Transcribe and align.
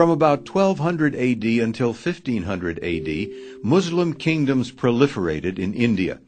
From 0.00 0.08
about 0.08 0.48
1200 0.48 1.14
AD 1.14 1.44
until 1.44 1.88
1500 1.88 2.78
AD, 2.82 3.28
Muslim 3.62 4.14
kingdoms 4.14 4.72
proliferated 4.72 5.58
in 5.58 5.74
India. 5.74 6.20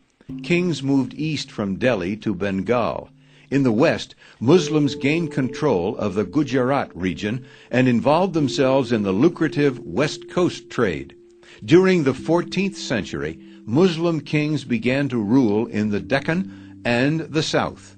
Kings 0.42 0.82
moved 0.82 1.14
east 1.14 1.50
from 1.50 1.76
Delhi 1.76 2.14
to 2.18 2.34
Bengal. 2.34 3.08
In 3.50 3.62
the 3.62 3.72
west, 3.72 4.14
Muslims 4.38 4.94
gained 4.94 5.32
control 5.32 5.96
of 5.96 6.12
the 6.12 6.24
Gujarat 6.26 6.94
region 6.94 7.46
and 7.70 7.88
involved 7.88 8.34
themselves 8.34 8.92
in 8.92 9.04
the 9.04 9.10
lucrative 9.10 9.78
West 9.78 10.28
Coast 10.28 10.68
trade. 10.68 11.16
During 11.64 12.04
the 12.04 12.12
14th 12.12 12.74
century, 12.74 13.38
Muslim 13.64 14.20
kings 14.20 14.64
began 14.64 15.08
to 15.08 15.16
rule 15.16 15.64
in 15.66 15.88
the 15.88 16.00
Deccan 16.00 16.82
and 16.84 17.20
the 17.20 17.42
south. 17.42 17.96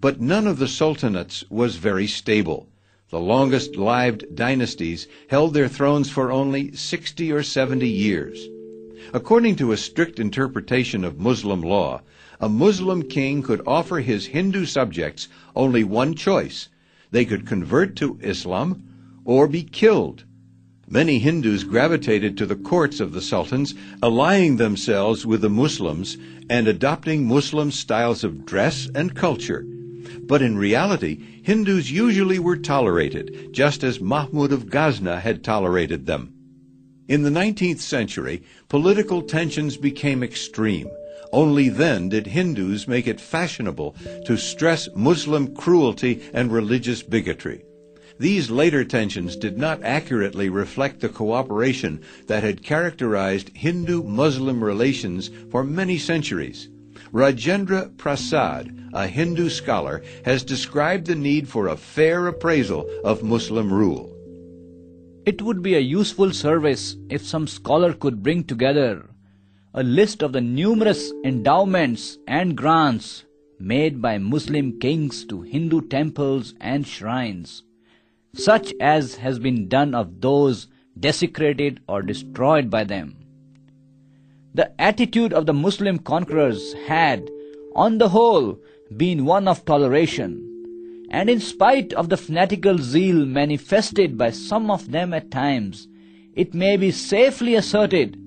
But 0.00 0.20
none 0.20 0.46
of 0.46 0.60
the 0.60 0.68
sultanates 0.68 1.42
was 1.50 1.74
very 1.74 2.06
stable. 2.06 2.68
The 3.08 3.20
longest 3.20 3.76
lived 3.76 4.34
dynasties 4.34 5.06
held 5.28 5.54
their 5.54 5.68
thrones 5.68 6.10
for 6.10 6.32
only 6.32 6.72
60 6.72 7.30
or 7.30 7.44
70 7.44 7.88
years. 7.88 8.48
According 9.14 9.54
to 9.56 9.70
a 9.70 9.76
strict 9.76 10.18
interpretation 10.18 11.04
of 11.04 11.20
Muslim 11.20 11.62
law, 11.62 12.02
a 12.40 12.48
Muslim 12.48 13.04
king 13.04 13.42
could 13.42 13.62
offer 13.64 14.00
his 14.00 14.26
Hindu 14.26 14.64
subjects 14.64 15.28
only 15.54 15.84
one 15.84 16.16
choice. 16.16 16.68
They 17.12 17.24
could 17.24 17.46
convert 17.46 17.94
to 17.96 18.18
Islam 18.20 18.82
or 19.24 19.46
be 19.46 19.62
killed. 19.62 20.24
Many 20.88 21.20
Hindus 21.20 21.62
gravitated 21.62 22.36
to 22.38 22.46
the 22.46 22.56
courts 22.56 22.98
of 22.98 23.12
the 23.12 23.22
sultans, 23.22 23.74
allying 24.02 24.56
themselves 24.56 25.24
with 25.24 25.42
the 25.42 25.48
Muslims 25.48 26.16
and 26.50 26.66
adopting 26.66 27.26
Muslim 27.26 27.70
styles 27.70 28.24
of 28.24 28.44
dress 28.44 28.88
and 28.94 29.14
culture. 29.14 29.64
But 30.22 30.42
in 30.42 30.58
reality, 30.58 31.20
Hindus 31.46 31.92
usually 31.92 32.40
were 32.40 32.56
tolerated, 32.56 33.50
just 33.52 33.84
as 33.84 34.00
Mahmud 34.00 34.50
of 34.50 34.68
Ghazna 34.68 35.20
had 35.20 35.44
tolerated 35.44 36.04
them. 36.04 36.32
In 37.06 37.22
the 37.22 37.30
19th 37.30 37.78
century, 37.78 38.42
political 38.68 39.22
tensions 39.22 39.76
became 39.76 40.24
extreme. 40.24 40.90
Only 41.32 41.68
then 41.68 42.08
did 42.08 42.26
Hindus 42.26 42.88
make 42.88 43.06
it 43.06 43.20
fashionable 43.20 43.94
to 44.24 44.36
stress 44.36 44.88
Muslim 44.96 45.54
cruelty 45.54 46.20
and 46.34 46.50
religious 46.50 47.04
bigotry. 47.04 47.62
These 48.18 48.50
later 48.50 48.84
tensions 48.84 49.36
did 49.36 49.56
not 49.56 49.84
accurately 49.84 50.48
reflect 50.48 50.98
the 50.98 51.08
cooperation 51.08 52.02
that 52.26 52.42
had 52.42 52.64
characterized 52.64 53.56
Hindu-Muslim 53.56 54.64
relations 54.64 55.30
for 55.52 55.62
many 55.62 55.96
centuries. 55.96 56.68
Rajendra 57.12 57.96
Prasad, 57.96 58.75
a 58.96 59.06
Hindu 59.06 59.48
scholar, 59.48 60.02
has 60.24 60.42
described 60.42 61.06
the 61.06 61.14
need 61.14 61.48
for 61.48 61.68
a 61.68 61.76
fair 61.76 62.26
appraisal 62.26 62.90
of 63.04 63.22
Muslim 63.22 63.72
rule. 63.72 64.12
It 65.24 65.42
would 65.42 65.62
be 65.62 65.74
a 65.74 65.90
useful 65.98 66.32
service 66.32 66.96
if 67.08 67.24
some 67.24 67.46
scholar 67.46 67.92
could 67.92 68.22
bring 68.22 68.42
together 68.44 69.10
a 69.74 69.82
list 69.82 70.22
of 70.22 70.32
the 70.32 70.40
numerous 70.40 71.12
endowments 71.24 72.18
and 72.26 72.56
grants 72.56 73.24
made 73.60 74.00
by 74.00 74.18
Muslim 74.18 74.80
kings 74.80 75.24
to 75.26 75.42
Hindu 75.42 75.82
temples 75.82 76.54
and 76.60 76.86
shrines 76.86 77.62
such 78.36 78.74
as 78.80 79.16
has 79.16 79.38
been 79.38 79.68
done 79.68 79.94
of 79.94 80.20
those 80.20 80.68
desecrated 80.98 81.80
or 81.88 82.02
destroyed 82.02 82.70
by 82.70 82.84
them. 82.84 83.16
The 84.54 84.78
attitude 84.80 85.32
of 85.32 85.46
the 85.46 85.54
Muslim 85.54 85.98
conquerors 85.98 86.74
had, 86.86 87.28
on 87.74 87.98
the 87.98 88.08
whole, 88.08 88.58
been 88.94 89.24
one 89.24 89.48
of 89.48 89.64
toleration, 89.64 91.06
and 91.10 91.30
in 91.30 91.40
spite 91.40 91.92
of 91.94 92.08
the 92.08 92.16
fanatical 92.16 92.78
zeal 92.78 93.24
manifested 93.24 94.18
by 94.18 94.30
some 94.30 94.70
of 94.70 94.90
them 94.90 95.14
at 95.14 95.30
times, 95.30 95.88
it 96.34 96.54
may 96.54 96.76
be 96.76 96.90
safely 96.90 97.54
asserted 97.54 98.18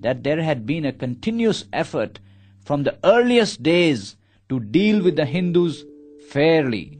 that 0.00 0.22
there 0.22 0.42
had 0.42 0.66
been 0.66 0.84
a 0.84 0.92
continuous 0.92 1.64
effort 1.72 2.20
from 2.64 2.82
the 2.82 2.98
earliest 3.04 3.62
days 3.62 4.16
to 4.48 4.60
deal 4.60 5.02
with 5.02 5.16
the 5.16 5.24
Hindus 5.24 5.84
fairly. 6.28 6.98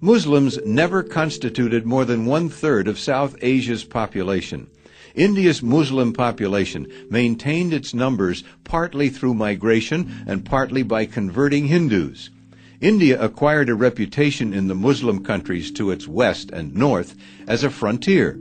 Muslims 0.00 0.58
never 0.64 1.02
constituted 1.02 1.86
more 1.86 2.04
than 2.04 2.26
one 2.26 2.48
third 2.48 2.88
of 2.88 2.98
South 2.98 3.36
Asia's 3.42 3.84
population. 3.84 4.68
India's 5.14 5.62
Muslim 5.62 6.12
population 6.12 6.86
maintained 7.10 7.74
its 7.74 7.92
numbers 7.92 8.44
partly 8.64 9.08
through 9.08 9.34
migration 9.34 10.24
and 10.26 10.44
partly 10.44 10.82
by 10.82 11.04
converting 11.04 11.66
Hindus. 11.66 12.30
India 12.80 13.20
acquired 13.22 13.68
a 13.68 13.74
reputation 13.74 14.52
in 14.52 14.66
the 14.66 14.74
Muslim 14.74 15.22
countries 15.22 15.70
to 15.70 15.90
its 15.90 16.08
west 16.08 16.50
and 16.50 16.74
north 16.74 17.14
as 17.46 17.62
a 17.62 17.70
frontier. 17.70 18.32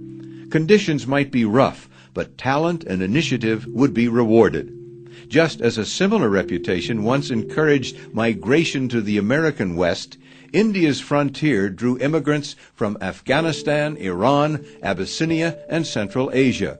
Conditions 0.50 1.06
might 1.06 1.32
be 1.32 1.46
rough, 1.46 1.88
but 2.14 2.38
talent 2.38 2.84
and 2.84 3.02
initiative 3.02 3.66
would 3.68 3.94
be 3.94 4.08
rewarded. 4.08 4.74
Just 5.28 5.62
as 5.62 5.78
a 5.78 5.86
similar 5.86 6.30
reputation 6.30 7.04
once 7.04 7.30
encouraged 7.30 8.14
migration 8.14 8.90
to 8.90 9.02
the 9.02 9.18
American 9.18 9.76
West, 9.76 10.18
India's 10.54 11.00
frontier 11.00 11.70
drew 11.70 11.98
immigrants 12.00 12.56
from 12.74 12.98
Afghanistan, 13.02 13.96
Iran, 13.98 14.66
Abyssinia, 14.84 15.58
and 15.70 15.88
Central 15.88 16.30
Asia. 16.34 16.80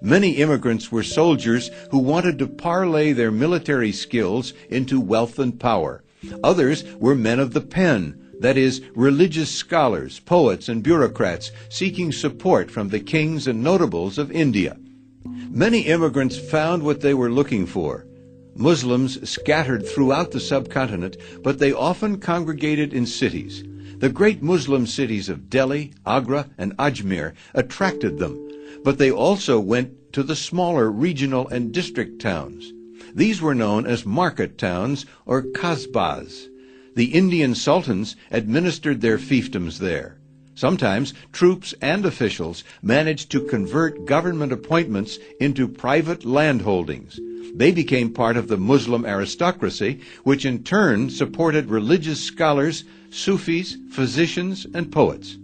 Many 0.00 0.32
immigrants 0.38 0.90
were 0.90 1.02
soldiers 1.02 1.70
who 1.90 1.98
wanted 1.98 2.38
to 2.38 2.46
parlay 2.46 3.12
their 3.12 3.30
military 3.30 3.92
skills 3.92 4.52
into 4.68 5.00
wealth 5.00 5.38
and 5.38 5.60
power. 5.60 6.02
Others 6.42 6.84
were 6.94 7.14
men 7.14 7.38
of 7.38 7.52
the 7.52 7.60
pen, 7.60 8.30
that 8.40 8.56
is, 8.56 8.82
religious 8.94 9.50
scholars, 9.50 10.18
poets, 10.20 10.68
and 10.68 10.82
bureaucrats 10.82 11.52
seeking 11.68 12.10
support 12.10 12.70
from 12.70 12.88
the 12.88 12.98
kings 13.00 13.46
and 13.46 13.62
notables 13.62 14.18
of 14.18 14.32
India. 14.32 14.76
Many 15.24 15.82
immigrants 15.82 16.38
found 16.38 16.82
what 16.82 17.00
they 17.00 17.14
were 17.14 17.30
looking 17.30 17.66
for 17.66 18.06
Muslims 18.54 19.28
scattered 19.28 19.86
throughout 19.86 20.30
the 20.30 20.40
subcontinent, 20.40 21.16
but 21.42 21.58
they 21.58 21.72
often 21.72 22.18
congregated 22.18 22.92
in 22.92 23.06
cities. 23.06 23.64
The 23.98 24.08
great 24.08 24.42
Muslim 24.42 24.86
cities 24.86 25.28
of 25.28 25.48
Delhi, 25.48 25.92
Agra, 26.04 26.50
and 26.58 26.76
Ajmer 26.76 27.34
attracted 27.54 28.18
them, 28.18 28.48
but 28.84 28.98
they 28.98 29.10
also 29.10 29.60
went 29.60 30.12
to 30.12 30.22
the 30.22 30.36
smaller 30.36 30.90
regional 30.90 31.48
and 31.48 31.72
district 31.72 32.20
towns. 32.20 32.72
These 33.14 33.40
were 33.40 33.54
known 33.54 33.86
as 33.86 34.06
market 34.06 34.58
towns 34.58 35.06
or 35.24 35.42
kasbahs. 35.42 36.48
The 36.94 37.14
Indian 37.14 37.54
sultans 37.54 38.16
administered 38.30 39.00
their 39.00 39.18
fiefdoms 39.18 39.78
there. 39.78 40.18
Sometimes 40.54 41.14
troops 41.32 41.74
and 41.80 42.04
officials 42.04 42.62
managed 42.82 43.30
to 43.30 43.40
convert 43.40 44.04
government 44.04 44.52
appointments 44.52 45.18
into 45.40 45.66
private 45.66 46.24
landholdings. 46.24 47.18
They 47.54 47.72
became 47.72 48.12
part 48.12 48.36
of 48.36 48.48
the 48.48 48.56
Muslim 48.56 49.04
aristocracy, 49.04 50.00
which 50.24 50.44
in 50.44 50.62
turn 50.62 51.10
supported 51.10 51.70
religious 51.70 52.22
scholars, 52.22 52.84
Sufis, 53.10 53.76
physicians, 53.90 54.66
and 54.74 54.92
poets. 54.92 55.38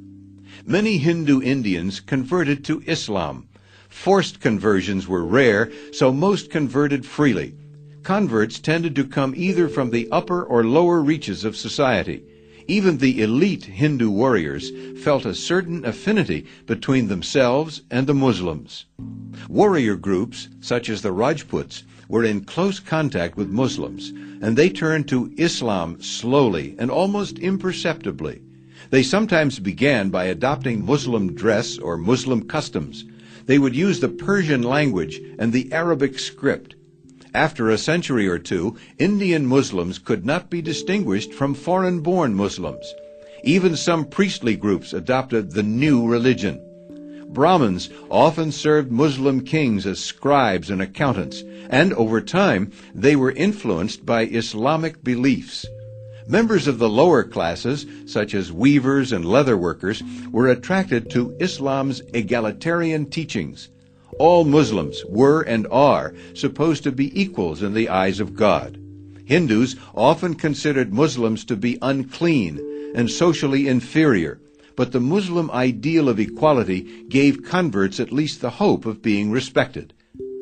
Many 0.67 0.99
Hindu 0.99 1.41
Indians 1.43 2.01
converted 2.01 2.65
to 2.67 2.83
Islam. 2.87 3.49
Forced 3.89 4.41
conversions 4.41 5.09
were 5.09 5.25
rare, 5.25 5.71
so 5.93 6.13
most 6.13 6.51
converted 6.51 7.07
freely. 7.07 7.55
Converts 8.03 8.59
tended 8.59 8.95
to 8.97 9.05
come 9.05 9.35
either 9.37 9.69
from 9.69 9.91
the 9.91 10.09
upper 10.11 10.43
or 10.43 10.65
lower 10.65 11.01
reaches 11.03 11.45
of 11.45 11.57
society. 11.57 12.23
Even 12.71 12.99
the 12.99 13.23
elite 13.23 13.65
Hindu 13.65 14.11
warriors 14.11 14.71
felt 15.03 15.25
a 15.25 15.35
certain 15.35 15.87
affinity 15.87 16.45
between 16.67 17.09
themselves 17.09 17.81
and 17.91 18.07
the 18.07 18.13
Muslims. 18.13 18.85
Warrior 19.49 19.97
groups, 19.97 20.51
such 20.61 20.91
as 20.91 21.01
the 21.01 21.11
Rajputs, 21.11 21.85
were 22.11 22.25
in 22.25 22.45
close 22.45 22.79
contact 22.79 23.39
with 23.39 23.49
Muslims, 23.49 24.11
and 24.43 24.55
they 24.55 24.69
turned 24.69 25.09
to 25.09 25.33
Islam 25.39 26.03
slowly 26.03 26.75
and 26.79 26.91
almost 26.91 27.39
imperceptibly. 27.39 28.43
They 28.91 29.03
sometimes 29.03 29.59
began 29.59 30.11
by 30.11 30.25
adopting 30.25 30.85
Muslim 30.85 31.35
dress 31.35 31.79
or 31.79 31.97
Muslim 31.97 32.47
customs. 32.49 33.07
They 33.47 33.59
would 33.59 33.75
use 33.75 34.01
the 34.01 34.11
Persian 34.11 34.63
language 34.63 35.23
and 35.39 35.55
the 35.55 35.73
Arabic 35.73 36.19
script. 36.19 36.75
After 37.35 37.69
a 37.69 37.77
century 37.77 38.27
or 38.27 38.39
two, 38.39 38.77
Indian 38.99 39.45
Muslims 39.47 39.99
could 39.99 40.25
not 40.25 40.49
be 40.49 40.63
distinguished 40.63 41.35
from 41.35 41.55
foreign 41.55 42.01
born 42.01 42.35
Muslims. 42.35 42.95
Even 43.45 43.77
some 43.77 44.07
priestly 44.07 44.57
groups 44.57 44.93
adopted 44.93 45.53
the 45.53 45.63
new 45.63 46.07
religion. 46.07 46.61
Brahmins 47.29 47.91
often 48.11 48.51
served 48.51 48.91
Muslim 48.91 49.43
kings 49.43 49.87
as 49.87 50.03
scribes 50.03 50.71
and 50.71 50.81
accountants, 50.81 51.45
and 51.69 51.93
over 51.93 52.23
time 52.23 52.73
they 52.95 53.15
were 53.15 53.33
influenced 53.33 54.07
by 54.07 54.23
Islamic 54.23 55.05
beliefs. 55.05 55.67
Members 56.27 56.67
of 56.67 56.79
the 56.79 56.89
lower 56.89 57.23
classes, 57.25 57.85
such 58.07 58.35
as 58.35 58.51
weavers 58.51 59.13
and 59.13 59.25
leather 59.25 59.57
workers, 59.57 60.03
were 60.31 60.49
attracted 60.49 61.11
to 61.11 61.37
Islam's 61.39 62.01
egalitarian 62.15 63.11
teachings. 63.11 63.69
All 64.19 64.45
Muslims 64.45 65.05
were 65.09 65.43
and 65.43 65.67
are 65.71 66.15
supposed 66.35 66.83
to 66.85 66.93
be 66.93 67.21
equals 67.21 67.63
in 67.63 67.75
the 67.75 67.89
eyes 67.89 68.21
of 68.21 68.35
God. 68.35 68.79
Hindus 69.25 69.77
often 69.95 70.35
considered 70.35 70.93
Muslims 70.93 71.45
to 71.45 71.57
be 71.57 71.79
unclean 71.83 72.61
and 72.95 73.11
socially 73.11 73.69
inferior, 73.69 74.41
but 74.75 74.93
the 74.93 75.01
Muslim 75.01 75.51
ideal 75.51 76.09
of 76.09 76.19
equality 76.19 77.05
gave 77.09 77.45
converts 77.45 78.01
at 78.01 78.13
least 78.13 78.41
the 78.41 78.51
hope 78.51 78.87
of 78.87 79.03
being 79.03 79.31
respected. 79.31 79.93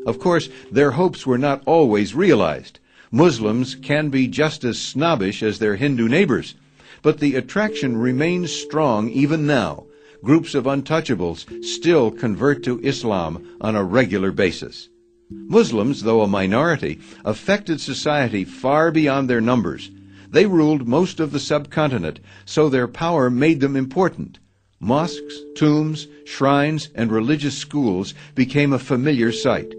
Of 0.07 0.21
course, 0.21 0.49
their 0.71 0.93
hopes 0.93 1.27
were 1.27 1.39
not 1.39 1.63
always 1.67 2.15
realized. 2.15 2.79
Muslims 3.11 3.75
can 3.75 4.09
be 4.09 4.29
just 4.29 4.63
as 4.63 4.79
snobbish 4.79 5.43
as 5.43 5.59
their 5.59 5.77
Hindu 5.77 6.07
neighbors, 6.09 6.55
but 7.03 7.19
the 7.19 7.35
attraction 7.35 7.97
remains 7.97 8.53
strong 8.53 9.11
even 9.11 9.47
now. 9.47 9.87
Groups 10.27 10.57
of 10.57 10.65
untouchables 10.65 11.47
still 11.65 12.11
convert 12.11 12.65
to 12.65 12.81
Islam 12.81 13.47
on 13.61 13.77
a 13.77 13.85
regular 13.85 14.33
basis. 14.33 14.89
Muslims, 15.31 16.03
though 16.03 16.23
a 16.23 16.27
minority, 16.27 16.99
affected 17.25 17.81
society 17.81 18.43
far 18.43 18.91
beyond 18.91 19.31
their 19.31 19.41
numbers. 19.41 19.93
They 20.29 20.47
ruled 20.47 20.89
most 20.89 21.21
of 21.21 21.31
the 21.31 21.39
subcontinent, 21.39 22.19
so 22.45 22.69
their 22.69 22.89
power 22.89 23.31
made 23.31 23.61
them 23.61 23.77
important. 23.77 24.41
Mosques, 24.81 25.43
tombs, 25.55 26.09
shrines, 26.25 26.91
and 26.97 27.13
religious 27.13 27.57
schools 27.57 28.13
became 28.35 28.73
a 28.73 28.81
familiar 28.81 29.31
sight. 29.31 29.75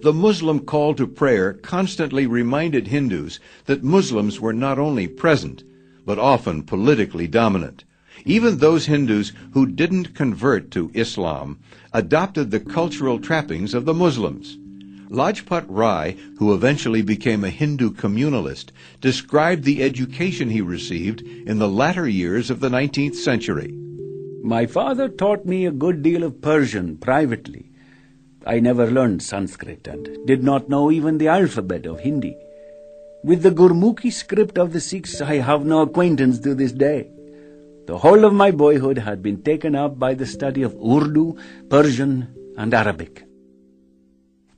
The 0.00 0.14
Muslim 0.14 0.60
call 0.60 0.94
to 0.94 1.06
prayer 1.06 1.52
constantly 1.52 2.26
reminded 2.26 2.88
Hindus 2.88 3.40
that 3.66 3.84
Muslims 3.84 4.40
were 4.40 4.54
not 4.54 4.78
only 4.78 5.06
present, 5.06 5.64
but 6.06 6.18
often 6.18 6.62
politically 6.62 7.28
dominant. 7.28 7.84
Even 8.24 8.58
those 8.58 8.86
Hindus 8.86 9.32
who 9.52 9.66
didn't 9.66 10.14
convert 10.14 10.70
to 10.72 10.90
Islam 10.94 11.58
adopted 11.92 12.50
the 12.50 12.60
cultural 12.60 13.18
trappings 13.18 13.74
of 13.74 13.84
the 13.84 13.94
Muslims. 13.94 14.58
Lajpat 15.08 15.66
Rai, 15.68 16.16
who 16.38 16.52
eventually 16.52 17.02
became 17.02 17.44
a 17.44 17.50
Hindu 17.50 17.92
communalist, 17.92 18.70
described 19.00 19.64
the 19.64 19.82
education 19.82 20.50
he 20.50 20.60
received 20.60 21.22
in 21.22 21.58
the 21.58 21.68
latter 21.68 22.08
years 22.08 22.50
of 22.50 22.60
the 22.60 22.68
19th 22.68 23.14
century. 23.14 23.72
My 24.42 24.66
father 24.66 25.08
taught 25.08 25.46
me 25.46 25.66
a 25.66 25.70
good 25.70 26.02
deal 26.02 26.22
of 26.22 26.40
Persian 26.40 26.96
privately. 26.96 27.70
I 28.46 28.60
never 28.60 28.90
learned 28.90 29.22
Sanskrit 29.22 29.86
and 29.86 30.26
did 30.26 30.42
not 30.42 30.68
know 30.68 30.90
even 30.90 31.18
the 31.18 31.28
alphabet 31.28 31.86
of 31.86 32.00
Hindi. 32.00 32.36
With 33.24 33.42
the 33.42 33.50
Gurmukhi 33.50 34.12
script 34.12 34.56
of 34.56 34.72
the 34.72 34.80
Sikhs, 34.80 35.20
I 35.20 35.36
have 35.36 35.64
no 35.64 35.82
acquaintance 35.82 36.38
to 36.40 36.54
this 36.54 36.72
day. 36.72 37.10
The 37.86 37.98
whole 37.98 38.24
of 38.24 38.34
my 38.34 38.50
boyhood 38.50 38.98
had 38.98 39.22
been 39.22 39.42
taken 39.42 39.76
up 39.76 39.96
by 39.96 40.14
the 40.14 40.26
study 40.26 40.62
of 40.62 40.74
Urdu, 40.74 41.36
Persian, 41.70 42.26
and 42.58 42.74
Arabic. 42.74 43.22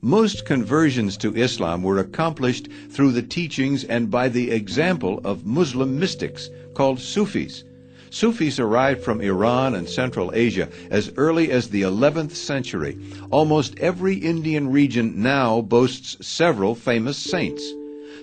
Most 0.01 0.47
conversions 0.47 1.15
to 1.17 1.35
Islam 1.35 1.83
were 1.83 1.99
accomplished 1.99 2.69
through 2.89 3.11
the 3.11 3.21
teachings 3.21 3.83
and 3.83 4.09
by 4.09 4.29
the 4.29 4.49
example 4.49 5.21
of 5.23 5.45
Muslim 5.45 5.99
mystics 5.99 6.49
called 6.73 6.99
Sufis. 6.99 7.63
Sufis 8.09 8.59
arrived 8.59 9.03
from 9.03 9.21
Iran 9.21 9.75
and 9.75 9.87
Central 9.87 10.31
Asia 10.33 10.67
as 10.89 11.11
early 11.15 11.51
as 11.51 11.69
the 11.69 11.83
11th 11.83 12.31
century. 12.31 12.97
Almost 13.29 13.77
every 13.77 14.15
Indian 14.15 14.71
region 14.71 15.21
now 15.21 15.61
boasts 15.61 16.17
several 16.25 16.73
famous 16.73 17.17
saints. 17.17 17.63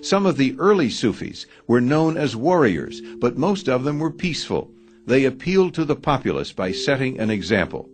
Some 0.01 0.25
of 0.25 0.35
the 0.35 0.53
early 0.59 0.89
Sufis 0.89 1.45
were 1.65 1.79
known 1.79 2.17
as 2.17 2.35
warriors, 2.35 3.01
but 3.19 3.37
most 3.37 3.69
of 3.69 3.85
them 3.85 3.99
were 3.99 4.11
peaceful. 4.11 4.69
They 5.07 5.23
appeal 5.23 5.71
to 5.71 5.85
the 5.85 5.95
populace 5.95 6.51
by 6.51 6.73
setting 6.73 7.17
an 7.17 7.29
example. 7.29 7.89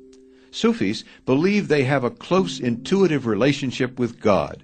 Sufis 0.50 1.04
believe 1.26 1.68
they 1.68 1.84
have 1.84 2.04
a 2.04 2.10
close 2.10 2.60
intuitive 2.60 3.26
relationship 3.28 4.00
with 4.00 4.20
God. 4.20 4.64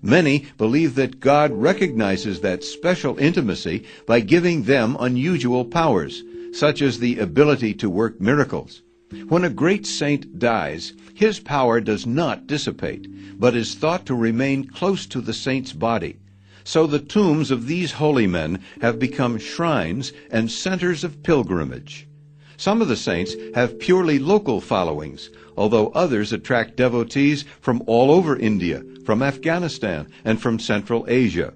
Many 0.00 0.46
believe 0.56 0.94
that 0.94 1.18
God 1.18 1.52
recognizes 1.52 2.40
that 2.40 2.62
special 2.62 3.18
intimacy 3.18 3.84
by 4.06 4.20
giving 4.20 4.62
them 4.62 4.96
unusual 5.00 5.64
powers, 5.64 6.22
such 6.52 6.82
as 6.82 7.00
the 7.00 7.18
ability 7.18 7.74
to 7.74 7.90
work 7.90 8.20
miracles. 8.20 8.82
When 9.28 9.42
a 9.42 9.50
great 9.50 9.84
saint 9.84 10.38
dies, 10.38 10.92
his 11.14 11.40
power 11.40 11.80
does 11.80 12.06
not 12.06 12.46
dissipate, 12.46 13.40
but 13.40 13.56
is 13.56 13.74
thought 13.74 14.06
to 14.06 14.14
remain 14.14 14.68
close 14.68 15.04
to 15.06 15.20
the 15.20 15.34
saint's 15.34 15.72
body. 15.72 16.16
So 16.68 16.86
the 16.86 16.98
tombs 16.98 17.50
of 17.50 17.66
these 17.66 17.92
holy 17.92 18.26
men 18.26 18.60
have 18.82 18.98
become 18.98 19.38
shrines 19.38 20.12
and 20.30 20.50
centers 20.50 21.02
of 21.02 21.22
pilgrimage. 21.22 22.06
Some 22.58 22.82
of 22.82 22.88
the 22.88 22.94
saints 22.94 23.34
have 23.54 23.78
purely 23.78 24.18
local 24.18 24.60
followings, 24.60 25.30
although 25.56 25.88
others 25.94 26.30
attract 26.30 26.76
devotees 26.76 27.46
from 27.62 27.82
all 27.86 28.10
over 28.10 28.36
India, 28.36 28.82
from 29.06 29.22
Afghanistan, 29.22 30.08
and 30.26 30.42
from 30.42 30.58
Central 30.58 31.06
Asia. 31.08 31.54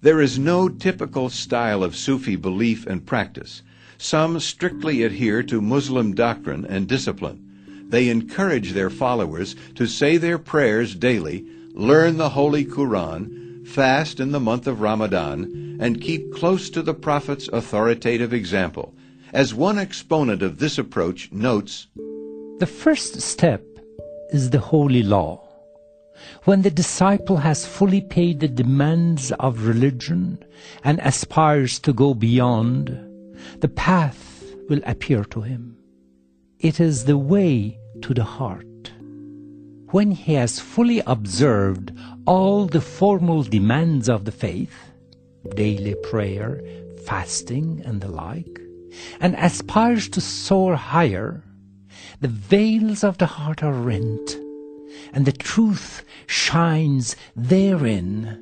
There 0.00 0.20
is 0.20 0.40
no 0.40 0.68
typical 0.68 1.28
style 1.28 1.84
of 1.84 1.94
Sufi 1.94 2.34
belief 2.34 2.84
and 2.84 3.06
practice. 3.06 3.62
Some 3.96 4.40
strictly 4.40 5.04
adhere 5.04 5.44
to 5.44 5.62
Muslim 5.62 6.16
doctrine 6.16 6.66
and 6.68 6.88
discipline. 6.88 7.86
They 7.90 8.08
encourage 8.08 8.72
their 8.72 8.90
followers 8.90 9.54
to 9.76 9.86
say 9.86 10.16
their 10.16 10.38
prayers 10.38 10.96
daily, 10.96 11.46
learn 11.74 12.16
the 12.16 12.30
Holy 12.30 12.64
Quran, 12.64 13.38
fast 13.64 14.20
in 14.20 14.32
the 14.32 14.40
month 14.40 14.66
of 14.66 14.80
Ramadan, 14.80 15.78
and 15.80 16.00
keep 16.00 16.32
close 16.32 16.70
to 16.70 16.82
the 16.82 16.94
Prophet's 16.94 17.48
authoritative 17.48 18.32
example. 18.32 18.94
As 19.32 19.54
one 19.54 19.78
exponent 19.78 20.42
of 20.42 20.58
this 20.58 20.78
approach 20.78 21.32
notes, 21.32 21.86
The 22.58 22.66
first 22.66 23.20
step 23.20 23.64
is 24.30 24.50
the 24.50 24.58
holy 24.58 25.02
law. 25.02 25.48
When 26.44 26.62
the 26.62 26.70
disciple 26.70 27.38
has 27.38 27.66
fully 27.66 28.00
paid 28.00 28.40
the 28.40 28.48
demands 28.48 29.32
of 29.32 29.66
religion 29.66 30.44
and 30.84 31.00
aspires 31.00 31.78
to 31.80 31.92
go 31.92 32.14
beyond, 32.14 32.90
the 33.60 33.68
path 33.68 34.44
will 34.68 34.80
appear 34.84 35.24
to 35.24 35.40
him. 35.40 35.76
It 36.58 36.78
is 36.78 37.04
the 37.04 37.18
way 37.18 37.78
to 38.02 38.14
the 38.14 38.24
heart. 38.24 38.66
When 39.90 40.10
he 40.12 40.34
has 40.34 40.58
fully 40.58 41.02
observed 41.06 41.92
all 42.26 42.66
the 42.66 42.80
formal 42.80 43.42
demands 43.42 44.08
of 44.08 44.24
the 44.24 44.32
faith, 44.32 44.92
daily 45.54 45.94
prayer, 46.02 46.62
fasting, 47.04 47.82
and 47.84 48.00
the 48.00 48.08
like, 48.08 48.60
and 49.20 49.34
aspires 49.36 50.08
to 50.10 50.20
soar 50.20 50.76
higher, 50.76 51.42
the 52.20 52.28
veils 52.28 53.02
of 53.02 53.18
the 53.18 53.26
heart 53.26 53.62
are 53.62 53.72
rent, 53.72 54.36
and 55.12 55.26
the 55.26 55.32
truth 55.32 56.04
shines 56.26 57.16
therein. 57.34 58.38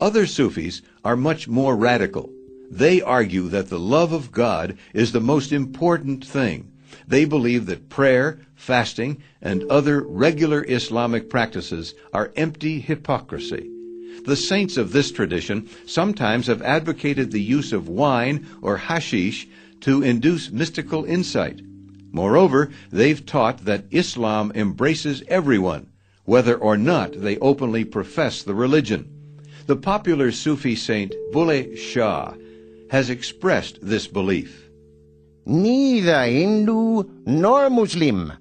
Other 0.00 0.26
Sufis 0.26 0.82
are 1.04 1.16
much 1.16 1.46
more 1.48 1.76
radical. 1.76 2.30
They 2.70 3.02
argue 3.02 3.48
that 3.48 3.68
the 3.68 3.78
love 3.78 4.12
of 4.12 4.32
God 4.32 4.78
is 4.94 5.12
the 5.12 5.20
most 5.20 5.52
important 5.52 6.26
thing. 6.26 6.72
They 7.06 7.24
believe 7.24 7.66
that 7.66 7.88
prayer, 7.88 8.40
fasting, 8.62 9.20
and 9.40 9.64
other 9.64 10.02
regular 10.02 10.64
Islamic 10.68 11.28
practices 11.28 11.94
are 12.12 12.32
empty 12.36 12.78
hypocrisy. 12.78 13.68
The 14.24 14.36
saints 14.36 14.76
of 14.76 14.92
this 14.92 15.10
tradition 15.10 15.68
sometimes 15.84 16.46
have 16.46 16.62
advocated 16.62 17.32
the 17.32 17.42
use 17.42 17.72
of 17.72 17.88
wine 17.88 18.46
or 18.62 18.76
hashish 18.76 19.48
to 19.80 20.02
induce 20.04 20.52
mystical 20.52 21.04
insight. 21.04 21.60
Moreover, 22.12 22.70
they've 22.92 23.26
taught 23.26 23.64
that 23.64 23.86
Islam 23.90 24.52
embraces 24.54 25.24
everyone, 25.26 25.88
whether 26.24 26.54
or 26.54 26.76
not 26.76 27.20
they 27.20 27.38
openly 27.38 27.84
profess 27.84 28.44
the 28.44 28.54
religion. 28.54 29.08
The 29.66 29.76
popular 29.76 30.30
Sufi 30.30 30.76
saint 30.76 31.12
Bulle 31.32 31.74
Shah 31.74 32.34
has 32.90 33.10
expressed 33.10 33.80
this 33.82 34.06
belief. 34.06 34.68
Neither 35.46 36.26
Hindu 36.26 37.02
nor 37.26 37.68
Muslim. 37.68 38.34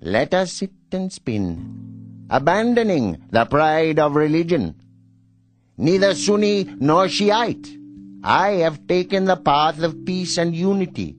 Let 0.00 0.32
us 0.32 0.52
sit 0.52 0.70
and 0.92 1.12
spin, 1.12 2.26
abandoning 2.30 3.18
the 3.30 3.44
pride 3.46 3.98
of 3.98 4.14
religion. 4.14 4.76
Neither 5.76 6.14
Sunni 6.14 6.68
nor 6.78 7.08
Shiite. 7.08 7.66
I 8.22 8.50
have 8.62 8.86
taken 8.86 9.24
the 9.24 9.34
path 9.36 9.82
of 9.82 10.04
peace 10.04 10.38
and 10.38 10.54
unity. 10.54 11.16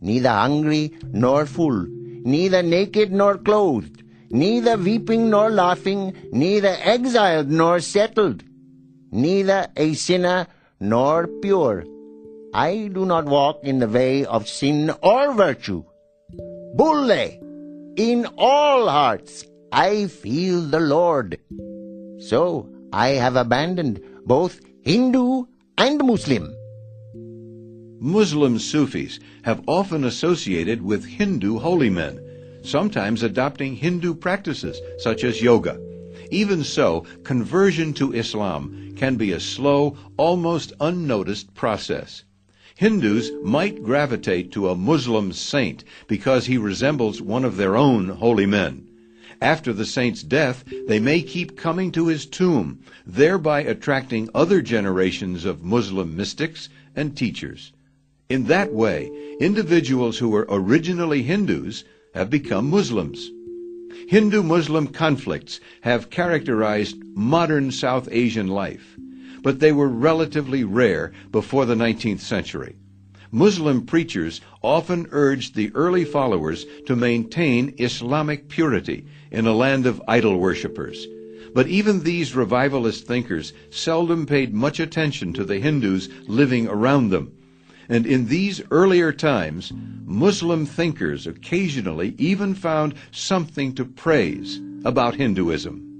Neither 0.00 0.30
hungry 0.30 0.92
nor 1.12 1.44
full, 1.44 1.86
neither 1.86 2.62
naked 2.62 3.12
nor 3.12 3.36
clothed, 3.36 4.02
neither 4.30 4.78
weeping 4.78 5.28
nor 5.28 5.50
laughing, 5.50 6.14
neither 6.32 6.74
exiled 6.80 7.50
nor 7.50 7.80
settled, 7.80 8.42
neither 9.10 9.68
a 9.76 9.92
sinner 9.92 10.46
nor 10.80 11.26
pure. 11.26 11.84
I 12.54 12.88
do 12.92 13.04
not 13.04 13.26
walk 13.26 13.64
in 13.64 13.80
the 13.80 13.88
way 13.88 14.24
of 14.24 14.48
sin 14.48 14.90
or 15.02 15.34
virtue. 15.34 15.84
Bulle, 16.74 17.41
in 17.96 18.26
all 18.38 18.88
hearts 18.88 19.44
I 19.70 20.06
feel 20.06 20.62
the 20.62 20.80
Lord. 20.80 21.38
So 22.18 22.68
I 22.92 23.08
have 23.10 23.36
abandoned 23.36 24.02
both 24.24 24.60
Hindu 24.82 25.44
and 25.78 26.02
Muslim. 26.04 26.54
Muslim 28.00 28.58
Sufis 28.58 29.20
have 29.44 29.62
often 29.66 30.04
associated 30.04 30.82
with 30.82 31.04
Hindu 31.04 31.58
holy 31.58 31.90
men, 31.90 32.20
sometimes 32.62 33.22
adopting 33.22 33.76
Hindu 33.76 34.14
practices 34.14 34.80
such 34.98 35.24
as 35.24 35.42
yoga. 35.42 35.80
Even 36.30 36.64
so, 36.64 37.04
conversion 37.24 37.92
to 37.94 38.12
Islam 38.12 38.94
can 38.96 39.16
be 39.16 39.32
a 39.32 39.40
slow, 39.40 39.96
almost 40.16 40.72
unnoticed 40.80 41.54
process. 41.54 42.24
Hindus 42.82 43.30
might 43.44 43.84
gravitate 43.84 44.50
to 44.50 44.68
a 44.68 44.74
Muslim 44.74 45.32
saint 45.32 45.84
because 46.08 46.46
he 46.46 46.58
resembles 46.58 47.22
one 47.22 47.44
of 47.44 47.56
their 47.56 47.76
own 47.76 48.08
holy 48.08 48.44
men. 48.44 48.88
After 49.40 49.72
the 49.72 49.86
saint's 49.86 50.24
death, 50.24 50.64
they 50.88 50.98
may 50.98 51.22
keep 51.22 51.56
coming 51.56 51.92
to 51.92 52.08
his 52.08 52.26
tomb, 52.26 52.80
thereby 53.06 53.60
attracting 53.60 54.30
other 54.34 54.60
generations 54.60 55.44
of 55.44 55.62
Muslim 55.62 56.16
mystics 56.16 56.68
and 56.96 57.16
teachers. 57.16 57.72
In 58.28 58.46
that 58.46 58.72
way, 58.72 59.12
individuals 59.38 60.18
who 60.18 60.30
were 60.30 60.48
originally 60.50 61.22
Hindus 61.22 61.84
have 62.16 62.30
become 62.30 62.68
Muslims. 62.68 63.30
Hindu 64.08 64.42
Muslim 64.42 64.88
conflicts 64.88 65.60
have 65.82 66.10
characterized 66.10 66.96
modern 67.14 67.70
South 67.70 68.08
Asian 68.10 68.48
life, 68.48 68.96
but 69.42 69.60
they 69.60 69.72
were 69.72 69.88
relatively 69.88 70.64
rare 70.64 71.12
before 71.30 71.66
the 71.66 71.74
19th 71.74 72.20
century. 72.20 72.76
Muslim 73.30 73.86
preachers 73.86 74.42
often 74.62 75.08
urged 75.10 75.54
the 75.54 75.70
early 75.74 76.04
followers 76.04 76.66
to 76.86 76.94
maintain 76.94 77.74
Islamic 77.78 78.48
purity 78.48 79.06
in 79.30 79.46
a 79.46 79.54
land 79.54 79.86
of 79.86 80.02
idol 80.06 80.38
worshippers. 80.38 81.06
But 81.54 81.66
even 81.66 82.02
these 82.02 82.36
revivalist 82.36 83.06
thinkers 83.06 83.52
seldom 83.70 84.26
paid 84.26 84.54
much 84.54 84.80
attention 84.80 85.32
to 85.32 85.44
the 85.44 85.60
Hindus 85.60 86.08
living 86.28 86.68
around 86.68 87.08
them. 87.08 87.32
And 87.88 88.06
in 88.06 88.28
these 88.28 88.62
earlier 88.70 89.12
times, 89.12 89.72
Muslim 90.04 90.66
thinkers 90.66 91.26
occasionally 91.26 92.14
even 92.18 92.54
found 92.54 92.94
something 93.10 93.74
to 93.74 93.84
praise 93.84 94.60
about 94.84 95.14
Hinduism. 95.14 95.91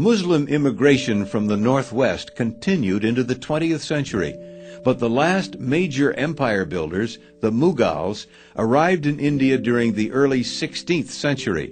Muslim 0.00 0.48
immigration 0.48 1.26
from 1.26 1.46
the 1.46 1.58
northwest 1.58 2.34
continued 2.34 3.04
into 3.04 3.22
the 3.22 3.34
20th 3.34 3.80
century, 3.80 4.34
but 4.82 4.98
the 4.98 5.10
last 5.10 5.58
major 5.58 6.14
empire 6.14 6.64
builders, 6.64 7.18
the 7.42 7.50
Mughals, 7.50 8.24
arrived 8.56 9.04
in 9.04 9.20
India 9.20 9.58
during 9.58 9.92
the 9.92 10.10
early 10.12 10.40
16th 10.40 11.08
century. 11.08 11.70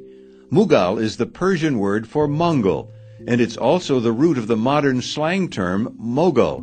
Mughal 0.52 1.00
is 1.00 1.16
the 1.16 1.25
Persian 1.25 1.78
word 1.78 2.06
for 2.06 2.28
Mongol, 2.28 2.92
and 3.26 3.40
it's 3.40 3.56
also 3.56 3.99
the 3.99 4.12
root 4.12 4.37
of 4.37 4.47
the 4.47 4.58
modern 4.58 5.00
slang 5.00 5.49
term 5.49 5.97
Mogul. 5.99 6.61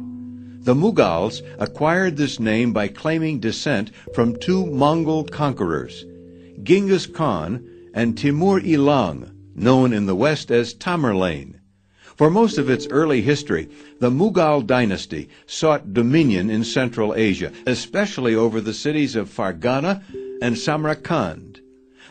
The 0.60 0.76
Mughals 0.76 1.42
acquired 1.58 2.16
this 2.16 2.40
name 2.40 2.74
by 2.74 2.90
claiming 2.90 3.40
descent 3.40 3.90
from 4.14 4.36
two 4.36 4.68
Mongol 4.68 5.24
conquerors, 5.24 6.06
Genghis 6.62 7.08
Khan 7.08 7.68
and 7.96 8.16
Timur 8.16 8.62
Ilang, 8.62 9.35
known 9.56 9.94
in 9.94 10.06
the 10.06 10.16
West 10.16 10.52
as 10.52 10.74
Tamerlane. 10.74 11.60
For 12.16 12.30
most 12.30 12.58
of 12.58 12.70
its 12.70 12.88
early 12.88 13.22
history, 13.22 13.70
the 14.00 14.10
Mughal 14.10 14.66
dynasty 14.66 15.30
sought 15.48 15.94
dominion 15.94 16.50
in 16.50 16.64
Central 16.64 17.14
Asia, 17.16 17.52
especially 17.66 18.36
over 18.36 18.62
the 18.62 18.74
cities 18.74 19.16
of 19.16 19.30
Fargana 19.30 20.04
and 20.42 20.58
Samarkand. 20.58 21.60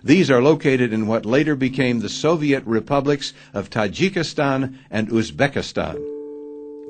These 0.02 0.30
are 0.30 0.42
located 0.42 0.92
in 0.92 1.06
what 1.06 1.24
later 1.24 1.56
became 1.56 2.00
the 2.00 2.10
Soviet 2.10 2.62
republics 2.66 3.32
of 3.54 3.70
Tajikistan 3.70 4.76
and 4.90 5.08
Uzbekistan. 5.08 5.96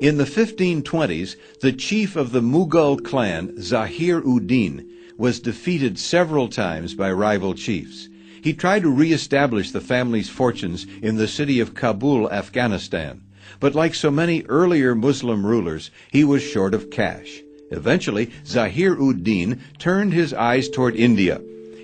In 0.01 0.17
the 0.17 0.25
1520s, 0.25 1.37
the 1.61 1.71
chief 1.71 2.17
of 2.17 2.33
the 2.33 2.41
Mughal 2.41 3.01
clan, 3.01 3.61
Zahir 3.61 4.17
ud-Din, 4.17 4.89
was 5.17 5.39
defeated 5.39 5.97
several 5.97 6.49
times 6.49 6.93
by 6.93 7.09
rival 7.09 7.53
chiefs. 7.53 8.09
He 8.45 8.53
tried 8.53 8.83
to 8.83 8.91
reestablish 8.91 9.71
the 9.71 9.81
family's 9.81 10.29
fortunes 10.29 10.85
in 11.01 11.15
the 11.15 11.27
city 11.27 11.59
of 11.59 11.73
Kabul, 11.73 12.31
Afghanistan. 12.31 13.23
But 13.59 13.73
like 13.73 13.95
so 13.95 14.11
many 14.11 14.43
earlier 14.43 14.93
Muslim 14.93 15.43
rulers, 15.43 15.89
he 16.11 16.23
was 16.23 16.43
short 16.43 16.75
of 16.75 16.91
cash. 16.91 17.41
Eventually, 17.71 18.29
Zahir 18.45 19.01
ud-Din 19.01 19.61
turned 19.79 20.13
his 20.13 20.31
eyes 20.31 20.69
toward 20.69 20.95
India. 20.95 21.37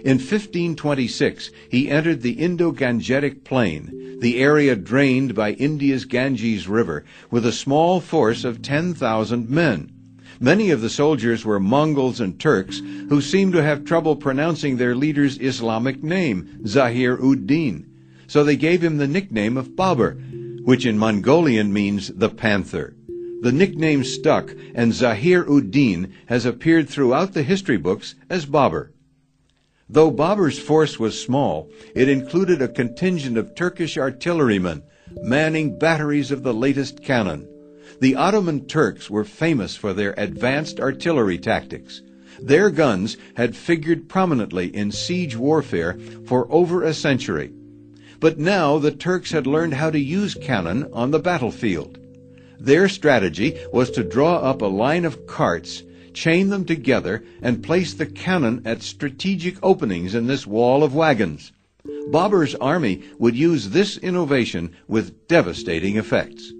In 0.05 0.19
1526, 0.19 1.49
he 1.67 1.89
entered 1.89 2.21
the 2.21 2.33
Indo-Gangetic 2.33 3.43
Plain, 3.43 4.19
the 4.19 4.37
area 4.37 4.75
drained 4.75 5.33
by 5.33 5.53
India's 5.53 6.05
Ganges 6.05 6.67
River, 6.67 7.03
with 7.31 7.43
a 7.43 7.51
small 7.51 7.99
force 7.99 8.43
of 8.43 8.61
10,000 8.61 9.49
men. 9.49 9.91
Many 10.43 10.71
of 10.71 10.81
the 10.81 10.89
soldiers 10.89 11.45
were 11.45 11.59
Mongols 11.59 12.19
and 12.19 12.39
Turks 12.39 12.81
who 13.09 13.21
seemed 13.21 13.53
to 13.53 13.61
have 13.61 13.85
trouble 13.85 14.15
pronouncing 14.15 14.77
their 14.77 14.95
leader's 14.95 15.37
Islamic 15.37 16.01
name, 16.01 16.65
Zahir 16.65 17.23
ud-Din. 17.23 17.87
So 18.25 18.43
they 18.43 18.55
gave 18.55 18.83
him 18.83 18.97
the 18.97 19.07
nickname 19.07 19.55
of 19.55 19.75
Babur, 19.75 20.17
which 20.63 20.83
in 20.83 20.97
Mongolian 20.97 21.71
means 21.71 22.07
the 22.07 22.29
panther. 22.29 22.95
The 23.41 23.51
nickname 23.51 24.03
stuck, 24.03 24.51
and 24.73 24.95
Zahir 24.95 25.47
ud-Din 25.47 26.11
has 26.25 26.43
appeared 26.43 26.89
throughout 26.89 27.33
the 27.33 27.43
history 27.43 27.77
books 27.77 28.15
as 28.27 28.47
Babur. 28.47 28.89
Though 29.87 30.11
Babur's 30.11 30.57
force 30.57 30.99
was 30.99 31.21
small, 31.21 31.69
it 31.93 32.09
included 32.09 32.63
a 32.63 32.67
contingent 32.67 33.37
of 33.37 33.53
Turkish 33.53 33.95
artillerymen 33.95 34.81
manning 35.21 35.77
batteries 35.77 36.31
of 36.31 36.41
the 36.41 36.53
latest 36.53 37.03
cannon. 37.03 37.47
The 38.01 38.15
Ottoman 38.15 38.65
Turks 38.65 39.11
were 39.11 39.23
famous 39.23 39.75
for 39.75 39.93
their 39.93 40.15
advanced 40.17 40.79
artillery 40.79 41.37
tactics. 41.37 42.01
Their 42.41 42.71
guns 42.71 43.15
had 43.35 43.55
figured 43.55 44.09
prominently 44.09 44.75
in 44.75 44.91
siege 44.91 45.35
warfare 45.35 45.99
for 46.25 46.51
over 46.51 46.81
a 46.81 46.95
century. 46.95 47.51
But 48.19 48.39
now 48.39 48.79
the 48.79 48.89
Turks 48.89 49.33
had 49.33 49.45
learned 49.45 49.75
how 49.75 49.91
to 49.91 49.99
use 49.99 50.33
cannon 50.33 50.89
on 50.91 51.11
the 51.11 51.19
battlefield. 51.19 51.99
Their 52.59 52.89
strategy 52.89 53.59
was 53.71 53.91
to 53.91 54.03
draw 54.03 54.37
up 54.37 54.63
a 54.63 54.65
line 54.65 55.05
of 55.05 55.27
carts, 55.27 55.83
chain 56.11 56.49
them 56.49 56.65
together, 56.65 57.23
and 57.39 57.61
place 57.61 57.93
the 57.93 58.07
cannon 58.07 58.63
at 58.65 58.81
strategic 58.81 59.57
openings 59.61 60.15
in 60.15 60.25
this 60.25 60.47
wall 60.47 60.83
of 60.83 60.95
wagons. 60.95 61.51
Babur's 62.09 62.55
army 62.55 63.03
would 63.19 63.35
use 63.35 63.69
this 63.69 63.99
innovation 63.99 64.71
with 64.87 65.27
devastating 65.27 65.97
effects. 65.97 66.51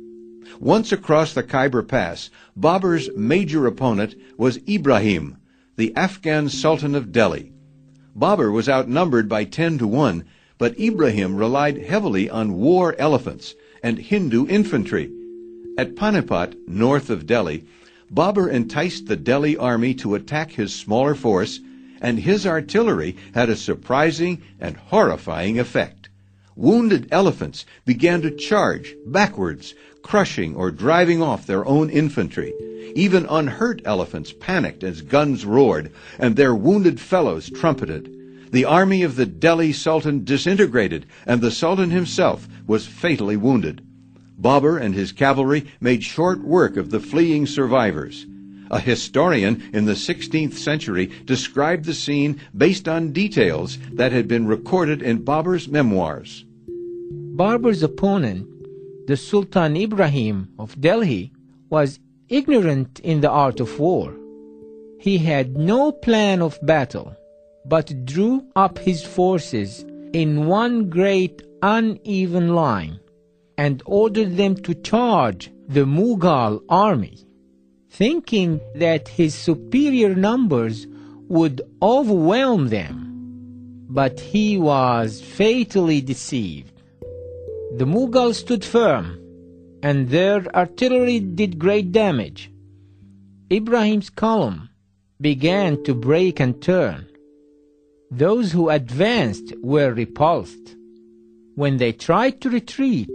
Once 0.61 0.91
across 0.91 1.33
the 1.33 1.41
Khyber 1.41 1.81
Pass, 1.81 2.29
Babur's 2.55 3.09
major 3.17 3.65
opponent 3.65 4.13
was 4.37 4.59
Ibrahim, 4.69 5.37
the 5.75 5.91
Afghan 5.95 6.49
Sultan 6.49 6.93
of 6.93 7.11
Delhi. 7.11 7.51
Babur 8.15 8.51
was 8.51 8.69
outnumbered 8.69 9.27
by 9.27 9.43
10 9.43 9.79
to 9.79 9.87
1, 9.87 10.23
but 10.59 10.79
Ibrahim 10.79 11.35
relied 11.35 11.79
heavily 11.79 12.29
on 12.29 12.53
war 12.53 12.95
elephants 12.99 13.55
and 13.81 13.97
Hindu 13.97 14.45
infantry. 14.45 15.11
At 15.79 15.95
Panipat, 15.95 16.53
north 16.67 17.09
of 17.09 17.25
Delhi, 17.25 17.65
Babur 18.13 18.47
enticed 18.47 19.07
the 19.07 19.15
Delhi 19.15 19.57
army 19.57 19.95
to 19.95 20.13
attack 20.13 20.51
his 20.51 20.75
smaller 20.75 21.15
force, 21.15 21.59
and 22.01 22.19
his 22.19 22.45
artillery 22.45 23.17
had 23.33 23.49
a 23.49 23.55
surprising 23.55 24.43
and 24.59 24.77
horrifying 24.77 25.57
effect. 25.57 26.09
Wounded 26.55 27.07
elephants 27.11 27.65
began 27.85 28.21
to 28.21 28.29
charge 28.29 28.93
backwards, 29.07 29.73
crushing 30.01 30.55
or 30.55 30.71
driving 30.71 31.21
off 31.21 31.47
their 31.47 31.65
own 31.65 31.89
infantry. 31.89 32.53
Even 32.95 33.25
unhurt 33.29 33.81
elephants 33.85 34.33
panicked 34.33 34.83
as 34.83 35.01
guns 35.01 35.45
roared, 35.45 35.91
and 36.19 36.35
their 36.35 36.55
wounded 36.55 36.99
fellows 36.99 37.49
trumpeted. 37.49 38.11
The 38.51 38.65
army 38.65 39.03
of 39.03 39.15
the 39.15 39.25
Delhi 39.25 39.71
Sultan 39.71 40.25
disintegrated, 40.25 41.05
and 41.25 41.39
the 41.39 41.51
Sultan 41.51 41.89
himself 41.89 42.47
was 42.67 42.85
fatally 42.85 43.37
wounded. 43.37 43.81
Babur 44.37 44.77
and 44.77 44.93
his 44.93 45.11
cavalry 45.11 45.67
made 45.79 46.03
short 46.03 46.43
work 46.43 46.75
of 46.75 46.89
the 46.89 46.99
fleeing 46.99 47.45
survivors. 47.45 48.25
A 48.71 48.79
historian 48.79 49.69
in 49.73 49.85
the 49.85 49.93
16th 49.93 50.53
century 50.53 51.11
described 51.25 51.85
the 51.85 51.93
scene 51.93 52.39
based 52.55 52.87
on 52.87 53.11
details 53.11 53.77
that 53.93 54.11
had 54.11 54.27
been 54.27 54.47
recorded 54.47 55.01
in 55.01 55.23
Babur's 55.23 55.67
memoirs. 55.67 56.45
Babur's 57.35 57.83
opponent 57.83 58.47
the 59.07 59.17
Sultan 59.17 59.75
Ibrahim 59.75 60.49
of 60.59 60.79
Delhi 60.79 61.31
was 61.69 61.99
ignorant 62.29 62.99
in 62.99 63.21
the 63.21 63.29
art 63.29 63.59
of 63.59 63.79
war. 63.79 64.13
He 64.99 65.17
had 65.17 65.57
no 65.57 65.91
plan 65.91 66.41
of 66.41 66.59
battle, 66.61 67.15
but 67.65 68.05
drew 68.05 68.45
up 68.55 68.77
his 68.77 69.03
forces 69.03 69.83
in 70.13 70.45
one 70.45 70.89
great 70.89 71.41
uneven 71.61 72.55
line 72.55 72.99
and 73.57 73.81
ordered 73.85 74.37
them 74.37 74.55
to 74.55 74.75
charge 74.75 75.51
the 75.67 75.85
Mughal 75.85 76.61
army, 76.69 77.17
thinking 77.89 78.59
that 78.75 79.07
his 79.07 79.33
superior 79.33 80.15
numbers 80.15 80.87
would 81.27 81.61
overwhelm 81.81 82.69
them. 82.69 82.97
But 83.89 84.19
he 84.19 84.57
was 84.57 85.21
fatally 85.21 86.01
deceived. 86.01 86.70
The 87.77 87.85
Mughals 87.85 88.35
stood 88.35 88.65
firm, 88.65 89.17
and 89.81 90.09
their 90.09 90.53
artillery 90.53 91.21
did 91.21 91.57
great 91.57 91.93
damage. 91.93 92.51
Ibrahim's 93.49 94.09
column 94.09 94.69
began 95.21 95.81
to 95.85 95.93
break 95.93 96.41
and 96.41 96.61
turn. 96.61 97.07
Those 98.11 98.51
who 98.51 98.69
advanced 98.69 99.53
were 99.63 99.93
repulsed. 99.93 100.75
When 101.55 101.77
they 101.77 101.93
tried 101.93 102.41
to 102.41 102.49
retreat, 102.49 103.09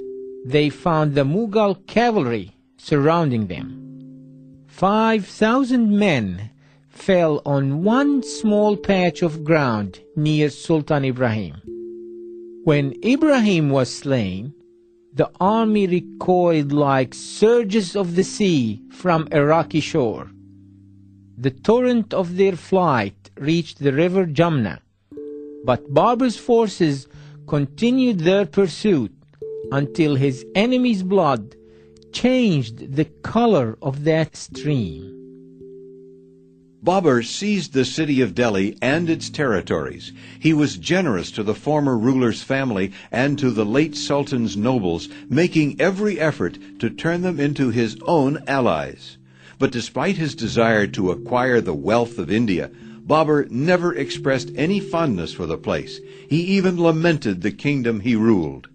they 0.47 0.71
found 0.71 1.15
the 1.15 1.25
Mughal 1.25 1.87
cavalry 1.87 2.57
surrounding 2.79 3.49
them. 3.49 4.65
Five 4.69 5.27
thousand 5.27 5.99
men 5.99 6.51
fell 6.89 7.43
on 7.45 7.85
one 7.85 8.23
small 8.23 8.77
patch 8.79 9.21
of 9.21 9.45
ground 9.45 10.01
near 10.17 10.49
Sultan 10.49 11.05
Ibrahim. 11.05 11.61
When 12.67 12.95
Ibrahim 13.05 13.71
was 13.71 13.95
slain, 13.95 14.53
the 15.15 15.31
army 15.39 15.87
recoiled 15.87 16.73
like 16.73 17.15
surges 17.15 17.95
of 17.95 18.17
the 18.17 18.25
sea 18.25 18.83
from 18.91 19.29
a 19.31 19.45
rocky 19.45 19.79
shore. 19.79 20.33
The 21.39 21.53
torrent 21.53 22.13
of 22.13 22.37
their 22.37 22.57
flight 22.57 23.31
reached 23.39 23.79
the 23.79 23.93
river 23.93 24.27
Jamna, 24.27 24.81
but 25.65 25.95
Babur's 25.95 26.39
forces 26.39 27.07
continued 27.47 28.19
their 28.19 28.45
pursuit 28.45 29.15
until 29.71 30.17
his 30.17 30.45
enemy's 30.57 31.05
blood 31.05 31.55
changed 32.11 32.97
the 32.97 33.05
color 33.23 33.79
of 33.81 34.03
that 34.03 34.35
stream. 34.35 35.26
Babur 36.87 37.25
seized 37.25 37.73
the 37.73 37.85
city 37.85 38.21
of 38.21 38.33
Delhi 38.33 38.79
and 38.81 39.11
its 39.11 39.29
territories. 39.29 40.13
He 40.39 40.55
was 40.55 40.77
generous 40.77 41.33
to 41.33 41.43
the 41.43 41.53
former 41.53 41.99
ruler's 41.99 42.45
family 42.45 42.93
and 43.11 43.37
to 43.41 43.51
the 43.51 43.67
late 43.67 43.97
sultan's 43.97 44.57
nobles, 44.57 45.09
making 45.29 45.81
every 45.81 46.21
effort 46.21 46.59
to 46.79 46.89
turn 46.89 47.23
them 47.23 47.41
into 47.41 47.71
his 47.71 47.97
own 48.07 48.41
allies. 48.47 49.19
But 49.59 49.73
despite 49.73 50.17
his 50.17 50.37
desire 50.37 50.87
to 50.87 51.11
acquire 51.11 51.61
the 51.61 51.75
wealth 51.75 52.19
of 52.21 52.31
India, 52.31 52.71
Babur 53.05 53.51
never 53.51 53.93
expressed 53.93 54.53
any 54.55 54.79
fondness 54.79 55.33
for 55.33 55.47
the 55.47 55.59
place. 55.59 55.99
He 56.31 56.41
even 56.57 56.81
lamented 56.81 57.43
the 57.43 57.51
kingdom 57.51 57.99
he 57.99 58.15
ruled. 58.15 58.69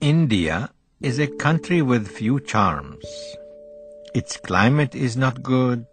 India 0.00 0.70
is 1.00 1.20
a 1.20 1.28
country 1.28 1.80
with 1.80 2.08
few 2.08 2.40
charms. 2.40 3.04
Its 4.16 4.36
climate 4.36 4.96
is 4.96 5.16
not 5.16 5.44
good. 5.44 5.86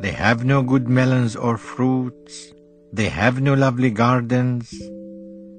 They 0.00 0.12
have 0.12 0.44
no 0.44 0.62
good 0.62 0.88
melons 0.88 1.36
or 1.36 1.56
fruits. 1.56 2.52
They 2.92 3.08
have 3.08 3.40
no 3.40 3.54
lovely 3.54 3.90
gardens. 3.90 4.70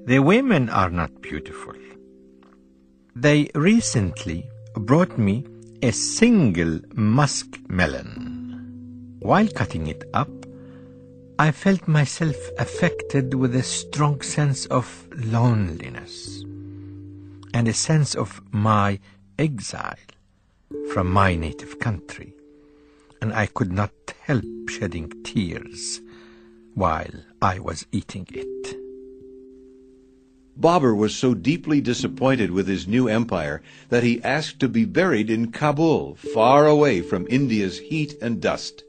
The 0.06 0.20
women 0.20 0.68
are 0.70 0.90
not 0.90 1.20
beautiful. 1.20 1.74
They 3.16 3.50
recently 3.54 4.48
brought 4.74 5.18
me 5.18 5.44
a 5.82 5.90
single 5.90 6.80
musk 6.94 7.58
melon. 7.68 9.16
While 9.20 9.48
cutting 9.48 9.88
it 9.88 10.04
up, 10.14 10.30
I 11.40 11.50
felt 11.50 11.88
myself 11.88 12.36
affected 12.58 13.34
with 13.34 13.56
a 13.56 13.62
strong 13.62 14.20
sense 14.22 14.66
of 14.66 15.08
loneliness 15.16 16.44
and 17.54 17.66
a 17.66 17.72
sense 17.72 18.14
of 18.14 18.40
my 18.52 19.00
exile 19.38 20.06
from 20.92 21.10
my 21.10 21.34
native 21.34 21.78
country 21.80 22.34
and 23.20 23.32
I 23.32 23.46
could 23.46 23.72
not 23.72 23.92
help 24.22 24.44
shedding 24.68 25.12
tears 25.24 26.00
while 26.74 27.24
I 27.42 27.58
was 27.58 27.86
eating 27.90 28.26
it. 28.30 28.76
Babur 30.58 30.96
was 30.96 31.14
so 31.14 31.34
deeply 31.34 31.80
disappointed 31.80 32.50
with 32.50 32.66
his 32.66 32.88
new 32.88 33.06
empire 33.06 33.62
that 33.90 34.02
he 34.02 34.22
asked 34.24 34.58
to 34.60 34.68
be 34.68 34.84
buried 34.84 35.30
in 35.30 35.52
Kabul, 35.52 36.16
far 36.16 36.66
away 36.66 37.00
from 37.00 37.26
India's 37.30 37.78
heat 37.78 38.16
and 38.20 38.40
dust. 38.40 38.82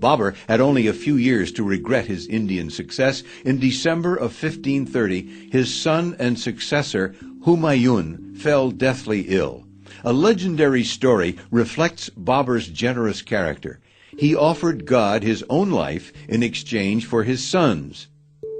Babur 0.00 0.34
had 0.48 0.60
only 0.60 0.86
a 0.86 0.92
few 0.92 1.16
years 1.16 1.50
to 1.52 1.64
regret 1.64 2.06
his 2.06 2.28
Indian 2.28 2.70
success. 2.70 3.24
In 3.44 3.58
December 3.58 4.14
of 4.14 4.30
1530, 4.30 5.50
his 5.50 5.74
son 5.74 6.14
and 6.20 6.38
successor, 6.38 7.16
Humayun, 7.44 8.36
fell 8.36 8.70
deathly 8.70 9.22
ill. 9.28 9.67
A 10.08 10.12
legendary 10.14 10.84
story 10.84 11.36
reflects 11.50 12.08
Babur's 12.08 12.68
generous 12.68 13.20
character. 13.20 13.78
He 14.16 14.34
offered 14.34 14.86
God 14.86 15.22
his 15.22 15.44
own 15.50 15.70
life 15.70 16.14
in 16.26 16.42
exchange 16.42 17.04
for 17.04 17.24
his 17.24 17.46
son's. 17.46 18.06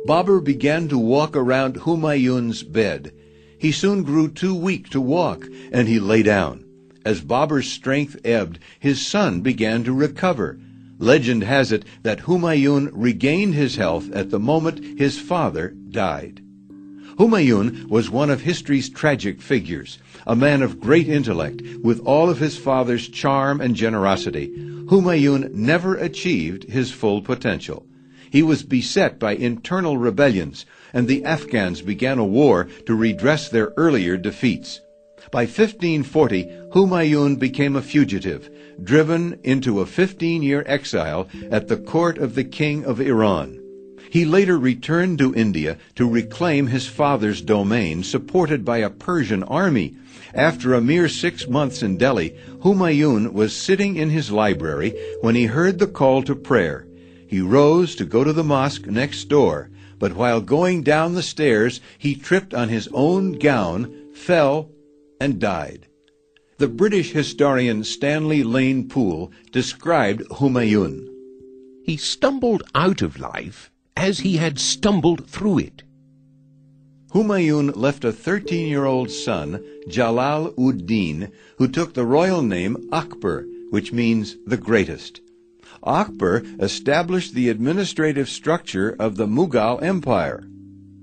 Babur 0.07 0.41
began 0.45 0.89
to 0.89 0.99
walk 0.99 1.35
around 1.35 1.77
Humayun's 1.77 2.63
bed. 2.63 3.15
He 3.59 3.73
soon 3.73 4.03
grew 4.03 4.29
too 4.29 4.55
weak 4.55 4.91
to 4.91 5.01
walk, 5.01 5.47
and 5.73 5.89
he 5.89 5.99
lay 5.99 6.23
down. 6.23 6.67
As 7.03 7.23
Babur's 7.23 7.73
strength 7.73 8.21
ebbed, 8.27 8.59
his 8.79 9.07
son 9.07 9.41
began 9.41 9.85
to 9.85 9.95
recover. 9.95 10.61
Legend 10.99 11.45
has 11.45 11.73
it 11.73 11.87
that 12.03 12.27
Humayun 12.27 12.91
regained 12.93 13.55
his 13.55 13.77
health 13.77 14.13
at 14.13 14.29
the 14.29 14.39
moment 14.39 15.01
his 15.01 15.19
father 15.19 15.71
died. 15.71 16.43
Humayun 17.19 17.89
was 17.89 18.09
one 18.09 18.31
of 18.31 18.43
history's 18.43 18.89
tragic 18.89 19.43
figures, 19.43 19.99
a 20.25 20.37
man 20.37 20.63
of 20.63 20.79
great 20.79 21.09
intellect, 21.09 21.63
with 21.83 21.99
all 22.07 22.31
of 22.31 22.39
his 22.39 22.57
father's 22.57 23.09
charm 23.09 23.61
and 23.61 23.75
generosity. 23.75 24.53
Humayun 24.89 25.53
never 25.53 25.97
achieved 25.97 26.71
his 26.71 26.93
full 26.93 27.21
potential. 27.21 27.85
He 28.31 28.43
was 28.43 28.63
beset 28.63 29.19
by 29.19 29.35
internal 29.35 29.99
rebellions, 29.99 30.65
and 30.93 31.09
the 31.09 31.25
Afghans 31.25 31.83
began 31.83 32.19
a 32.19 32.25
war 32.25 32.69
to 32.87 32.95
redress 32.95 33.49
their 33.49 33.73
earlier 33.77 34.17
defeats. 34.17 34.81
By 35.33 35.43
1540, 35.43 36.45
Humayun 36.73 37.37
became 37.37 37.75
a 37.75 37.83
fugitive, 37.83 38.49
driven 38.81 39.41
into 39.43 39.81
a 39.81 39.87
15-year 39.87 40.63
exile 40.67 41.29
at 41.51 41.67
the 41.67 41.79
court 41.79 42.19
of 42.19 42.37
the 42.37 42.45
king 42.45 42.85
of 42.85 43.01
Iran. 43.01 43.59
He 44.11 44.25
later 44.25 44.59
returned 44.59 45.19
to 45.19 45.35
India 45.35 45.77
to 45.97 46.09
reclaim 46.09 46.69
his 46.69 46.87
father's 46.87 47.43
domain, 47.43 48.03
supported 48.03 48.65
by 48.65 48.79
a 48.79 48.89
Persian 48.89 49.43
army. 49.43 49.97
After 50.33 50.73
a 50.73 50.81
mere 50.81 51.09
six 51.09 51.47
months 51.47 51.83
in 51.83 51.99
Delhi, 51.99 52.35
Humayun 52.63 53.35
was 53.35 53.55
sitting 53.55 53.97
in 53.97 54.09
his 54.09 54.31
library 54.31 54.95
when 55.21 55.35
he 55.35 55.45
heard 55.45 55.79
the 55.79 55.87
call 55.87 56.23
to 56.23 56.35
prayer. 56.35 56.87
He 57.27 57.43
rose 57.43 57.95
to 57.97 58.07
go 58.07 58.25
to 58.25 58.33
the 58.33 58.45
mosque 58.45 58.87
next 58.87 59.25
door, 59.25 59.69
but 59.99 60.17
while 60.17 60.41
going 60.41 60.83
down 60.83 61.15
the 61.15 61.23
stairs, 61.23 61.81
he 61.99 62.15
tripped 62.15 62.55
on 62.55 62.71
his 62.71 62.89
own 62.95 63.33
gown, 63.33 63.93
fell, 64.15 64.71
and 65.21 65.39
died. 65.39 65.87
The 66.57 66.69
British 66.69 67.13
historian 67.13 67.85
Stanley 67.85 68.43
Lane 68.43 68.89
Poole 68.89 69.31
described 69.53 70.23
Humayun. 70.31 71.07
He 71.85 71.99
stumbled 71.99 72.63
out 72.75 73.03
of 73.03 73.19
life 73.21 73.71
as 73.99 74.21
he 74.21 74.37
had 74.37 74.61
stumbled 74.61 75.27
through 75.29 75.59
it. 75.59 75.83
Humayun 77.13 77.75
left 77.75 78.05
a 78.05 78.13
13-year-old 78.13 79.11
son, 79.11 79.65
Jalal 79.89 80.55
ud-Din, 80.57 81.33
who 81.57 81.67
took 81.67 81.95
the 81.95 82.07
royal 82.07 82.43
name 82.43 82.89
Akbar, 82.93 83.45
which 83.71 83.93
means 83.93 84.37
the 84.47 84.57
greatest. 84.57 85.21
Akbar 85.83 86.43
established 86.61 87.35
the 87.35 87.49
administrative 87.49 88.29
structure 88.29 88.95
of 89.01 89.17
the 89.17 89.27
Mughal 89.27 89.83
Empire. 89.83 90.45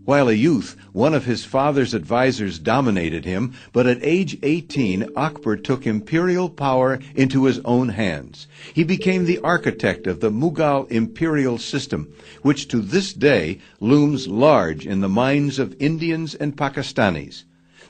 While 0.05 0.29
a 0.29 0.33
youth, 0.33 0.75
one 0.93 1.15
of 1.15 1.25
his 1.25 1.45
father's 1.45 1.95
advisers 1.95 2.59
dominated 2.59 3.25
him, 3.25 3.53
but 3.73 3.87
at 3.87 3.97
age 4.03 4.37
18, 4.43 5.09
Akbar 5.15 5.55
took 5.55 5.87
imperial 5.87 6.47
power 6.47 6.99
into 7.15 7.45
his 7.45 7.59
own 7.65 7.89
hands. 7.89 8.45
He 8.71 8.83
became 8.83 9.25
the 9.25 9.39
architect 9.39 10.05
of 10.05 10.19
the 10.19 10.29
Mughal 10.29 10.85
imperial 10.91 11.57
system, 11.57 12.09
which 12.43 12.67
to 12.67 12.81
this 12.81 13.13
day 13.13 13.57
looms 13.79 14.27
large 14.27 14.85
in 14.85 15.01
the 15.01 15.09
minds 15.09 15.57
of 15.57 15.75
Indians 15.79 16.35
and 16.35 16.55
Pakistanis. 16.55 17.43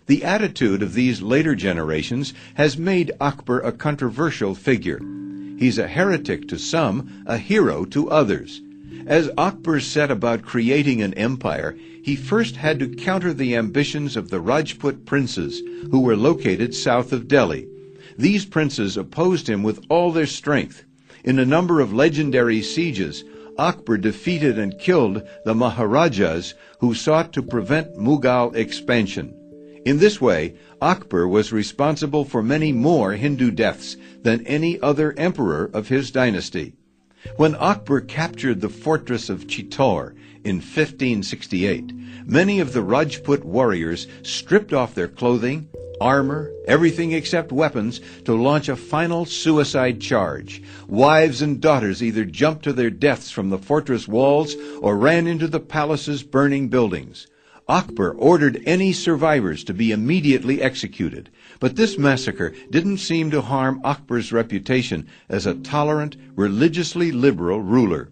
The 0.05 0.23
attitude 0.23 0.81
of 0.81 0.93
these 0.93 1.21
later 1.21 1.53
generations 1.53 2.33
has 2.53 2.77
made 2.77 3.11
Akbar 3.19 3.59
a 3.59 3.73
controversial 3.73 4.55
figure. 4.55 5.01
He's 5.57 5.77
a 5.77 5.87
heretic 5.89 6.47
to 6.47 6.57
some, 6.57 7.25
a 7.25 7.37
hero 7.37 7.83
to 7.85 8.09
others. 8.09 8.61
As 9.05 9.29
Akbar 9.37 9.81
set 9.81 10.09
about 10.09 10.43
creating 10.43 11.01
an 11.01 11.13
empire, 11.15 11.75
he 12.05 12.15
first 12.15 12.57
had 12.57 12.77
to 12.77 12.87
counter 12.87 13.33
the 13.33 13.55
ambitions 13.55 14.15
of 14.15 14.29
the 14.29 14.39
Rajput 14.39 15.07
princes, 15.07 15.63
who 15.89 16.01
were 16.01 16.15
located 16.15 16.75
south 16.75 17.11
of 17.11 17.27
Delhi. 17.27 17.67
These 18.15 18.45
princes 18.45 18.95
opposed 18.95 19.49
him 19.49 19.63
with 19.63 19.83
all 19.89 20.11
their 20.11 20.27
strength. 20.27 20.85
In 21.23 21.39
a 21.39 21.45
number 21.45 21.79
of 21.79 21.93
legendary 21.93 22.61
sieges, 22.61 23.23
Akbar 23.57 23.97
defeated 23.97 24.59
and 24.59 24.77
killed 24.77 25.23
the 25.45 25.55
Maharajas 25.55 26.53
who 26.77 26.93
sought 26.93 27.33
to 27.33 27.41
prevent 27.41 27.97
Mughal 27.97 28.55
expansion. 28.55 29.33
In 29.83 29.97
this 29.97 30.21
way, 30.21 30.53
Akbar 30.79 31.27
was 31.27 31.51
responsible 31.51 32.23
for 32.23 32.43
many 32.43 32.71
more 32.71 33.13
Hindu 33.13 33.49
deaths 33.49 33.97
than 34.21 34.45
any 34.45 34.79
other 34.79 35.15
emperor 35.17 35.71
of 35.73 35.87
his 35.87 36.11
dynasty. 36.11 36.75
When 37.37 37.55
Akbar 37.55 38.01
captured 38.01 38.61
the 38.61 38.69
fortress 38.69 39.27
of 39.27 39.47
Chittor 39.47 40.13
in 40.45 40.57
1568, 40.57 41.91
many 42.27 42.59
of 42.59 42.73
the 42.73 42.83
Rajput 42.83 43.43
warriors 43.43 44.05
stripped 44.21 44.73
off 44.73 44.93
their 44.93 45.07
clothing, 45.07 45.67
armor, 45.99 46.51
everything 46.67 47.13
except 47.13 47.51
weapons, 47.51 47.99
to 48.25 48.35
launch 48.35 48.69
a 48.69 48.75
final 48.75 49.25
suicide 49.25 49.99
charge. 49.99 50.61
Wives 50.87 51.41
and 51.41 51.59
daughters 51.59 52.03
either 52.03 52.25
jumped 52.25 52.63
to 52.63 52.73
their 52.73 52.91
deaths 52.91 53.31
from 53.31 53.49
the 53.49 53.57
fortress 53.57 54.07
walls 54.07 54.55
or 54.81 54.97
ran 54.97 55.25
into 55.25 55.47
the 55.47 55.59
palace's 55.59 56.21
burning 56.21 56.67
buildings. 56.67 57.27
Akbar 57.67 58.11
ordered 58.11 58.61
any 58.67 58.93
survivors 58.93 59.63
to 59.63 59.73
be 59.73 59.91
immediately 59.91 60.61
executed. 60.61 61.31
But 61.59 61.75
this 61.75 61.97
massacre 61.97 62.53
didn't 62.69 62.99
seem 62.99 63.31
to 63.31 63.41
harm 63.41 63.81
Akbar's 63.83 64.31
reputation 64.31 65.07
as 65.27 65.47
a 65.47 65.55
tolerant, 65.55 66.15
religiously 66.35 67.11
liberal 67.11 67.61
ruler. 67.61 68.11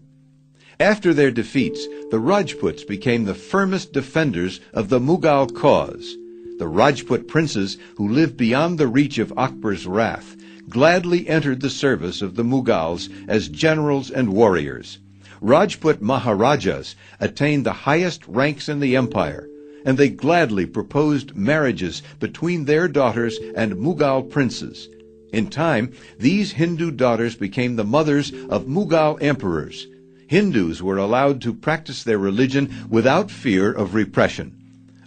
After 0.84 1.14
their 1.14 1.30
defeats, 1.30 1.88
the 2.10 2.18
Rajputs 2.18 2.84
became 2.84 3.24
the 3.24 3.34
firmest 3.34 3.94
defenders 3.94 4.60
of 4.74 4.90
the 4.90 5.00
Mughal 5.00 5.46
cause. 5.46 6.18
The 6.58 6.68
Rajput 6.68 7.26
princes 7.26 7.78
who 7.96 8.06
lived 8.06 8.36
beyond 8.36 8.76
the 8.76 8.86
reach 8.86 9.16
of 9.16 9.32
Akbar's 9.34 9.86
wrath 9.86 10.36
gladly 10.68 11.26
entered 11.26 11.62
the 11.62 11.70
service 11.70 12.20
of 12.20 12.34
the 12.34 12.42
Mughals 12.42 13.08
as 13.26 13.48
generals 13.48 14.10
and 14.10 14.34
warriors. 14.34 14.98
Rajput 15.40 16.02
Maharajas 16.02 16.96
attained 17.18 17.64
the 17.64 17.72
highest 17.88 18.20
ranks 18.28 18.68
in 18.68 18.80
the 18.80 18.94
empire, 18.94 19.48
and 19.86 19.96
they 19.96 20.10
gladly 20.10 20.66
proposed 20.66 21.34
marriages 21.34 22.02
between 22.20 22.66
their 22.66 22.88
daughters 22.88 23.38
and 23.56 23.76
Mughal 23.76 24.28
princes. 24.28 24.90
In 25.32 25.48
time, 25.48 25.92
these 26.18 26.52
Hindu 26.52 26.90
daughters 26.90 27.36
became 27.36 27.76
the 27.76 27.84
mothers 27.84 28.32
of 28.50 28.66
Mughal 28.66 29.16
emperors. 29.22 29.86
Hindus 30.34 30.82
were 30.82 30.96
allowed 30.96 31.40
to 31.42 31.54
practice 31.54 32.02
their 32.02 32.18
religion 32.18 32.68
without 32.90 33.30
fear 33.30 33.72
of 33.72 33.94
repression. 33.94 34.52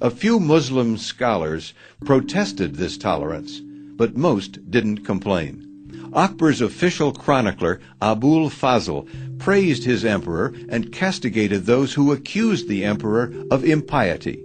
A 0.02 0.10
few 0.10 0.40
Muslim 0.40 0.96
scholars 0.98 1.74
protested 2.06 2.76
this 2.76 2.98
tolerance, 2.98 3.60
but 3.98 4.16
most 4.16 4.72
didn't 4.72 5.04
complain. 5.04 6.10
Akbar's 6.14 6.62
official 6.62 7.12
chronicler, 7.12 7.82
Abul 8.02 8.50
Fazl, 8.50 9.06
praised 9.38 9.84
his 9.84 10.06
emperor 10.06 10.54
and 10.70 10.94
castigated 10.94 11.66
those 11.66 11.94
who 11.96 12.14
accused 12.14 12.70
the 12.70 12.86
emperor 12.86 13.34
of 13.52 13.66
impiety. 13.66 14.42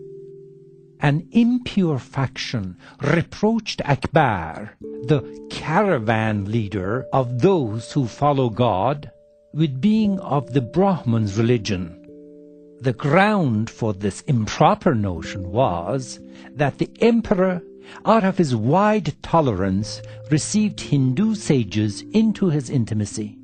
An 0.99 1.29
impure 1.31 2.01
faction 2.01 2.77
reproached 3.01 3.81
Akbar, 3.85 4.77
the 4.81 5.47
caravan 5.49 6.51
leader 6.51 7.07
of 7.13 7.41
those 7.41 7.93
who 7.93 8.09
follow 8.09 8.51
God, 8.51 9.12
with 9.53 9.81
being 9.81 10.19
of 10.21 10.53
the 10.53 10.61
Brahman's 10.61 11.39
religion. 11.39 11.99
The 12.81 12.93
ground 12.93 13.71
for 13.71 13.93
this 13.93 14.23
improper 14.23 14.95
notion 14.95 15.51
was 15.51 16.19
that 16.55 16.79
the 16.79 16.91
emperor 17.01 17.63
out 18.05 18.25
of 18.25 18.39
his 18.39 18.55
wide 18.55 19.15
tolerance, 19.23 20.03
received 20.31 20.81
Hindu 20.81 21.35
sages 21.35 22.03
into 22.13 22.49
his 22.49 22.71
intimacy, 22.71 23.39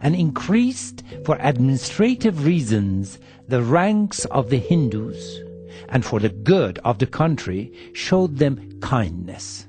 and 0.00 0.14
increased, 0.14 1.02
for 1.24 1.36
administrative 1.40 2.44
reasons, 2.44 3.18
the 3.48 3.62
ranks 3.62 4.24
of 4.26 4.50
the 4.50 4.58
Hindus, 4.58 5.40
and 5.88 6.04
for 6.04 6.20
the 6.20 6.28
good 6.28 6.78
of 6.84 6.98
the 6.98 7.06
country, 7.06 7.72
showed 7.92 8.36
them 8.38 8.80
kindness. 8.80 9.66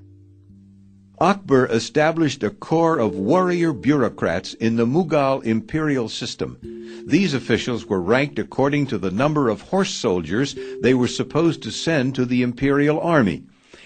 Akbar 1.22 1.68
established 1.68 2.42
a 2.42 2.50
corps 2.50 2.98
of 2.98 3.14
warrior 3.14 3.74
bureaucrats 3.74 4.56
in 4.56 4.76
the 4.76 4.88
Mughal 4.88 5.44
imperial 5.44 6.10
system. 6.10 6.58
These 7.06 7.36
officials 7.36 7.86
were 7.86 8.02
ranked 8.02 8.40
according 8.40 8.88
to 8.88 8.98
the 8.98 9.12
number 9.12 9.48
of 9.48 9.62
horse 9.62 9.92
soldiers 9.92 10.56
they 10.82 10.96
were 10.96 11.08
supposed 11.08 11.62
to 11.62 11.70
send 11.70 12.16
to 12.16 12.26
the 12.26 12.42
imperial 12.42 13.00
army. 13.00 13.44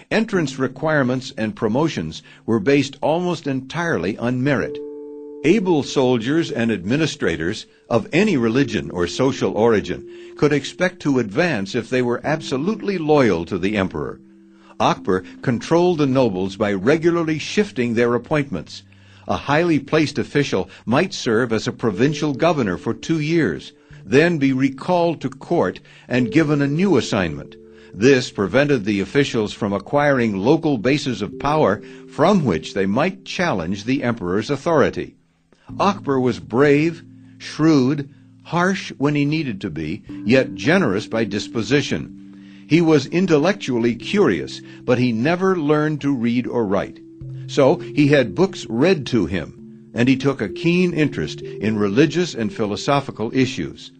Entrance 0.10 0.58
requirements 0.58 1.34
and 1.38 1.58
promotions 1.58 2.24
were 2.46 2.62
based 2.62 2.96
almost 3.02 3.48
entirely 3.48 4.18
on 4.18 4.42
merit. 4.42 4.78
Able 5.44 5.84
soldiers 5.84 6.50
and 6.50 6.72
administrators 6.72 7.66
of 7.90 8.08
any 8.14 8.38
religion 8.38 8.90
or 8.92 9.08
social 9.08 9.58
origin 9.58 10.08
could 10.38 10.54
expect 10.54 11.02
to 11.02 11.20
advance 11.20 11.76
if 11.76 11.90
they 11.90 12.02
were 12.02 12.22
absolutely 12.24 12.98
loyal 12.98 13.44
to 13.44 13.58
the 13.58 13.76
emperor. 13.76 14.22
Akbar 14.80 15.24
controlled 15.42 16.00
the 16.00 16.06
nobles 16.06 16.58
by 16.58 16.74
regularly 16.74 17.40
shifting 17.40 17.94
their 17.94 18.14
appointments. 18.16 18.84
A 19.28 19.38
highly 19.38 19.80
placed 19.80 20.20
official 20.20 20.70
might 20.86 21.14
serve 21.14 21.54
as 21.54 21.68
a 21.68 21.72
provincial 21.72 22.34
governor 22.34 22.78
for 22.78 22.94
two 22.94 23.20
years, 23.20 23.74
then 24.06 24.38
be 24.38 24.54
recalled 24.54 25.22
to 25.22 25.30
court 25.30 25.80
and 26.08 26.32
given 26.32 26.62
a 26.62 26.68
new 26.68 26.98
assignment. 26.98 27.56
This 27.94 28.30
prevented 28.30 28.84
the 28.84 29.00
officials 29.00 29.54
from 29.54 29.72
acquiring 29.72 30.36
local 30.36 30.78
bases 30.78 31.22
of 31.22 31.40
power 31.40 31.82
from 32.12 32.44
which 32.44 32.74
they 32.74 32.86
might 32.86 33.24
challenge 33.24 33.86
the 33.86 34.04
emperor's 34.04 34.50
authority. 34.50 35.16
Akbar 35.80 36.20
was 36.20 36.40
brave, 36.40 37.04
shrewd, 37.38 38.10
harsh 38.44 38.92
when 38.98 39.16
he 39.16 39.26
needed 39.26 39.62
to 39.62 39.70
be, 39.70 40.04
yet 40.26 40.54
generous 40.54 41.08
by 41.08 41.24
disposition. 41.24 42.25
He 42.68 42.82
was 42.82 43.06
intellectually 43.08 43.96
curious, 43.96 44.62
but 44.84 44.98
he 44.98 45.12
never 45.12 45.56
learned 45.56 46.02
to 46.02 46.16
read 46.16 46.48
or 46.48 46.66
write. 46.66 47.00
So 47.48 47.78
he 47.78 48.08
had 48.08 48.34
books 48.34 48.66
read 48.68 49.06
to 49.08 49.28
him, 49.28 49.90
and 49.94 50.10
he 50.10 50.16
took 50.16 50.42
a 50.42 50.50
keen 50.50 50.92
interest 50.92 51.42
in 51.42 51.78
religious 51.78 52.34
and 52.34 52.52
philosophical 52.52 53.32
issues. 53.36 53.92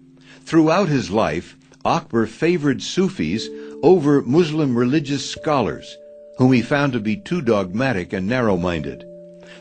Throughout 0.42 0.90
his 0.90 1.12
life, 1.12 1.56
Akbar 1.84 2.26
favored 2.26 2.82
Sufis 2.82 3.48
over 3.84 4.24
Muslim 4.24 4.76
religious 4.76 5.30
scholars, 5.30 5.98
whom 6.40 6.52
he 6.52 6.64
found 6.64 6.94
to 6.94 7.00
be 7.00 7.16
too 7.16 7.42
dogmatic 7.42 8.14
and 8.14 8.28
narrow-minded. 8.28 9.06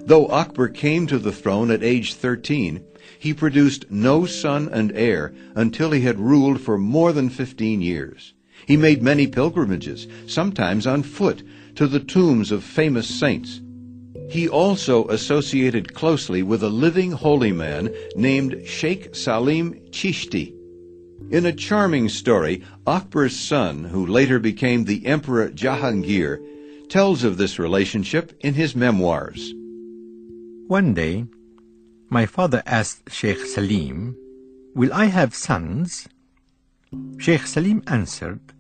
Though 0.01 0.29
Akbar 0.29 0.69
came 0.69 1.07
to 1.09 1.19
the 1.19 1.33
throne 1.33 1.71
at 1.71 1.83
age 1.83 2.15
13, 2.15 2.81
he 3.19 3.35
produced 3.35 3.91
no 3.91 4.25
son 4.25 4.69
and 4.73 4.93
heir 4.93 5.35
until 5.55 5.91
he 5.91 6.01
had 6.01 6.19
ruled 6.19 6.61
for 6.61 6.79
more 6.79 7.13
than 7.13 7.29
15 7.29 7.83
years. 7.83 8.33
He 8.67 8.77
made 8.77 9.03
many 9.03 9.27
pilgrimages, 9.27 10.07
sometimes 10.27 10.87
on 10.87 11.03
foot, 11.03 11.43
to 11.77 11.87
the 11.87 12.01
tombs 12.01 12.51
of 12.51 12.65
famous 12.65 13.09
saints. 13.09 13.61
He 14.31 14.49
also 14.49 15.07
associated 15.09 15.95
closely 15.95 16.43
with 16.43 16.63
a 16.63 16.69
living 16.69 17.13
holy 17.13 17.53
man 17.53 17.95
named 18.17 18.67
Sheikh 18.67 19.15
Salim 19.15 19.75
Chishti, 19.91 20.55
in 21.31 21.47
a 21.47 21.53
charming 21.53 22.09
story, 22.09 22.63
Akbar's 22.87 23.39
son, 23.39 23.85
who 23.85 24.07
later 24.07 24.39
became 24.39 24.85
the 24.85 25.07
Emperor 25.07 25.49
Jahangir, 25.49 26.39
tells 26.89 27.25
of 27.25 27.37
this 27.37 27.59
relationship 27.59 28.37
in 28.41 28.55
his 28.55 28.77
memoirs. 28.77 29.53
One 30.69 30.95
day, 30.95 31.27
my 32.09 32.27
father 32.27 32.63
asked 32.67 33.11
Sheikh 33.11 33.41
Salim, 33.47 34.17
Will 34.75 34.93
I 34.93 35.07
have 35.07 35.35
sons? 35.35 36.09
Sheikh 37.19 37.47
Salim 37.47 37.83
answered, 37.87 38.54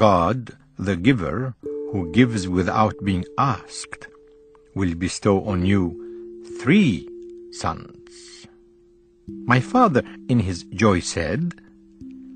God, 0.00 0.56
the 0.78 0.96
giver, 0.96 1.54
who 1.92 2.10
gives 2.10 2.48
without 2.48 2.94
being 3.04 3.26
asked, 3.36 4.08
will 4.74 4.94
bestow 4.94 5.44
on 5.44 5.66
you 5.66 5.82
three 6.58 7.06
sons. 7.52 8.46
My 9.28 9.60
father, 9.60 10.02
in 10.30 10.40
his 10.40 10.62
joy, 10.62 11.00
said, 11.00 11.60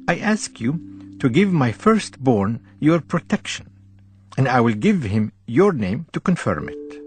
I 0.07 0.19
ask 0.19 0.61
you 0.61 0.79
to 1.21 1.31
give 1.31 1.55
my 1.55 1.73
firstborn 1.73 2.61
your 2.81 3.01
protection, 3.01 3.71
and 4.37 4.47
I 4.47 4.61
will 4.61 4.75
give 4.75 5.03
him 5.03 5.33
your 5.47 5.73
name 5.73 6.05
to 6.13 6.21
confirm 6.21 6.69
it. 6.69 7.03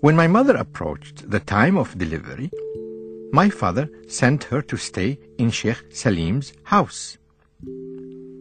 When 0.00 0.16
my 0.16 0.26
mother 0.26 0.56
approached 0.56 1.30
the 1.30 1.38
time 1.38 1.78
of 1.78 1.96
delivery, 1.96 2.50
my 3.32 3.48
father 3.48 3.88
sent 4.08 4.42
her 4.50 4.60
to 4.62 4.76
stay 4.76 5.20
in 5.38 5.52
Sheikh 5.52 5.84
Salim's 5.90 6.52
house. 6.64 7.16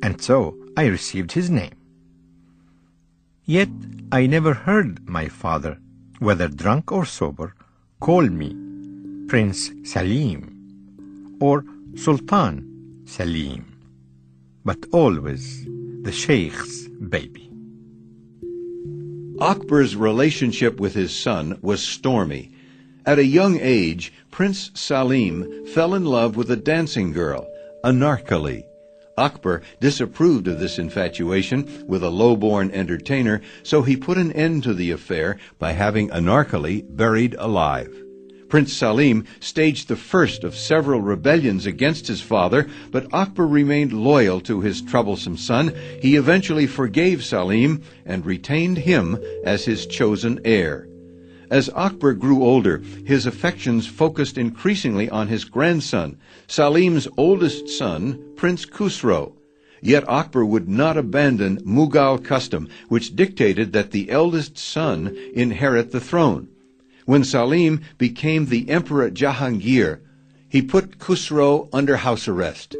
And 0.01 0.19
so 0.19 0.55
I 0.81 0.85
received 0.85 1.33
his 1.33 1.49
name. 1.49 1.77
Yet 3.43 3.67
I 4.13 4.27
never 4.27 4.53
heard 4.53 5.09
my 5.09 5.27
father, 5.27 5.77
whether 6.19 6.47
drunk 6.47 6.93
or 6.93 7.05
sober, 7.05 7.53
call 7.99 8.25
me 8.41 8.49
Prince 9.27 9.71
Salim 9.83 11.37
or 11.41 11.65
Sultan 11.95 13.03
Salim, 13.05 13.65
but 14.63 14.77
always 14.93 15.65
the 16.05 16.13
Sheikh's 16.13 16.87
baby. 17.15 17.51
Akbar's 19.41 19.97
relationship 19.97 20.79
with 20.79 20.93
his 20.93 21.13
son 21.13 21.59
was 21.61 21.83
stormy. 21.95 22.53
At 23.05 23.19
a 23.19 23.33
young 23.39 23.59
age, 23.59 24.13
Prince 24.31 24.71
Salim 24.75 25.65
fell 25.73 25.93
in 25.93 26.05
love 26.05 26.37
with 26.37 26.49
a 26.49 26.63
dancing 26.73 27.11
girl, 27.11 27.45
Anarkali. 27.83 28.68
Akbar 29.19 29.61
disapproved 29.79 30.47
of 30.47 30.59
this 30.59 30.79
infatuation 30.79 31.85
with 31.87 32.01
a 32.01 32.09
low-born 32.09 32.71
entertainer, 32.71 33.41
so 33.61 33.83
he 33.83 33.95
put 33.95 34.17
an 34.17 34.31
end 34.31 34.63
to 34.63 34.73
the 34.73 34.91
affair 34.91 35.37
by 35.59 35.73
having 35.73 36.09
Anarkali 36.09 36.85
buried 36.89 37.35
alive. 37.37 37.93
Prince 38.49 38.73
Salim 38.73 39.25
staged 39.39 39.87
the 39.87 39.95
first 39.95 40.43
of 40.43 40.55
several 40.55 41.01
rebellions 41.01 41.67
against 41.67 42.07
his 42.07 42.19
father, 42.19 42.67
but 42.89 43.13
Akbar 43.13 43.45
remained 43.45 43.93
loyal 43.93 44.41
to 44.41 44.61
his 44.61 44.81
troublesome 44.81 45.37
son. 45.37 45.71
He 46.01 46.15
eventually 46.15 46.65
forgave 46.65 47.23
Salim 47.23 47.83
and 48.07 48.25
retained 48.25 48.79
him 48.79 49.19
as 49.45 49.65
his 49.65 49.85
chosen 49.85 50.39
heir. 50.43 50.88
As 51.49 51.69
Akbar 51.69 52.13
grew 52.13 52.43
older, 52.43 52.81
his 53.05 53.25
affections 53.25 53.87
focused 53.87 54.37
increasingly 54.37 55.09
on 55.09 55.29
his 55.29 55.45
grandson, 55.45 56.17
Salim's 56.47 57.07
oldest 57.17 57.69
son, 57.69 58.23
Prince 58.35 58.65
Khusro. 58.65 59.33
Yet 59.81 60.07
Akbar 60.07 60.45
would 60.45 60.69
not 60.69 60.95
abandon 60.95 61.57
Mughal 61.65 62.23
custom, 62.23 62.67
which 62.87 63.15
dictated 63.15 63.73
that 63.73 63.91
the 63.91 64.11
eldest 64.11 64.57
son 64.57 65.17
inherit 65.33 65.91
the 65.91 65.99
throne. 65.99 66.49
When 67.05 67.23
Salim 67.23 67.81
became 67.97 68.45
the 68.45 68.69
Emperor 68.69 69.09
Jahangir, 69.09 70.01
he 70.47 70.61
put 70.61 70.99
Khusro 70.99 71.67
under 71.73 71.97
house 71.97 72.27
arrest. 72.27 72.75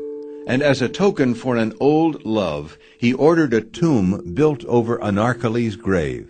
And 0.46 0.62
as 0.62 0.82
a 0.82 0.90
token 0.90 1.34
for 1.34 1.56
an 1.58 1.74
old 1.80 2.24
love, 2.26 2.78
he 3.00 3.14
ordered 3.14 3.54
a 3.54 3.62
tomb 3.62 4.34
built 4.36 4.64
over 4.66 5.00
Anarkali's 5.00 5.76
grave. 5.76 6.30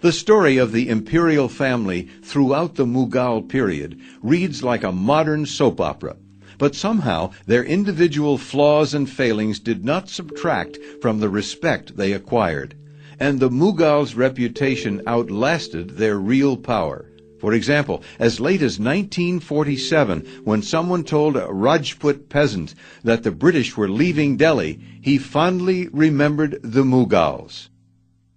The 0.00 0.12
story 0.12 0.58
of 0.58 0.72
the 0.72 0.88
imperial 0.88 1.48
family 1.48 2.08
throughout 2.22 2.74
the 2.74 2.86
Mughal 2.86 3.48
period 3.48 4.00
reads 4.22 4.62
like 4.62 4.84
a 4.84 4.92
modern 4.92 5.46
soap 5.46 5.80
opera. 5.80 6.16
But 6.58 6.74
somehow 6.74 7.32
their 7.46 7.64
individual 7.64 8.38
flaws 8.38 8.94
and 8.94 9.08
failings 9.08 9.58
did 9.58 9.84
not 9.84 10.08
subtract 10.08 10.78
from 11.00 11.20
the 11.20 11.28
respect 11.28 11.96
they 11.96 12.12
acquired. 12.12 12.74
And 13.18 13.40
the 13.40 13.50
Mughals' 13.50 14.16
reputation 14.16 15.02
outlasted 15.06 15.96
their 15.96 16.18
real 16.18 16.56
power. 16.56 17.06
For 17.40 17.52
example, 17.52 18.02
as 18.18 18.40
late 18.40 18.62
as 18.62 18.78
1947, 18.78 20.42
when 20.44 20.62
someone 20.62 21.04
told 21.04 21.36
a 21.36 21.52
Rajput 21.52 22.28
peasant 22.28 22.74
that 23.02 23.22
the 23.22 23.30
British 23.30 23.76
were 23.76 23.88
leaving 23.88 24.36
Delhi, 24.36 24.80
he 25.02 25.18
fondly 25.18 25.88
remembered 25.88 26.58
the 26.62 26.84
Mughals. 26.84 27.68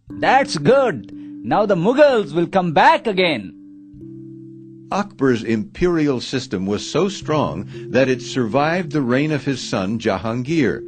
That's 0.10 0.58
good. 0.58 1.14
Now 1.48 1.66
the 1.66 1.78
Mughals 1.78 2.34
will 2.34 2.48
come 2.48 2.74
back 2.74 3.08
again. 3.08 3.54
Akbar's 4.92 5.46
imperial 5.46 6.20
system 6.20 6.66
was 6.66 6.92
so 6.92 7.08
strong 7.08 7.70
that 7.92 8.10
it 8.10 8.22
survived 8.22 8.92
the 8.92 9.02
reign 9.02 9.32
of 9.32 9.46
his 9.46 9.62
son 9.62 9.98
Jahangir. 9.98 10.82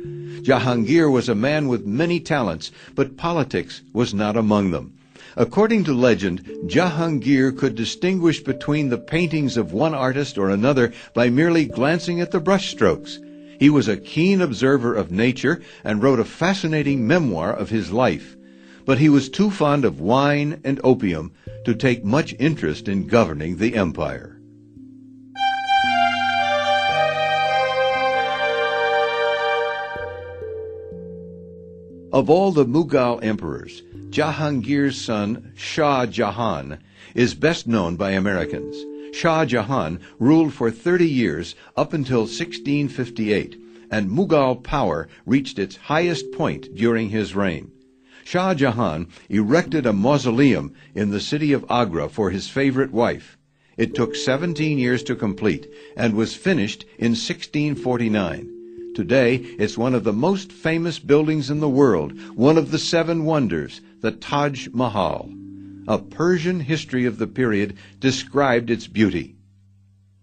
Jahangir 0.43 1.10
was 1.10 1.30
a 1.30 1.34
man 1.34 1.69
with 1.69 1.86
many 1.86 2.19
talents, 2.19 2.74
but 2.93 3.15
politics 3.15 3.84
was 3.93 4.13
not 4.13 4.36
among 4.36 4.72
them. 4.72 4.91
According 5.38 5.86
to 5.86 5.93
legend, 5.93 6.43
Jahangir 6.65 7.58
could 7.58 7.76
distinguish 7.76 8.41
between 8.41 8.89
the 8.89 8.98
paintings 8.98 9.56
of 9.56 9.72
one 9.72 9.93
artist 9.93 10.38
or 10.38 10.50
another 10.50 10.91
by 11.13 11.30
merely 11.30 11.67
glancing 11.67 12.19
at 12.19 12.32
the 12.32 12.41
brushstrokes. 12.41 13.17
He 13.62 13.69
was 13.69 13.88
a 13.88 13.95
keen 13.95 14.41
observer 14.41 14.93
of 14.93 15.10
nature 15.10 15.62
and 15.86 16.04
wrote 16.04 16.19
a 16.19 16.26
fascinating 16.26 17.08
memoir 17.08 17.54
of 17.54 17.69
his 17.69 17.93
life. 17.93 18.36
But 18.89 18.97
he 18.97 19.08
was 19.08 19.30
too 19.30 19.52
fond 19.52 19.86
of 19.86 20.02
wine 20.02 20.62
and 20.63 20.82
opium 20.84 21.32
to 21.63 21.75
take 21.75 22.04
much 22.04 22.34
interest 22.39 22.88
in 22.88 23.06
governing 23.06 23.58
the 23.58 23.75
empire. 23.75 24.41
Of 32.12 32.32
all 32.32 32.52
the 32.52 32.65
Mughal 32.65 33.23
emperors, 33.23 33.84
Jahangir's 34.10 34.99
son, 34.99 35.52
Shah 35.54 36.08
Jahan, 36.08 36.80
is 37.13 37.36
best 37.36 37.67
known 37.67 37.95
by 37.95 38.13
Americans. 38.13 38.75
Shah 39.15 39.45
Jahan 39.45 39.99
ruled 40.17 40.52
for 40.52 40.71
30 40.71 41.08
years 41.08 41.54
up 41.78 41.93
until 41.93 42.21
1658, 42.21 43.56
and 43.91 44.10
Mughal 44.10 44.63
power 44.63 45.08
reached 45.28 45.60
its 45.60 45.75
highest 45.75 46.32
point 46.32 46.73
during 46.73 47.12
his 47.12 47.36
reign. 47.36 47.71
Shah 48.29 48.53
Jahan 48.53 49.07
erected 49.27 49.87
a 49.87 49.91
mausoleum 49.91 50.75
in 50.93 51.09
the 51.09 51.19
city 51.19 51.51
of 51.51 51.65
Agra 51.67 52.07
for 52.07 52.29
his 52.29 52.47
favorite 52.47 52.91
wife. 52.91 53.39
It 53.75 53.95
took 53.95 54.15
17 54.15 54.77
years 54.77 55.01
to 55.05 55.15
complete 55.15 55.67
and 55.97 56.13
was 56.13 56.35
finished 56.35 56.83
in 56.99 57.13
1649. 57.13 58.93
Today, 58.93 59.37
it's 59.37 59.79
one 59.79 59.95
of 59.95 60.03
the 60.03 60.13
most 60.13 60.51
famous 60.51 60.99
buildings 60.99 61.49
in 61.49 61.59
the 61.59 61.67
world, 61.67 62.13
one 62.35 62.59
of 62.59 62.69
the 62.69 62.77
seven 62.77 63.25
wonders, 63.25 63.81
the 64.01 64.11
Taj 64.11 64.67
Mahal. 64.73 65.31
A 65.87 65.97
Persian 65.97 66.59
history 66.59 67.05
of 67.05 67.17
the 67.17 67.25
period 67.25 67.77
described 67.99 68.69
its 68.69 68.85
beauty. 68.85 69.37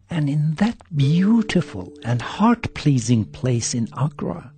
And 0.08 0.30
in 0.30 0.54
that 0.62 0.78
beautiful 0.94 1.92
and 2.04 2.22
heart-pleasing 2.22 3.24
place 3.24 3.74
in 3.74 3.88
Agra, 3.98 4.52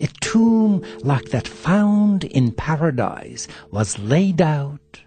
a 0.00 0.06
tomb 0.20 0.82
like 1.02 1.30
that 1.30 1.48
found 1.48 2.24
in 2.24 2.52
paradise 2.52 3.48
was 3.70 3.98
laid 3.98 4.40
out, 4.40 5.00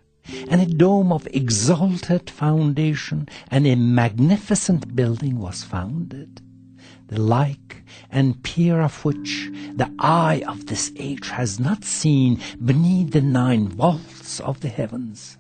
and 0.50 0.62
a 0.62 0.66
dome 0.66 1.12
of 1.12 1.28
exalted 1.28 2.30
foundation 2.30 3.28
and 3.50 3.66
a 3.66 3.76
magnificent 3.76 4.96
building 4.96 5.40
was 5.40 5.64
founded 5.64 6.42
the 7.08 7.22
like 7.22 7.84
and 8.12 8.44
peer 8.44 8.82
of 8.82 9.04
which 9.06 9.50
the 9.74 9.90
eye 10.00 10.44
of 10.48 10.66
this 10.66 10.92
age 10.98 11.30
has 11.30 11.60
not 11.60 11.84
seen 11.84 12.40
beneath 12.64 13.12
the 13.12 13.22
nine 13.22 13.68
vaults 13.68 14.40
of 14.42 14.60
the 14.60 14.70
heavens, 14.70 15.38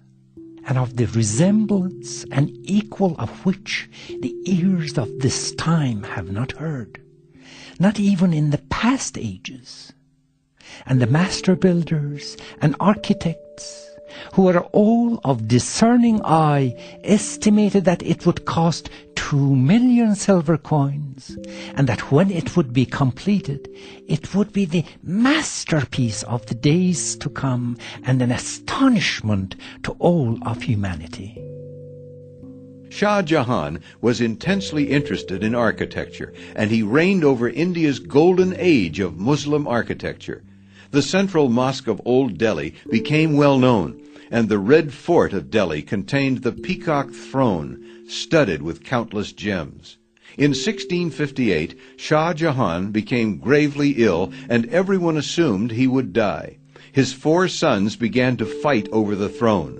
and 0.65 0.77
of 0.77 0.95
the 0.95 1.05
resemblance 1.07 2.23
and 2.31 2.49
equal 2.63 3.15
of 3.19 3.45
which 3.45 3.89
the 4.21 4.33
ears 4.45 4.97
of 4.97 5.09
this 5.19 5.53
time 5.55 6.03
have 6.03 6.31
not 6.31 6.53
heard, 6.53 7.01
not 7.79 7.99
even 7.99 8.33
in 8.33 8.49
the 8.49 8.57
past 8.69 9.17
ages. 9.17 9.93
And 10.85 11.01
the 11.01 11.07
master 11.07 11.55
builders 11.55 12.37
and 12.61 12.75
architects 12.79 13.87
who 14.33 14.47
are 14.47 14.59
all 14.71 15.19
of 15.23 15.47
discerning 15.47 16.21
eye, 16.23 16.75
estimated 17.03 17.85
that 17.85 18.03
it 18.03 18.25
would 18.25 18.45
cost 18.45 18.89
two 19.15 19.55
million 19.55 20.15
silver 20.15 20.57
coins, 20.57 21.37
and 21.75 21.87
that 21.87 22.11
when 22.11 22.31
it 22.31 22.55
would 22.55 22.73
be 22.73 22.85
completed, 22.85 23.69
it 24.07 24.33
would 24.33 24.53
be 24.53 24.65
the 24.65 24.85
masterpiece 25.03 26.23
of 26.23 26.45
the 26.45 26.55
days 26.55 27.15
to 27.17 27.29
come 27.29 27.77
and 28.03 28.21
an 28.21 28.31
astonishment 28.31 29.55
to 29.83 29.91
all 29.99 30.37
of 30.47 30.61
humanity. 30.61 31.41
Shah 32.89 33.21
Jahan 33.21 33.80
was 34.02 34.21
intensely 34.21 34.89
interested 34.91 35.43
in 35.43 35.54
architecture, 35.54 36.34
and 36.56 36.71
he 36.71 36.84
reigned 36.84 37.23
over 37.23 37.50
India's 37.50 38.00
golden 38.00 38.56
age 38.58 39.00
of 39.00 39.19
Muslim 39.19 39.67
architecture. 39.67 40.43
The 40.91 41.02
central 41.02 41.50
mosque 41.50 41.88
of 41.88 42.02
Old 42.06 42.38
Delhi 42.38 42.73
became 42.89 43.34
well 43.34 43.60
known, 43.60 44.02
and 44.32 44.47
the 44.47 44.58
Red 44.58 44.93
Fort 44.93 45.34
of 45.34 45.52
Delhi 45.52 45.82
contained 45.82 46.43
the 46.43 46.52
peacock 46.52 47.12
throne, 47.12 47.84
studded 48.08 48.62
with 48.62 48.84
countless 48.84 49.34
gems. 49.34 49.97
In 50.38 50.52
1658, 50.52 51.78
Shah 51.97 52.34
Jahan 52.34 52.91
became 52.91 53.38
gravely 53.38 53.95
ill, 53.97 54.32
and 54.47 54.65
everyone 54.67 55.17
assumed 55.17 55.71
he 55.71 55.88
would 55.88 56.13
die. 56.13 56.58
His 56.91 57.12
four 57.12 57.47
sons 57.47 57.95
began 57.95 58.38
to 58.38 58.45
fight 58.45 58.88
over 58.91 59.15
the 59.15 59.30
throne. 59.30 59.80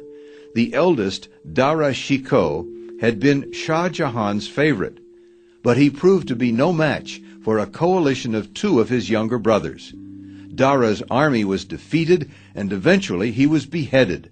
The 0.56 0.74
eldest, 0.74 1.30
Dara 1.52 1.94
Shikoh, 1.94 2.68
had 3.00 3.20
been 3.20 3.52
Shah 3.52 3.90
Jahan's 3.90 4.48
favorite, 4.48 5.00
but 5.64 5.78
he 5.78 5.90
proved 5.90 6.28
to 6.30 6.36
be 6.36 6.52
no 6.52 6.74
match 6.74 7.22
for 7.44 7.60
a 7.60 7.68
coalition 7.68 8.34
of 8.34 8.54
two 8.54 8.80
of 8.80 8.90
his 8.90 9.10
younger 9.10 9.38
brothers. 9.38 9.94
Dara's 10.56 11.04
army 11.12 11.46
was 11.46 11.66
defeated, 11.66 12.32
and 12.56 12.74
eventually 12.74 13.32
he 13.32 13.46
was 13.46 13.66
beheaded. 13.68 14.32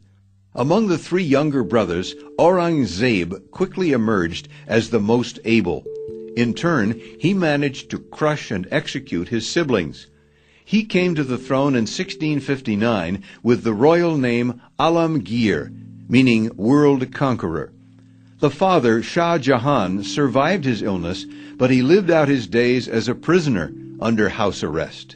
Among 0.55 0.87
the 0.87 0.97
three 0.97 1.23
younger 1.23 1.63
brothers, 1.63 2.15
Aurangzeb 2.39 3.51
quickly 3.51 3.91
emerged 3.91 4.47
as 4.65 4.89
the 4.89 4.99
most 4.99 5.37
able. 5.45 5.85
In 6.35 6.53
turn, 6.53 6.99
he 7.19 7.33
managed 7.33 7.91
to 7.91 7.99
crush 7.99 8.49
and 8.49 8.67
execute 8.71 9.27
his 9.27 9.47
siblings. 9.47 10.07
He 10.63 10.83
came 10.83 11.13
to 11.13 11.23
the 11.23 11.37
throne 11.37 11.75
in 11.75 11.83
1659 11.83 13.21
with 13.43 13.63
the 13.63 13.73
royal 13.73 14.17
name 14.17 14.61
Alamgir, 14.79 15.71
meaning 16.09 16.49
world 16.57 17.13
conqueror. 17.13 17.71
The 18.45 18.51
father, 18.51 19.01
Shah 19.01 19.39
Jahan, 19.39 20.03
survived 20.03 20.65
his 20.65 20.83
illness, 20.83 21.25
but 21.57 21.71
he 21.71 21.81
lived 21.81 22.11
out 22.11 22.27
his 22.27 22.45
days 22.45 22.87
as 22.87 23.07
a 23.07 23.15
prisoner 23.15 23.73
under 23.99 24.29
house 24.29 24.61
arrest. 24.61 25.15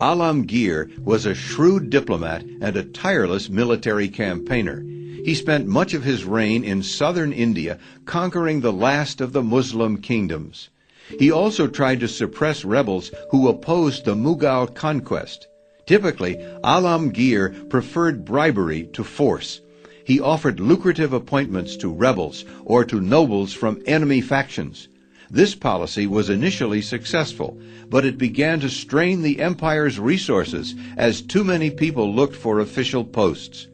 Alamgir 0.00 0.96
was 1.00 1.26
a 1.26 1.34
shrewd 1.34 1.90
diplomat 1.90 2.44
and 2.60 2.76
a 2.76 2.84
tireless 2.84 3.50
military 3.50 4.08
campaigner. 4.08 4.82
He 4.82 5.34
spent 5.34 5.66
much 5.66 5.94
of 5.94 6.04
his 6.04 6.24
reign 6.24 6.62
in 6.62 6.84
southern 6.84 7.32
India, 7.32 7.80
conquering 8.04 8.60
the 8.60 8.72
last 8.72 9.20
of 9.20 9.32
the 9.32 9.42
Muslim 9.42 9.96
kingdoms. 9.96 10.70
He 11.18 11.32
also 11.32 11.66
tried 11.66 11.98
to 11.98 12.06
suppress 12.06 12.64
rebels 12.64 13.10
who 13.30 13.48
opposed 13.48 14.04
the 14.04 14.14
Mughal 14.14 14.72
conquest. 14.72 15.48
Typically, 15.86 16.36
Alamgir 16.62 17.68
preferred 17.68 18.24
bribery 18.24 18.84
to 18.92 19.02
force. 19.02 19.60
He 20.04 20.20
offered 20.20 20.60
lucrative 20.60 21.12
appointments 21.12 21.76
to 21.76 21.92
rebels 21.92 22.44
or 22.64 22.84
to 22.84 23.00
nobles 23.00 23.52
from 23.52 23.82
enemy 23.86 24.20
factions. 24.20 24.88
This 25.30 25.54
policy 25.54 26.06
was 26.06 26.30
initially 26.30 26.80
successful, 26.80 27.58
but 27.88 28.04
it 28.04 28.18
began 28.18 28.60
to 28.60 28.68
strain 28.68 29.22
the 29.22 29.40
empire's 29.40 29.98
resources 29.98 30.74
as 30.96 31.22
too 31.22 31.42
many 31.42 31.70
people 31.70 32.14
looked 32.14 32.36
for 32.36 32.60
official 32.60 33.04
posts. 33.04 33.66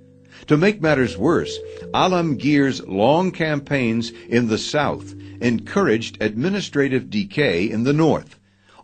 To 0.47 0.57
make 0.57 0.81
matters 0.81 1.19
worse, 1.19 1.59
Alamgir's 1.93 2.83
long 2.87 3.31
campaigns 3.31 4.11
in 4.29 4.49
the 4.49 4.59
south 4.59 5.15
encouraged 5.41 6.23
administrative 6.23 7.11
decay 7.11 7.71
in 7.71 7.85
the 7.85 7.93
north. 7.93 8.40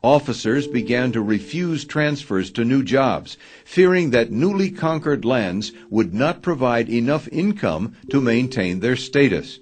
Officers 0.06 0.68
began 0.68 1.10
to 1.10 1.20
refuse 1.20 1.84
transfers 1.84 2.52
to 2.52 2.64
new 2.64 2.84
jobs, 2.84 3.36
fearing 3.64 4.10
that 4.10 4.30
newly 4.30 4.70
conquered 4.70 5.24
lands 5.24 5.72
would 5.90 6.14
not 6.14 6.42
provide 6.42 6.88
enough 6.88 7.26
income 7.32 7.92
to 8.10 8.20
maintain 8.20 8.78
their 8.78 8.94
status. 8.94 9.58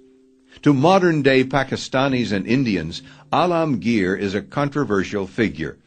To 0.60 0.74
modern 0.74 1.22
day 1.22 1.44
Pakistanis 1.44 2.30
and 2.30 2.46
Indians, 2.46 3.00
Alamgir 3.32 4.18
is 4.18 4.34
a 4.34 4.42
controversial 4.42 5.26
figure. 5.26 5.78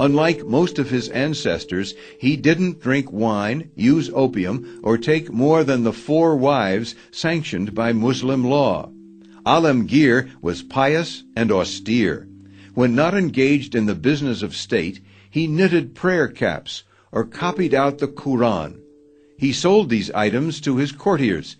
Unlike 0.00 0.46
most 0.46 0.78
of 0.78 0.88
his 0.88 1.10
ancestors, 1.10 1.92
he 2.18 2.38
didn't 2.38 2.80
drink 2.80 3.12
wine, 3.12 3.70
use 3.74 4.10
opium, 4.14 4.80
or 4.82 4.96
take 4.96 5.30
more 5.30 5.62
than 5.62 5.84
the 5.84 5.92
four 5.92 6.36
wives 6.36 6.94
sanctioned 7.10 7.74
by 7.74 7.92
Muslim 7.92 8.44
law. 8.44 8.90
Alamgir 9.44 10.30
was 10.40 10.62
pious 10.62 11.22
and 11.36 11.52
austere. 11.52 12.26
When 12.76 12.94
not 12.94 13.14
engaged 13.14 13.74
in 13.74 13.86
the 13.86 13.94
business 13.94 14.42
of 14.42 14.54
state, 14.54 15.00
he 15.30 15.46
knitted 15.46 15.94
prayer 15.94 16.28
caps 16.28 16.82
or 17.10 17.24
copied 17.24 17.72
out 17.72 17.96
the 17.96 18.06
Quran. 18.06 18.80
He 19.38 19.50
sold 19.50 19.88
these 19.88 20.10
items 20.10 20.60
to 20.60 20.76
his 20.76 20.92
courtiers. 20.92 21.56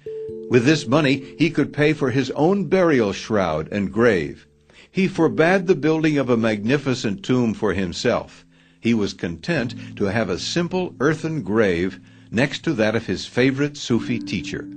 With 0.50 0.66
this 0.66 0.86
money, 0.86 1.24
he 1.38 1.48
could 1.48 1.72
pay 1.72 1.94
for 1.94 2.10
his 2.10 2.30
own 2.32 2.66
burial 2.66 3.14
shroud 3.14 3.66
and 3.72 3.90
grave. 3.90 4.46
He 4.90 5.08
forbade 5.08 5.66
the 5.66 5.74
building 5.74 6.18
of 6.18 6.28
a 6.28 6.36
magnificent 6.36 7.22
tomb 7.22 7.54
for 7.54 7.72
himself. 7.72 8.44
He 8.78 8.92
was 8.92 9.14
content 9.14 9.74
to 9.96 10.04
have 10.04 10.28
a 10.28 10.38
simple 10.38 10.94
earthen 11.00 11.40
grave 11.40 11.98
next 12.30 12.62
to 12.64 12.74
that 12.74 12.94
of 12.94 13.06
his 13.06 13.24
favorite 13.24 13.78
Sufi 13.78 14.18
teacher. 14.18 14.68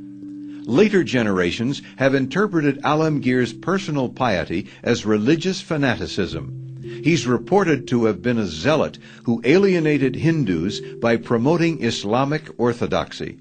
Later 0.70 1.04
generations 1.04 1.82
have 1.96 2.14
interpreted 2.14 2.84
Alamgir's 2.84 3.54
personal 3.54 4.08
piety 4.08 4.68
as 4.84 5.04
religious 5.04 5.62
fanaticism. 5.62 6.78
He's 7.04 7.26
reported 7.26 7.88
to 7.88 8.06
have 8.06 8.22
been 8.22 8.38
a 8.38 8.46
zealot 8.46 9.00
who 9.24 9.42
alienated 9.46 10.18
Hindus 10.18 10.80
by 11.02 11.18
promoting 11.18 11.84
Islamic 11.84 12.52
orthodoxy. 12.60 13.40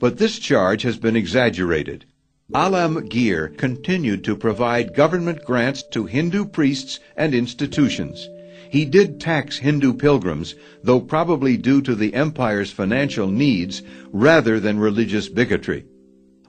But 0.00 0.18
this 0.18 0.40
charge 0.40 0.82
has 0.82 0.96
been 0.96 1.14
exaggerated. 1.14 2.06
Alamgir 2.52 3.56
continued 3.56 4.24
to 4.24 4.34
provide 4.34 4.96
government 4.96 5.44
grants 5.44 5.84
to 5.92 6.06
Hindu 6.06 6.46
priests 6.46 6.98
and 7.16 7.36
institutions. 7.36 8.28
He 8.68 8.84
did 8.84 9.20
tax 9.20 9.58
Hindu 9.58 9.92
pilgrims, 9.92 10.56
though 10.82 11.00
probably 11.00 11.56
due 11.56 11.82
to 11.82 11.94
the 11.94 12.14
empire's 12.14 12.72
financial 12.72 13.28
needs 13.28 13.80
rather 14.10 14.58
than 14.58 14.80
religious 14.80 15.28
bigotry. 15.28 15.84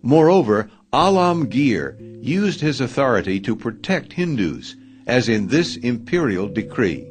Moreover, 0.06 0.70
Alamgir 0.94 1.98
used 2.22 2.62
his 2.62 2.80
authority 2.80 3.39
to 3.39 3.56
protect 3.56 4.13
Hindus, 4.13 4.76
as 5.08 5.28
in 5.28 5.48
this 5.48 5.78
imperial 5.78 6.48
decree. 6.48 7.08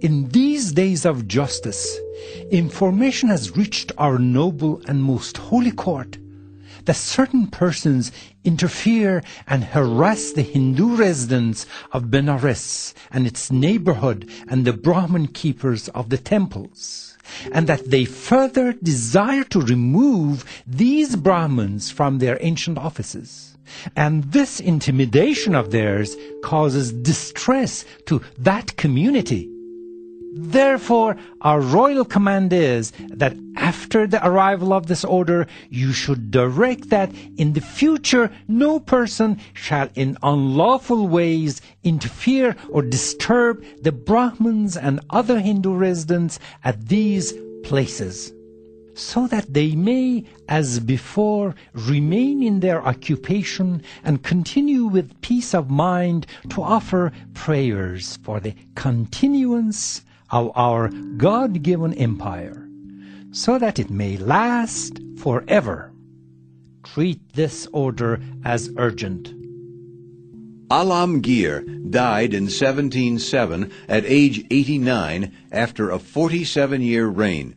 In 0.00 0.28
these 0.30 0.72
days 0.72 1.04
of 1.04 1.28
justice, 1.28 1.96
information 2.50 3.28
has 3.28 3.56
reached 3.56 3.92
our 3.96 4.18
noble 4.18 4.82
and 4.88 5.04
most 5.04 5.36
holy 5.36 5.70
court 5.70 6.18
that 6.84 6.96
certain 6.96 7.46
persons 7.46 8.10
interfere 8.42 9.22
and 9.46 9.62
harass 9.62 10.32
the 10.32 10.42
Hindu 10.42 10.96
residents 10.96 11.64
of 11.92 12.10
Benares 12.10 12.92
and 13.12 13.24
its 13.24 13.52
neighborhood 13.52 14.28
and 14.48 14.64
the 14.64 14.72
Brahmin 14.72 15.28
keepers 15.28 15.88
of 15.90 16.10
the 16.10 16.18
temples 16.18 17.13
and 17.52 17.66
that 17.66 17.90
they 17.90 18.04
further 18.04 18.72
desire 18.72 19.44
to 19.44 19.60
remove 19.60 20.44
these 20.66 21.16
Brahmins 21.16 21.90
from 21.90 22.18
their 22.18 22.38
ancient 22.40 22.78
offices. 22.78 23.56
And 23.96 24.24
this 24.24 24.60
intimidation 24.60 25.54
of 25.54 25.70
theirs 25.70 26.16
causes 26.42 26.92
distress 26.92 27.84
to 28.06 28.20
that 28.38 28.76
community 28.76 29.53
Therefore, 30.36 31.16
our 31.42 31.60
royal 31.60 32.04
command 32.04 32.52
is 32.52 32.90
that 33.08 33.36
after 33.54 34.04
the 34.04 34.26
arrival 34.26 34.72
of 34.72 34.88
this 34.88 35.04
order, 35.04 35.46
you 35.70 35.92
should 35.92 36.32
direct 36.32 36.90
that 36.90 37.12
in 37.36 37.52
the 37.52 37.60
future 37.60 38.32
no 38.48 38.80
person 38.80 39.38
shall 39.52 39.88
in 39.94 40.18
unlawful 40.24 41.06
ways 41.06 41.60
interfere 41.84 42.56
or 42.68 42.82
disturb 42.82 43.62
the 43.82 43.92
Brahmins 43.92 44.76
and 44.76 44.98
other 45.08 45.38
Hindu 45.38 45.72
residents 45.72 46.40
at 46.64 46.88
these 46.88 47.32
places, 47.62 48.32
so 48.94 49.28
that 49.28 49.54
they 49.54 49.76
may, 49.76 50.24
as 50.48 50.80
before, 50.80 51.54
remain 51.74 52.42
in 52.42 52.58
their 52.58 52.84
occupation 52.84 53.82
and 54.02 54.24
continue 54.24 54.86
with 54.86 55.20
peace 55.20 55.54
of 55.54 55.70
mind 55.70 56.26
to 56.48 56.60
offer 56.60 57.12
prayers 57.34 58.18
for 58.24 58.40
the 58.40 58.54
continuance 58.74 60.02
of 60.30 60.50
our 60.54 60.88
God 61.16 61.62
given 61.62 61.94
empire, 61.94 62.68
so 63.32 63.58
that 63.58 63.78
it 63.78 63.90
may 63.90 64.16
last 64.16 65.00
forever. 65.18 65.92
Treat 66.84 67.32
this 67.34 67.66
order 67.72 68.20
as 68.44 68.70
urgent. 68.76 69.32
Alamgir 70.70 71.90
died 71.90 72.34
in 72.34 72.44
1707 72.44 73.70
at 73.88 74.04
age 74.06 74.44
89 74.50 75.32
after 75.52 75.90
a 75.90 75.98
47 75.98 76.82
year 76.82 77.06
reign. 77.06 77.56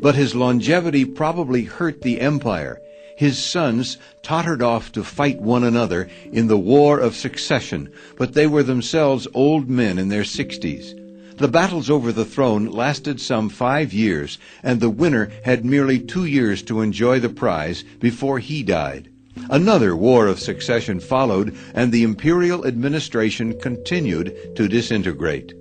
But 0.00 0.14
his 0.14 0.34
longevity 0.34 1.04
probably 1.04 1.64
hurt 1.64 2.02
the 2.02 2.20
empire. 2.20 2.80
His 3.16 3.38
sons 3.38 3.98
tottered 4.22 4.62
off 4.62 4.90
to 4.92 5.04
fight 5.04 5.40
one 5.40 5.62
another 5.62 6.08
in 6.32 6.48
the 6.48 6.58
War 6.58 6.98
of 6.98 7.14
Succession, 7.14 7.90
but 8.16 8.34
they 8.34 8.46
were 8.46 8.64
themselves 8.64 9.28
old 9.34 9.68
men 9.70 9.98
in 9.98 10.08
their 10.08 10.24
sixties. 10.24 10.94
The 11.36 11.48
battles 11.48 11.90
over 11.90 12.12
the 12.12 12.24
throne 12.24 12.66
lasted 12.66 13.20
some 13.20 13.48
five 13.48 13.92
years, 13.92 14.38
and 14.62 14.78
the 14.78 14.90
winner 14.90 15.30
had 15.44 15.64
merely 15.64 15.98
two 15.98 16.26
years 16.26 16.62
to 16.62 16.80
enjoy 16.80 17.18
the 17.18 17.28
prize 17.28 17.82
before 17.98 18.38
he 18.38 18.62
died. 18.62 19.08
Another 19.50 19.96
war 19.96 20.28
of 20.28 20.38
succession 20.38 21.00
followed, 21.00 21.56
and 21.74 21.90
the 21.90 22.04
imperial 22.04 22.64
administration 22.64 23.58
continued 23.58 24.54
to 24.54 24.68
disintegrate. 24.68 25.52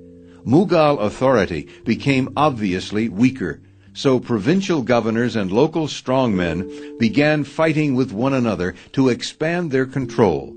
Mughal 0.45 0.99
authority 0.99 1.67
became 1.83 2.31
obviously 2.37 3.09
weaker, 3.09 3.59
so 3.93 4.19
provincial 4.19 4.83
governors 4.83 5.35
and 5.35 5.51
local 5.51 5.87
strongmen 5.87 6.99
began 6.99 7.43
fighting 7.43 7.95
with 7.95 8.11
one 8.11 8.33
another 8.33 8.75
to 8.91 9.09
expand 9.09 9.71
their 9.71 9.87
control. 9.87 10.55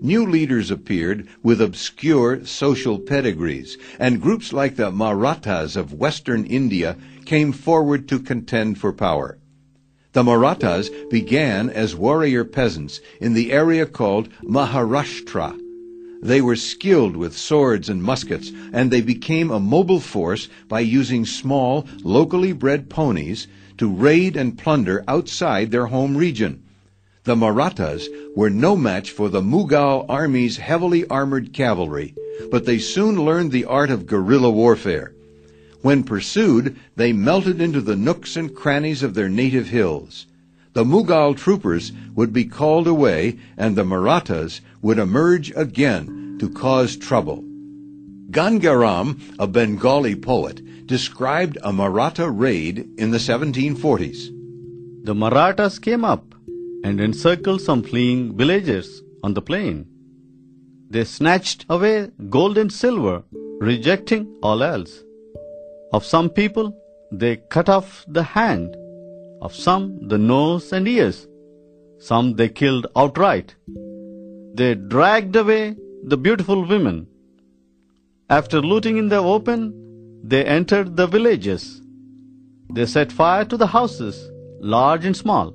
New 0.00 0.24
leaders 0.24 0.70
appeared 0.70 1.26
with 1.42 1.60
obscure 1.60 2.44
social 2.44 3.00
pedigrees, 3.00 3.76
and 3.98 4.22
groups 4.22 4.52
like 4.52 4.76
the 4.76 4.92
Marathas 4.92 5.74
of 5.74 5.92
western 5.92 6.44
India 6.44 6.96
came 7.24 7.50
forward 7.50 8.06
to 8.08 8.20
contend 8.20 8.78
for 8.78 8.92
power. 8.92 9.38
The 10.12 10.22
Marathas 10.22 10.88
began 11.10 11.68
as 11.68 11.96
warrior 11.96 12.44
peasants 12.44 13.00
in 13.20 13.34
the 13.34 13.52
area 13.52 13.86
called 13.86 14.28
Maharashtra. 14.42 15.58
They 16.22 16.40
were 16.40 16.56
skilled 16.56 17.16
with 17.16 17.36
swords 17.36 17.88
and 17.88 18.02
muskets, 18.02 18.52
and 18.72 18.92
they 18.92 19.00
became 19.00 19.50
a 19.50 19.60
mobile 19.60 20.00
force 20.00 20.48
by 20.68 20.80
using 20.80 21.26
small, 21.26 21.86
locally 22.04 22.52
bred 22.52 22.88
ponies 22.88 23.48
to 23.78 23.88
raid 23.88 24.36
and 24.36 24.56
plunder 24.56 25.02
outside 25.08 25.70
their 25.70 25.86
home 25.86 26.16
region. 26.16 26.62
The 27.28 27.36
Marathas 27.36 28.08
were 28.34 28.48
no 28.48 28.74
match 28.74 29.10
for 29.10 29.28
the 29.28 29.42
Mughal 29.42 30.06
army's 30.08 30.56
heavily 30.56 31.06
armored 31.08 31.52
cavalry, 31.52 32.14
but 32.50 32.64
they 32.64 32.78
soon 32.78 33.22
learned 33.22 33.52
the 33.52 33.66
art 33.66 33.90
of 33.90 34.06
guerrilla 34.06 34.50
warfare. 34.50 35.12
When 35.82 36.04
pursued, 36.04 36.76
they 36.96 37.12
melted 37.12 37.60
into 37.60 37.82
the 37.82 37.96
nooks 37.96 38.34
and 38.34 38.54
crannies 38.54 39.02
of 39.02 39.12
their 39.12 39.28
native 39.28 39.68
hills. 39.68 40.24
The 40.72 40.84
Mughal 40.84 41.36
troopers 41.36 41.92
would 42.14 42.32
be 42.32 42.46
called 42.46 42.86
away, 42.86 43.36
and 43.58 43.76
the 43.76 43.84
Marathas 43.84 44.62
would 44.80 44.98
emerge 44.98 45.52
again 45.54 46.38
to 46.40 46.48
cause 46.48 46.96
trouble. 46.96 47.44
Gangaram, 48.30 49.20
a 49.38 49.46
Bengali 49.46 50.16
poet, 50.16 50.86
described 50.86 51.58
a 51.62 51.74
Maratha 51.74 52.30
raid 52.30 52.88
in 52.96 53.10
the 53.10 53.18
1740s. 53.18 55.04
The 55.04 55.14
Marathas 55.14 55.78
came 55.78 56.06
up 56.06 56.28
and 56.84 57.00
encircled 57.00 57.60
some 57.60 57.82
fleeing 57.82 58.36
villagers 58.36 59.02
on 59.22 59.34
the 59.34 59.42
plain. 59.42 59.86
They 60.90 61.04
snatched 61.04 61.66
away 61.68 62.10
gold 62.30 62.58
and 62.58 62.72
silver, 62.72 63.22
rejecting 63.60 64.26
all 64.42 64.62
else. 64.62 65.02
Of 65.92 66.04
some 66.04 66.30
people, 66.30 66.74
they 67.12 67.36
cut 67.36 67.68
off 67.68 68.04
the 68.08 68.22
hand, 68.22 68.76
of 69.42 69.54
some 69.54 70.08
the 70.08 70.18
nose 70.18 70.72
and 70.72 70.86
ears, 70.86 71.26
Some 71.98 72.34
they 72.34 72.48
killed 72.48 72.86
outright. 72.94 73.54
They 74.54 74.74
dragged 74.76 75.34
away 75.34 75.76
the 76.04 76.16
beautiful 76.16 76.64
women. 76.64 77.08
After 78.30 78.60
looting 78.60 78.98
in 78.98 79.08
the 79.08 79.18
open, 79.18 79.60
they 80.22 80.44
entered 80.44 80.96
the 80.96 81.08
villages. 81.08 81.82
They 82.72 82.86
set 82.86 83.10
fire 83.10 83.44
to 83.46 83.56
the 83.56 83.66
houses, 83.66 84.30
large 84.60 85.04
and 85.04 85.16
small, 85.16 85.54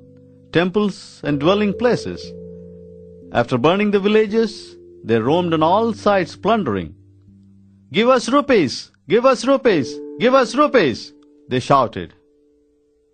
temples 0.54 1.20
and 1.24 1.40
dwelling 1.40 1.72
places. 1.82 2.20
After 3.32 3.58
burning 3.58 3.90
the 3.90 3.98
villages, 3.98 4.76
they 5.04 5.18
roamed 5.18 5.52
on 5.52 5.64
all 5.64 5.92
sides 5.92 6.36
plundering. 6.36 6.94
Give 7.92 8.08
us 8.08 8.28
rupees! 8.28 8.92
Give 9.08 9.26
us 9.26 9.44
rupees! 9.44 9.88
Give 10.20 10.34
us 10.42 10.54
rupees! 10.54 11.12
They 11.48 11.60
shouted. 11.60 12.14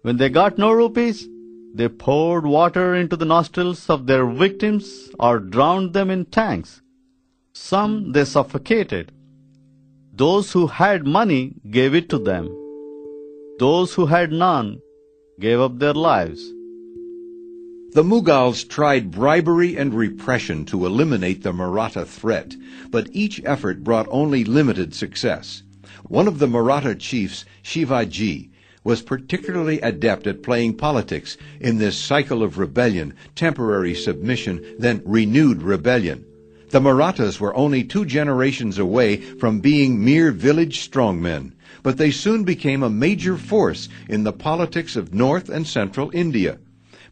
When 0.03 0.19
they 0.19 0.29
got 0.29 0.59
no 0.59 0.71
rupees, 0.73 1.27
they 1.75 1.89
poured 1.89 2.45
water 2.45 2.95
into 2.95 3.17
the 3.17 3.31
nostrils 3.33 3.89
of 3.89 4.07
their 4.07 4.27
victims 4.27 5.11
or 5.19 5.39
drowned 5.39 5.95
them 5.95 6.11
in 6.11 6.27
tanks. 6.27 6.83
Some 7.55 8.13
they 8.13 8.25
suffocated. 8.27 9.13
Those 10.13 10.53
who 10.53 10.67
had 10.67 11.07
money 11.07 11.43
gave 11.71 11.95
it 11.95 12.09
to 12.11 12.19
them. 12.19 12.47
Those 13.59 13.95
who 13.95 14.07
had 14.07 14.31
none 14.31 14.81
gave 15.39 15.61
up 15.61 15.79
their 15.79 15.95
lives. 15.95 16.43
The 17.93 18.05
Mughals 18.05 18.69
tried 18.69 19.11
bribery 19.11 19.77
and 19.77 19.93
repression 19.93 20.65
to 20.67 20.87
eliminate 20.87 21.43
the 21.43 21.53
Maratha 21.53 22.05
threat, 22.05 22.55
but 22.89 23.09
each 23.11 23.43
effort 23.45 23.83
brought 23.83 24.07
only 24.13 24.45
limited 24.45 24.95
success. 24.95 25.65
One 26.05 26.29
of 26.29 26.39
the 26.39 26.47
Maratha 26.47 26.95
chiefs, 26.95 27.45
Shivaji, 27.65 28.51
was 28.85 29.03
particularly 29.03 29.81
adept 29.81 30.29
at 30.29 30.45
playing 30.45 30.75
politics 30.75 31.37
in 31.59 31.79
this 31.79 31.97
cycle 31.97 32.45
of 32.45 32.59
rebellion, 32.59 33.13
temporary 33.35 33.97
submission, 33.97 34.65
then 34.79 35.03
renewed 35.05 35.61
rebellion. 35.61 36.25
The 36.71 36.81
Marathas 36.81 37.41
were 37.41 37.57
only 37.57 37.83
two 37.83 38.05
generations 38.05 38.79
away 38.79 39.17
from 39.17 39.59
being 39.59 40.05
mere 40.05 40.31
village 40.31 40.89
strongmen, 40.89 41.55
but 41.83 41.97
they 41.97 42.13
soon 42.13 42.45
became 42.45 42.85
a 42.85 42.89
major 42.89 43.37
force 43.37 43.89
in 44.09 44.23
the 44.23 44.33
politics 44.33 44.95
of 44.95 45.13
North 45.13 45.49
and 45.49 45.67
Central 45.67 46.13
India. 46.15 46.61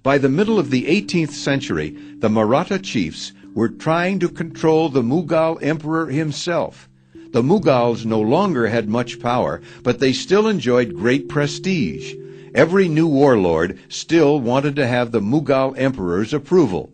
By 0.08 0.16
the 0.16 0.30
middle 0.30 0.58
of 0.58 0.70
the 0.70 0.86
18th 0.86 1.32
century, 1.32 1.94
the 2.16 2.30
Maratha 2.30 2.78
chiefs 2.78 3.34
were 3.54 3.68
trying 3.68 4.18
to 4.20 4.30
control 4.30 4.88
the 4.88 5.02
Mughal 5.02 5.62
emperor 5.62 6.06
himself. 6.06 6.88
The 7.32 7.42
Mughals 7.42 8.06
no 8.06 8.18
longer 8.18 8.68
had 8.68 8.88
much 8.88 9.20
power, 9.20 9.60
but 9.82 9.98
they 9.98 10.14
still 10.14 10.48
enjoyed 10.48 10.96
great 10.96 11.28
prestige. 11.28 12.14
Every 12.54 12.88
new 12.88 13.06
warlord 13.06 13.78
still 13.90 14.40
wanted 14.40 14.76
to 14.76 14.86
have 14.86 15.12
the 15.12 15.20
Mughal 15.20 15.74
emperor's 15.76 16.32
approval. 16.32 16.90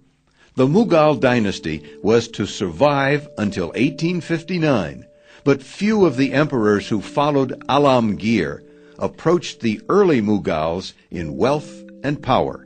The 0.57 0.67
Mughal 0.67 1.21
dynasty 1.21 1.85
was 2.03 2.27
to 2.31 2.47
survive 2.47 3.29
until 3.39 3.69
1859, 3.69 5.05
but 5.45 5.62
few 5.62 6.05
of 6.05 6.17
the 6.17 6.33
emperors 6.33 6.89
who 6.89 7.01
followed 7.01 7.62
Alamgir 7.69 8.62
approached 8.99 9.61
the 9.61 9.81
early 9.89 10.21
Mughals 10.21 10.95
in 11.12 11.37
wealth 11.37 11.85
and 12.03 12.21
power. 12.21 12.64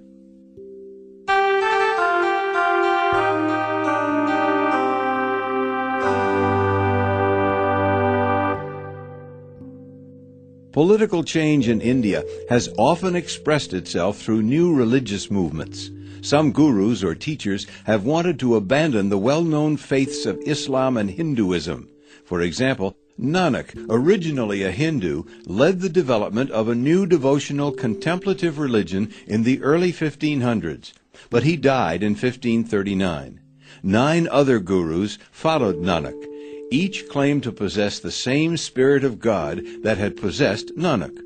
Political 10.73 11.25
change 11.25 11.67
in 11.67 11.81
India 11.81 12.25
has 12.51 12.69
often 12.77 13.17
expressed 13.17 13.73
itself 13.73 14.19
through 14.19 14.43
new 14.43 14.75
religious 14.75 15.31
movements. 15.31 15.91
Some 16.21 16.53
gurus 16.53 17.03
or 17.03 17.15
teachers 17.15 17.67
have 17.85 18.05
wanted 18.05 18.39
to 18.41 18.55
abandon 18.55 19.09
the 19.09 19.17
well-known 19.17 19.79
faiths 19.79 20.27
of 20.27 20.39
Islam 20.45 20.99
and 20.99 21.11
Hinduism. 21.11 21.89
For 22.25 22.43
example, 22.43 22.97
Nanak, 23.19 23.87
originally 23.89 24.63
a 24.63 24.71
Hindu, 24.71 25.25
led 25.47 25.81
the 25.81 25.89
development 25.89 26.51
of 26.51 26.69
a 26.69 26.75
new 26.75 27.07
devotional 27.07 27.73
contemplative 27.73 28.59
religion 28.59 29.11
in 29.27 29.45
the 29.45 29.63
early 29.63 29.93
1500s, 29.93 30.93
but 31.31 31.45
he 31.45 31.57
died 31.57 32.03
in 32.03 32.13
1539. 32.13 33.41
Nine 33.83 34.29
other 34.31 34.59
gurus 34.59 35.19
followed 35.31 35.77
Nanak. 35.77 36.38
Each 36.71 37.09
claimed 37.09 37.43
to 37.45 37.53
possess 37.53 37.99
the 37.99 38.11
same 38.11 38.59
Spirit 38.59 39.03
of 39.03 39.21
God 39.21 39.63
that 39.83 39.97
had 39.97 40.19
possessed 40.19 40.77
Nanak. 40.77 41.19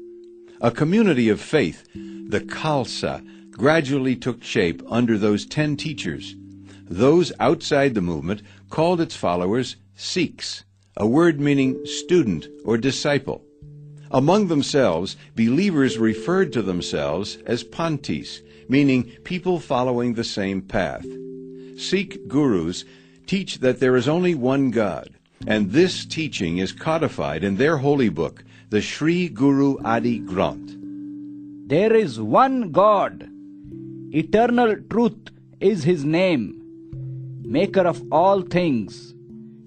A 0.61 0.70
community 0.70 1.28
of 1.28 1.40
faith, 1.40 1.88
the 1.95 2.40
Khalsa, 2.40 3.26
gradually 3.51 4.14
took 4.14 4.45
shape 4.45 4.82
under 4.88 5.18
those 5.18 5.45
ten 5.45 5.76
teachers. 5.76 6.36
Those 6.88 7.32
outside 7.40 7.95
the 7.95 8.01
movement 8.01 8.43
called 8.70 9.01
its 9.01 9.16
followers 9.16 9.76
Sikhs, 9.97 10.64
a 10.97 11.07
word 11.07 11.40
meaning 11.40 11.84
student 11.86 12.47
or 12.64 12.78
disciple. 12.78 13.43
Among 14.12 14.47
themselves, 14.47 15.16
believers 15.34 15.99
referred 15.99 16.53
to 16.53 16.62
themselves 16.62 17.38
as 17.47 17.64
Panthis, 17.64 18.43
meaning 18.68 19.05
people 19.24 19.59
following 19.59 20.14
the 20.14 20.24
same 20.24 20.62
path. 20.62 21.07
Sikh 21.76 22.28
gurus 22.28 22.84
teach 23.26 23.59
that 23.59 23.80
there 23.80 23.97
is 23.97 24.07
only 24.07 24.34
one 24.34 24.70
God, 24.70 25.18
and 25.47 25.72
this 25.72 26.05
teaching 26.05 26.59
is 26.59 26.72
codified 26.72 27.43
in 27.43 27.57
their 27.57 27.76
holy 27.76 28.09
book, 28.09 28.45
the 28.70 28.80
Sri 28.80 29.28
Guru 29.28 29.76
Adi 29.84 30.20
Granth. 30.20 30.78
There 31.68 31.95
is 31.95 32.20
one 32.20 32.70
God. 32.70 33.28
Eternal 34.14 34.76
truth 34.90 35.30
is 35.61 35.84
his 35.84 36.05
name, 36.05 36.61
maker 37.43 37.82
of 37.82 38.03
all 38.12 38.43
things, 38.43 39.14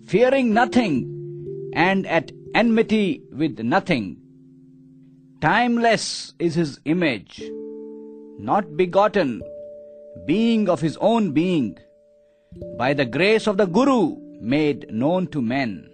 fearing 0.05 0.53
nothing, 0.53 1.71
and 1.73 2.05
at 2.07 2.31
enmity 2.53 3.21
with 3.31 3.59
nothing. 3.59 4.17
Timeless 5.41 6.33
is 6.39 6.55
his 6.55 6.79
image, 6.85 7.41
not 8.39 8.77
begotten, 8.77 9.41
being 10.25 10.69
of 10.69 10.79
his 10.79 10.97
own 10.97 11.31
being, 11.31 11.77
by 12.77 12.93
the 12.93 13.05
grace 13.05 13.47
of 13.47 13.57
the 13.57 13.65
Guru 13.65 14.24
made 14.45 14.85
known 14.93 15.25
to 15.27 15.41
men. 15.41 15.89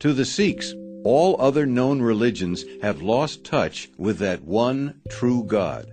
To 0.00 0.14
the 0.14 0.24
Sikhs, 0.24 0.74
all 1.04 1.36
other 1.38 1.66
known 1.66 2.00
religions 2.00 2.64
have 2.80 3.02
lost 3.02 3.44
touch 3.44 3.90
with 3.98 4.18
that 4.18 4.42
one 4.42 5.00
true 5.10 5.44
God. 5.44 5.92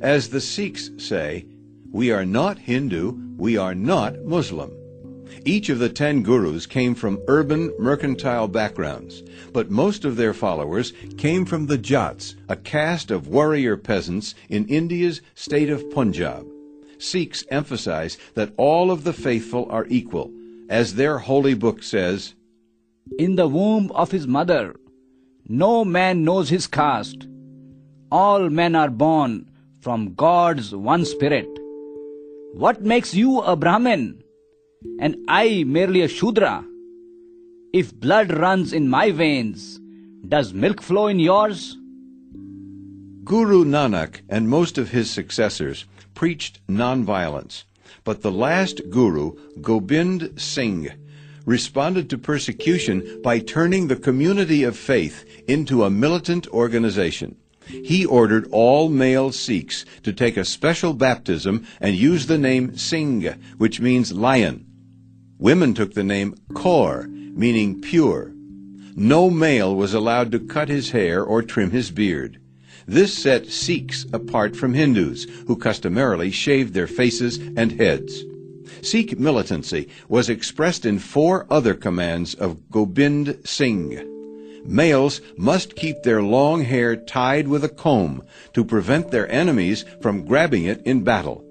As 0.00 0.28
the 0.28 0.40
Sikhs 0.40 0.90
say, 0.98 1.46
we 1.90 2.12
are 2.12 2.24
not 2.24 2.58
Hindu, 2.58 3.18
we 3.36 3.56
are 3.56 3.74
not 3.74 4.24
Muslim. 4.24 4.70
Each 5.44 5.68
of 5.68 5.80
the 5.80 5.88
ten 5.88 6.22
gurus 6.22 6.66
came 6.66 6.94
from 6.94 7.22
urban 7.26 7.72
mercantile 7.78 8.46
backgrounds, 8.46 9.22
but 9.52 9.70
most 9.70 10.04
of 10.04 10.16
their 10.16 10.32
followers 10.32 10.92
came 11.16 11.44
from 11.44 11.66
the 11.66 11.78
Jats, 11.78 12.36
a 12.48 12.54
caste 12.54 13.10
of 13.10 13.26
warrior 13.26 13.76
peasants 13.76 14.34
in 14.48 14.68
India's 14.68 15.22
state 15.34 15.70
of 15.70 15.90
Punjab. 15.90 16.46
Sikhs 16.98 17.44
emphasize 17.50 18.16
that 18.34 18.52
all 18.56 18.92
of 18.92 19.02
the 19.02 19.12
faithful 19.12 19.66
are 19.70 19.86
equal, 19.88 20.30
as 20.80 20.94
their 20.94 21.18
holy 21.18 21.54
book 21.54 21.82
says, 21.82 22.34
In 23.18 23.36
the 23.36 23.46
womb 23.46 23.92
of 23.92 24.10
his 24.10 24.26
mother, 24.26 24.74
no 25.46 25.84
man 25.84 26.24
knows 26.24 26.48
his 26.48 26.66
caste. 26.66 27.28
All 28.10 28.48
men 28.48 28.74
are 28.74 28.90
born 28.90 29.50
from 29.80 30.14
God's 30.14 30.74
one 30.74 31.04
spirit. 31.04 31.48
What 32.54 32.82
makes 32.82 33.14
you 33.14 33.40
a 33.40 33.56
Brahmin? 33.56 34.22
and 34.98 35.16
I 35.28 35.64
merely 35.64 36.02
a 36.02 36.08
Shudra. 36.08 36.64
If 37.72 37.94
blood 37.94 38.32
runs 38.32 38.72
in 38.72 38.88
my 38.88 39.10
veins, 39.10 39.80
does 40.26 40.52
milk 40.52 40.82
flow 40.82 41.06
in 41.06 41.18
yours? 41.18 41.76
Guru 43.24 43.64
Nanak 43.64 44.20
and 44.28 44.48
most 44.48 44.78
of 44.78 44.90
his 44.90 45.10
successors 45.10 45.84
preached 46.14 46.60
nonviolence, 46.66 47.64
but 48.04 48.22
the 48.22 48.32
last 48.32 48.80
guru, 48.90 49.32
Gobind 49.60 50.40
Singh, 50.40 50.90
responded 51.44 52.08
to 52.10 52.18
persecution 52.18 53.20
by 53.22 53.38
turning 53.38 53.88
the 53.88 53.96
community 53.96 54.62
of 54.62 54.76
faith 54.76 55.24
into 55.48 55.84
a 55.84 55.90
militant 55.90 56.46
organization. 56.48 57.36
He 57.66 58.04
ordered 58.04 58.48
all 58.50 58.88
male 58.88 59.30
Sikhs 59.30 59.84
to 60.02 60.12
take 60.12 60.36
a 60.36 60.44
special 60.44 60.94
baptism 60.94 61.66
and 61.80 61.94
use 61.94 62.26
the 62.26 62.38
name 62.38 62.76
Singh, 62.76 63.22
which 63.58 63.80
means 63.80 64.12
lion. 64.12 64.66
Women 65.38 65.74
took 65.74 65.94
the 65.94 66.04
name 66.04 66.34
Kaur, 66.52 67.08
meaning 67.08 67.80
pure. 67.80 68.32
No 68.94 69.30
male 69.30 69.74
was 69.74 69.94
allowed 69.94 70.32
to 70.32 70.40
cut 70.40 70.68
his 70.68 70.90
hair 70.90 71.24
or 71.24 71.42
trim 71.42 71.70
his 71.70 71.90
beard. 71.90 72.41
This 72.92 73.14
set 73.14 73.46
Sikhs 73.46 74.04
apart 74.12 74.54
from 74.54 74.74
Hindus, 74.74 75.24
who 75.46 75.56
customarily 75.56 76.30
shaved 76.30 76.74
their 76.74 76.86
faces 76.86 77.38
and 77.56 77.72
heads. 77.72 78.22
Sikh 78.82 79.18
militancy 79.18 79.88
was 80.10 80.28
expressed 80.28 80.84
in 80.84 80.98
four 80.98 81.46
other 81.48 81.72
commands 81.72 82.34
of 82.34 82.70
Gobind 82.70 83.38
Singh. 83.46 84.06
Males 84.66 85.22
must 85.38 85.74
keep 85.74 86.02
their 86.02 86.22
long 86.22 86.64
hair 86.64 86.94
tied 86.94 87.48
with 87.48 87.64
a 87.64 87.70
comb 87.70 88.24
to 88.52 88.62
prevent 88.62 89.10
their 89.10 89.26
enemies 89.32 89.86
from 90.02 90.26
grabbing 90.26 90.64
it 90.64 90.82
in 90.84 91.02
battle. 91.02 91.42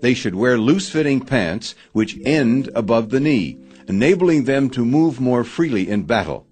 They 0.00 0.14
should 0.14 0.34
wear 0.34 0.58
loose-fitting 0.58 1.20
pants 1.26 1.76
which 1.92 2.18
end 2.24 2.70
above 2.74 3.10
the 3.10 3.20
knee, 3.20 3.56
enabling 3.86 4.46
them 4.46 4.68
to 4.70 4.84
move 4.84 5.20
more 5.20 5.44
freely 5.44 5.88
in 5.88 6.02
battle. 6.02 6.48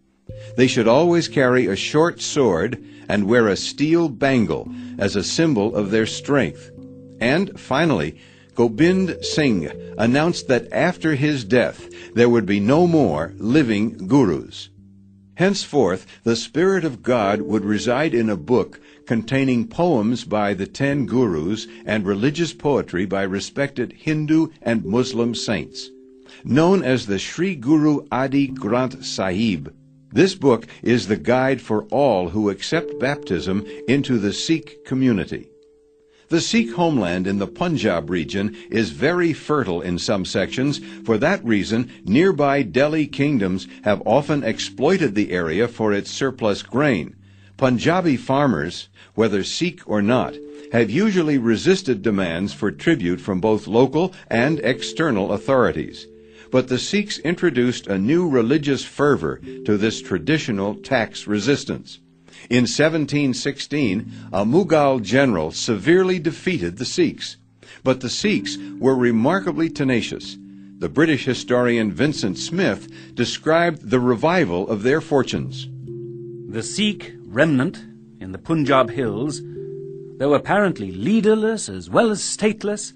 They 0.56 0.68
should 0.68 0.86
always 0.86 1.26
carry 1.26 1.66
a 1.66 1.74
short 1.74 2.20
sword 2.20 2.80
and 3.08 3.24
wear 3.24 3.48
a 3.48 3.56
steel 3.56 4.08
bangle 4.08 4.68
as 4.98 5.16
a 5.16 5.24
symbol 5.24 5.74
of 5.74 5.90
their 5.90 6.06
strength. 6.06 6.70
And 7.20 7.58
finally, 7.58 8.16
Gobind 8.54 9.18
Singh 9.22 9.70
announced 9.98 10.48
that 10.48 10.72
after 10.72 11.14
his 11.14 11.44
death 11.44 11.88
there 12.14 12.28
would 12.28 12.46
be 12.46 12.60
no 12.60 12.86
more 12.86 13.34
living 13.36 14.06
gurus. 14.06 14.70
Henceforth, 15.34 16.06
the 16.24 16.36
Spirit 16.36 16.82
of 16.82 17.02
God 17.02 17.42
would 17.42 17.64
reside 17.64 18.14
in 18.14 18.30
a 18.30 18.36
book 18.36 18.80
containing 19.06 19.68
poems 19.68 20.24
by 20.24 20.54
the 20.54 20.66
ten 20.66 21.04
gurus 21.04 21.66
and 21.84 22.06
religious 22.06 22.54
poetry 22.54 23.04
by 23.04 23.22
respected 23.22 23.92
Hindu 23.92 24.48
and 24.62 24.86
Muslim 24.86 25.34
saints. 25.34 25.90
Known 26.42 26.82
as 26.82 27.06
the 27.06 27.18
Sri 27.18 27.54
Guru 27.54 28.06
Adi 28.10 28.48
Granth 28.48 29.04
Sahib, 29.04 29.74
this 30.16 30.34
book 30.34 30.66
is 30.82 31.06
the 31.06 31.16
guide 31.16 31.60
for 31.60 31.84
all 31.84 32.30
who 32.30 32.50
accept 32.50 32.98
baptism 32.98 33.66
into 33.86 34.18
the 34.18 34.32
Sikh 34.32 34.84
community. 34.84 35.50
The 36.28 36.40
Sikh 36.40 36.72
homeland 36.74 37.28
in 37.28 37.38
the 37.38 37.46
Punjab 37.46 38.10
region 38.10 38.56
is 38.68 38.90
very 38.90 39.32
fertile 39.32 39.80
in 39.80 39.98
some 39.98 40.24
sections. 40.24 40.80
For 41.04 41.18
that 41.18 41.44
reason, 41.44 41.92
nearby 42.04 42.62
Delhi 42.62 43.06
kingdoms 43.06 43.68
have 43.84 44.02
often 44.04 44.42
exploited 44.42 45.14
the 45.14 45.30
area 45.30 45.68
for 45.68 45.92
its 45.92 46.10
surplus 46.10 46.62
grain. 46.62 47.14
Punjabi 47.56 48.16
farmers, 48.16 48.88
whether 49.14 49.44
Sikh 49.44 49.88
or 49.88 50.02
not, 50.02 50.34
have 50.72 50.90
usually 50.90 51.38
resisted 51.38 52.02
demands 52.02 52.52
for 52.52 52.72
tribute 52.72 53.20
from 53.20 53.40
both 53.40 53.68
local 53.68 54.12
and 54.28 54.58
external 54.60 55.32
authorities. 55.32 56.08
But 56.50 56.68
the 56.68 56.78
Sikhs 56.78 57.18
introduced 57.18 57.86
a 57.86 57.98
new 57.98 58.28
religious 58.28 58.84
fervor 58.84 59.40
to 59.64 59.76
this 59.76 60.00
traditional 60.00 60.74
tax 60.76 61.26
resistance. 61.26 62.00
In 62.48 62.62
1716, 62.62 64.12
a 64.32 64.44
Mughal 64.44 65.02
general 65.02 65.50
severely 65.50 66.18
defeated 66.18 66.76
the 66.76 66.84
Sikhs. 66.84 67.36
But 67.82 68.00
the 68.00 68.10
Sikhs 68.10 68.56
were 68.78 68.94
remarkably 68.94 69.68
tenacious. 69.68 70.36
The 70.78 70.88
British 70.88 71.24
historian 71.24 71.90
Vincent 71.90 72.38
Smith 72.38 72.88
described 73.14 73.90
the 73.90 74.00
revival 74.00 74.68
of 74.68 74.82
their 74.82 75.00
fortunes. 75.00 75.68
The 76.48 76.62
Sikh 76.62 77.14
remnant 77.26 77.78
in 78.20 78.32
the 78.32 78.38
Punjab 78.38 78.90
hills, 78.90 79.40
though 80.18 80.34
apparently 80.34 80.92
leaderless 80.92 81.68
as 81.68 81.90
well 81.90 82.10
as 82.10 82.22
stateless, 82.22 82.92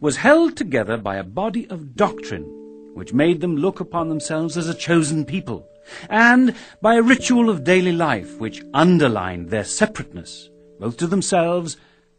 was 0.00 0.18
held 0.18 0.56
together 0.56 0.96
by 0.96 1.16
a 1.16 1.24
body 1.24 1.66
of 1.68 1.96
doctrine 1.96 2.63
which 2.94 3.12
made 3.12 3.40
them 3.40 3.56
look 3.56 3.80
upon 3.80 4.08
themselves 4.08 4.56
as 4.56 4.68
a 4.68 4.74
chosen 4.74 5.24
people 5.24 5.68
and 6.08 6.54
by 6.80 6.94
a 6.94 7.02
ritual 7.02 7.50
of 7.50 7.64
daily 7.64 7.92
life 7.92 8.38
which 8.38 8.62
underlined 8.72 9.50
their 9.50 9.64
separateness, 9.64 10.48
both 10.80 10.96
to 10.96 11.06
themselves 11.06 11.76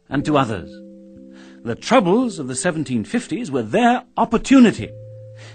and 0.08 0.24
to 0.24 0.36
others. 0.36 0.70
The 1.64 1.74
troubles 1.74 2.38
of 2.38 2.46
the 2.46 2.54
1750s 2.54 3.50
were 3.50 3.62
their 3.62 4.04
opportunity. 4.16 4.90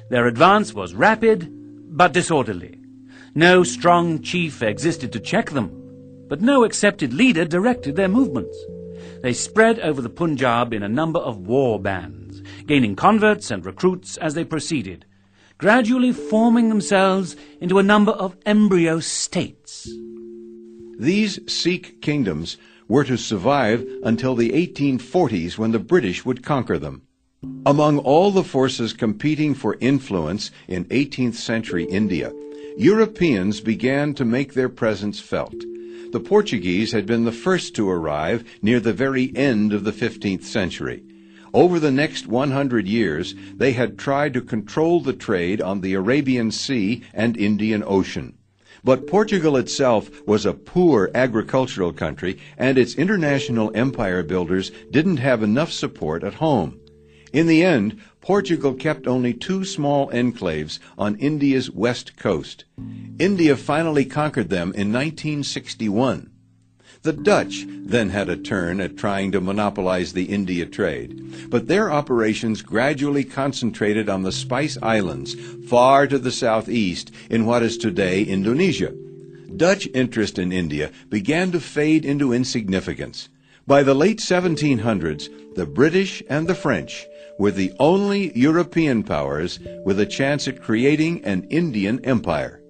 Their 0.09 0.28
advance 0.28 0.74
was 0.74 0.93
rapid, 0.93 1.49
but 1.95 2.13
disorderly. 2.13 2.80
No 3.34 3.63
strong 3.63 4.22
chief 4.22 4.61
existed 4.61 5.13
to 5.13 5.19
check 5.19 5.51
them, 5.51 6.26
but 6.28 6.41
no 6.41 6.65
accepted 6.65 7.13
leader 7.13 7.45
directed 7.45 7.95
their 7.95 8.09
movements. 8.09 8.57
They 9.22 9.34
spread 9.34 9.80
over 9.80 10.01
the 10.01 10.09
Punjab 10.09 10.74
in 10.74 10.84
a 10.84 10.89
number 10.89 11.19
of 11.19 11.47
war 11.47 11.80
bands, 11.80 12.41
gaining 12.67 12.95
converts 12.95 13.49
and 13.51 13.65
recruits 13.65 14.17
as 14.17 14.34
they 14.34 14.43
proceeded, 14.43 15.05
gradually 15.62 16.12
forming 16.12 16.70
themselves 16.70 17.36
into 17.59 17.78
a 17.78 17.84
number 17.84 18.12
of 18.14 18.36
embryo 18.47 18.99
states. 18.99 19.88
These 20.97 21.39
Sikh 21.47 22.01
kingdoms 22.01 22.57
were 22.88 23.03
to 23.03 23.16
survive 23.16 23.86
until 24.03 24.34
the 24.34 24.49
1840s 24.49 25.59
when 25.59 25.72
the 25.72 25.78
British 25.78 26.26
would 26.26 26.43
conquer 26.43 26.80
them. 26.80 27.03
Among 27.64 27.99
all 27.99 28.32
the 28.32 28.43
forces 28.43 28.91
competing 28.91 29.53
for 29.53 29.78
influence 29.80 30.49
in 30.68 30.86
18th 30.86 31.36
century 31.36 31.84
India, 31.84 32.34
Europeans 32.76 33.62
began 33.62 34.16
to 34.16 34.26
make 34.26 34.55
their 34.55 34.70
presence 34.70 35.20
felt. 35.20 35.55
The 36.12 36.20
Portuguese 36.20 36.91
had 36.91 37.05
been 37.05 37.26
the 37.26 37.32
first 37.32 37.76
to 37.76 37.88
arrive 37.88 38.43
near 38.64 38.80
the 38.80 38.93
very 38.93 39.32
end 39.36 39.74
of 39.74 39.84
the 39.84 39.93
15th 39.93 40.43
century. 40.43 41.03
Over 41.54 41.80
the 41.80 41.91
next 41.91 42.28
100 42.28 42.88
years, 42.88 43.36
they 43.56 43.74
had 43.74 43.99
tried 43.99 44.34
to 44.34 44.41
control 44.41 45.02
the 45.02 45.14
trade 45.14 45.62
on 45.62 45.82
the 45.82 45.93
Arabian 45.93 46.49
Sea 46.49 47.04
and 47.14 47.36
Indian 47.36 47.84
Ocean. 47.86 48.38
But 48.84 49.06
Portugal 49.06 49.58
itself 49.58 50.10
was 50.26 50.45
a 50.45 50.54
poor 50.54 51.12
agricultural 51.14 51.91
country, 51.91 52.39
and 52.58 52.78
its 52.78 52.95
international 52.95 53.72
empire 53.76 54.24
builders 54.24 54.72
didn't 54.89 55.18
have 55.18 55.43
enough 55.43 55.72
support 55.72 56.24
at 56.24 56.36
home. 56.36 56.80
In 57.34 57.47
the 57.47 57.64
end, 57.64 57.99
Portugal 58.22 58.74
kept 58.74 59.06
only 59.06 59.34
two 59.34 59.66
small 59.66 60.10
enclaves 60.12 60.80
on 60.97 61.16
India's 61.18 61.70
west 61.70 62.18
coast. 62.18 62.64
India 63.20 63.58
finally 63.58 64.06
conquered 64.06 64.49
them 64.49 64.70
in 64.74 64.91
1961. 64.91 66.30
The 67.04 67.14
Dutch 67.14 67.66
then 67.68 68.12
had 68.12 68.30
a 68.30 68.38
turn 68.38 68.80
at 68.80 68.95
trying 68.95 69.32
to 69.32 69.41
monopolize 69.41 70.14
the 70.14 70.26
India 70.26 70.68
trade, 70.68 71.49
but 71.49 71.68
their 71.68 71.91
operations 71.91 72.62
gradually 72.62 73.24
concentrated 73.24 74.08
on 74.08 74.22
the 74.22 74.32
Spice 74.32 74.78
Islands, 74.84 75.36
far 75.66 76.06
to 76.06 76.20
the 76.20 76.32
southeast 76.32 77.10
in 77.28 77.47
what 77.47 77.64
is 77.64 77.80
today 77.80 78.22
Indonesia. 78.22 78.93
Dutch 79.58 79.88
interest 79.95 80.38
in 80.38 80.52
India 80.52 80.91
began 81.10 81.52
to 81.54 81.60
fade 81.60 82.06
into 82.06 82.34
insignificance. 82.34 83.30
By 83.66 83.82
the 83.82 83.95
late 83.95 84.20
1700s, 84.20 85.56
the 85.56 85.66
British 85.66 86.22
and 86.30 86.47
the 86.47 86.54
French 86.54 87.08
were 87.39 87.49
the 87.49 87.74
only 87.80 88.32
European 88.38 89.02
powers 89.02 89.60
with 89.84 89.99
a 89.99 90.06
chance 90.06 90.47
at 90.47 90.62
creating 90.62 91.26
an 91.26 91.47
Indian 91.49 91.99
empire. 92.06 92.61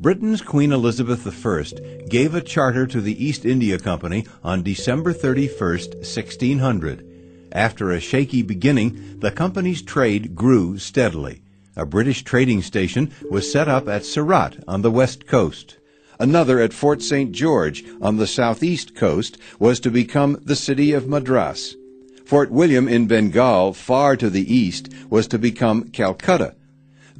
Britain's 0.00 0.42
Queen 0.42 0.70
Elizabeth 0.70 1.26
I 1.26 2.04
gave 2.08 2.32
a 2.32 2.40
charter 2.40 2.86
to 2.86 3.00
the 3.00 3.24
East 3.24 3.44
India 3.44 3.80
Company 3.80 4.24
on 4.44 4.62
December 4.62 5.12
31, 5.12 5.58
1600. 5.58 7.04
After 7.50 7.90
a 7.90 7.98
shaky 7.98 8.42
beginning, 8.42 9.18
the 9.18 9.32
company's 9.32 9.82
trade 9.82 10.36
grew 10.36 10.78
steadily. 10.78 11.42
A 11.74 11.84
British 11.84 12.22
trading 12.22 12.62
station 12.62 13.10
was 13.28 13.50
set 13.50 13.66
up 13.66 13.88
at 13.88 14.04
Surat 14.04 14.62
on 14.68 14.82
the 14.82 14.90
west 14.92 15.26
coast. 15.26 15.78
Another 16.20 16.60
at 16.60 16.72
Fort 16.72 17.02
St. 17.02 17.32
George 17.32 17.84
on 18.00 18.18
the 18.18 18.28
southeast 18.28 18.94
coast 18.94 19.36
was 19.58 19.80
to 19.80 19.90
become 19.90 20.40
the 20.44 20.54
city 20.54 20.92
of 20.92 21.08
Madras. 21.08 21.74
Fort 22.24 22.52
William 22.52 22.86
in 22.86 23.08
Bengal, 23.08 23.72
far 23.72 24.16
to 24.16 24.30
the 24.30 24.54
east, 24.54 24.90
was 25.10 25.26
to 25.26 25.40
become 25.40 25.90
Calcutta. 25.90 26.54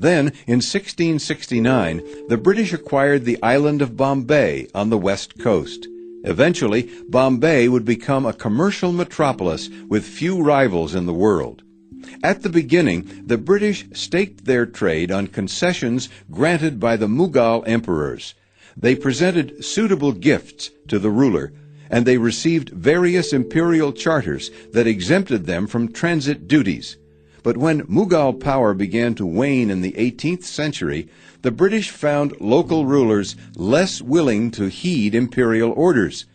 Then, 0.01 0.29
in 0.47 0.61
1669, 0.63 2.29
the 2.29 2.37
British 2.37 2.73
acquired 2.73 3.25
the 3.25 3.43
island 3.43 3.83
of 3.83 3.97
Bombay 3.97 4.69
on 4.73 4.91
the 4.91 4.99
west 4.99 5.41
coast. 5.41 5.89
Eventually, 6.23 6.89
Bombay 7.09 7.67
would 7.67 7.85
become 7.85 8.25
a 8.25 8.33
commercial 8.33 8.93
metropolis 8.93 9.69
with 9.89 10.05
few 10.05 10.41
rivals 10.41 10.95
in 10.95 11.07
the 11.07 11.13
world. 11.13 11.63
At 12.23 12.43
the 12.43 12.49
beginning, 12.49 13.25
the 13.27 13.39
British 13.39 13.87
staked 13.93 14.45
their 14.45 14.67
trade 14.67 15.11
on 15.11 15.27
concessions 15.27 16.09
granted 16.31 16.79
by 16.79 16.97
the 16.97 17.09
Mughal 17.09 17.67
emperors. 17.67 18.37
They 18.77 18.95
presented 18.95 19.65
suitable 19.65 20.13
gifts 20.13 20.71
to 20.87 21.01
the 21.01 21.11
ruler, 21.11 21.53
and 21.91 22.07
they 22.07 22.19
received 22.19 22.69
various 22.71 23.33
imperial 23.33 23.93
charters 23.93 24.53
that 24.73 24.87
exempted 24.87 25.47
them 25.47 25.67
from 25.67 25.93
transit 25.93 26.47
duties. 26.47 26.99
But 27.49 27.57
when 27.57 27.87
Mughal 27.87 28.39
power 28.39 28.75
began 28.75 29.15
to 29.15 29.25
wane 29.25 29.71
in 29.71 29.81
the 29.81 29.93
18th 29.93 30.45
century, 30.45 31.09
the 31.41 31.51
British 31.51 31.89
found 31.89 32.39
local 32.43 32.85
rulers 32.85 33.37
less 33.57 34.03
willing 34.03 34.51
to 34.51 34.69
heed 34.69 35.15
imperial 35.15 35.73
orders. 35.73 36.27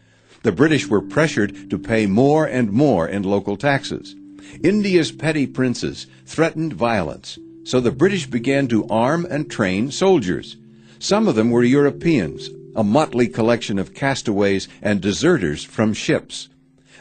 The 0.41 0.51
British 0.51 0.87
were 0.87 1.03
pressured 1.03 1.69
to 1.69 1.77
pay 1.77 2.07
more 2.07 2.47
and 2.47 2.71
more 2.71 3.07
in 3.07 3.21
local 3.21 3.57
taxes. 3.57 4.15
India's 4.63 5.11
petty 5.11 5.45
princes 5.45 6.07
threatened 6.25 6.73
violence, 6.73 7.37
so 7.63 7.79
the 7.79 7.91
British 7.91 8.25
began 8.25 8.67
to 8.69 8.87
arm 8.87 9.27
and 9.29 9.51
train 9.51 9.91
soldiers. 9.91 10.57
Some 10.97 11.27
of 11.27 11.35
them 11.35 11.51
were 11.51 11.63
Europeans, 11.63 12.49
a 12.75 12.83
motley 12.83 13.27
collection 13.27 13.77
of 13.77 13.93
castaways 13.93 14.67
and 14.81 14.99
deserters 14.99 15.63
from 15.63 15.93
ships. 15.93 16.49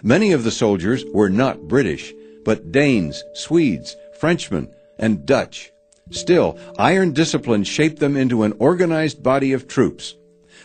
Many 0.03 0.33
of 0.33 0.45
the 0.45 0.51
soldiers 0.51 1.03
were 1.15 1.31
not 1.31 1.67
British, 1.67 2.13
but 2.45 2.73
Danes, 2.73 3.23
Swedes, 3.35 3.97
Frenchmen, 4.23 4.69
and 5.01 5.27
Dutch. 5.27 5.73
Still, 6.13 6.57
iron 6.79 7.11
discipline 7.11 7.65
shaped 7.65 7.99
them 7.99 8.17
into 8.17 8.45
an 8.45 8.55
organized 8.61 9.21
body 9.21 9.53
of 9.53 9.67
troops. 9.67 10.15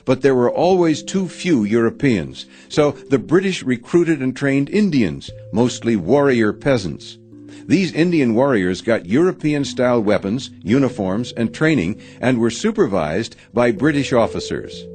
But 0.06 0.22
there 0.22 0.36
were 0.36 0.52
always 0.52 1.02
too 1.02 1.28
few 1.28 1.64
Europeans, 1.64 2.46
so 2.70 2.92
the 2.92 3.18
British 3.18 3.64
recruited 3.64 4.22
and 4.22 4.38
trained 4.38 4.70
Indians, 4.70 5.32
mostly 5.52 5.96
warrior 5.96 6.54
peasants. 6.54 7.18
These 7.66 7.94
Indian 7.94 8.36
warriors 8.36 8.82
got 8.82 9.08
European 9.08 9.66
style 9.66 10.04
weapons, 10.04 10.52
uniforms, 10.62 11.32
and 11.32 11.52
training 11.52 12.00
and 12.22 12.38
were 12.38 12.52
supervised 12.52 13.36
by 13.56 13.72
British 13.72 14.14
officers. 14.14 14.86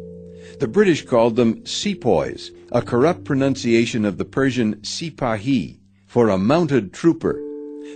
The 0.60 0.68
British 0.68 1.04
called 1.04 1.34
them 1.34 1.66
sepoys, 1.66 2.52
a 2.70 2.80
corrupt 2.80 3.24
pronunciation 3.24 4.04
of 4.04 4.18
the 4.18 4.24
Persian 4.24 4.76
sipahi, 4.82 5.80
for 6.06 6.28
a 6.28 6.38
mounted 6.38 6.92
trooper. 6.92 7.42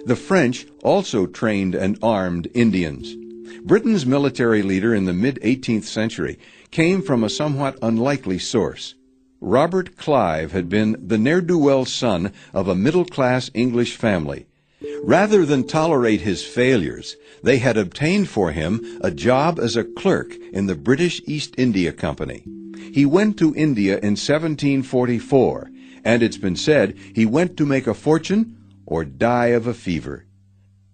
The 0.04 0.16
French 0.16 0.66
also 0.82 1.26
trained 1.26 1.74
and 1.74 1.98
armed 2.02 2.48
Indians. 2.54 3.16
Britain's 3.64 4.06
military 4.06 4.62
leader 4.62 4.94
in 4.94 5.04
the 5.04 5.12
mid 5.12 5.40
18th 5.42 5.84
century 5.84 6.38
came 6.70 7.02
from 7.02 7.24
a 7.24 7.30
somewhat 7.30 7.78
unlikely 7.82 8.38
source. 8.38 8.94
Robert 9.40 9.96
Clive 9.96 10.52
had 10.52 10.68
been 10.68 10.96
the 10.98 11.18
ne'er 11.18 11.40
do 11.40 11.58
well 11.58 11.84
son 11.84 12.32
of 12.54 12.68
a 12.68 12.74
middle 12.74 13.04
class 13.04 13.50
English 13.54 13.96
family. 13.96 14.46
Rather 15.02 15.44
than 15.46 15.66
tolerate 15.66 16.20
his 16.20 16.44
failures, 16.44 17.16
they 17.42 17.58
had 17.58 17.76
obtained 17.76 18.28
for 18.28 18.52
him 18.52 18.98
a 19.00 19.10
job 19.10 19.58
as 19.58 19.76
a 19.76 19.84
clerk 19.84 20.34
in 20.52 20.66
the 20.66 20.74
British 20.74 21.20
East 21.26 21.54
India 21.56 21.92
Company. 21.92 22.44
He 22.92 23.06
went 23.06 23.38
to 23.38 23.54
India 23.54 23.94
in 23.98 24.16
1744, 24.16 25.70
and 26.04 26.22
it's 26.22 26.38
been 26.38 26.56
said 26.56 26.96
he 27.14 27.26
went 27.26 27.56
to 27.56 27.66
make 27.66 27.86
a 27.86 27.94
fortune 27.94 28.56
or 28.86 29.04
die 29.04 29.48
of 29.48 29.66
a 29.66 29.74
fever. 29.74 30.24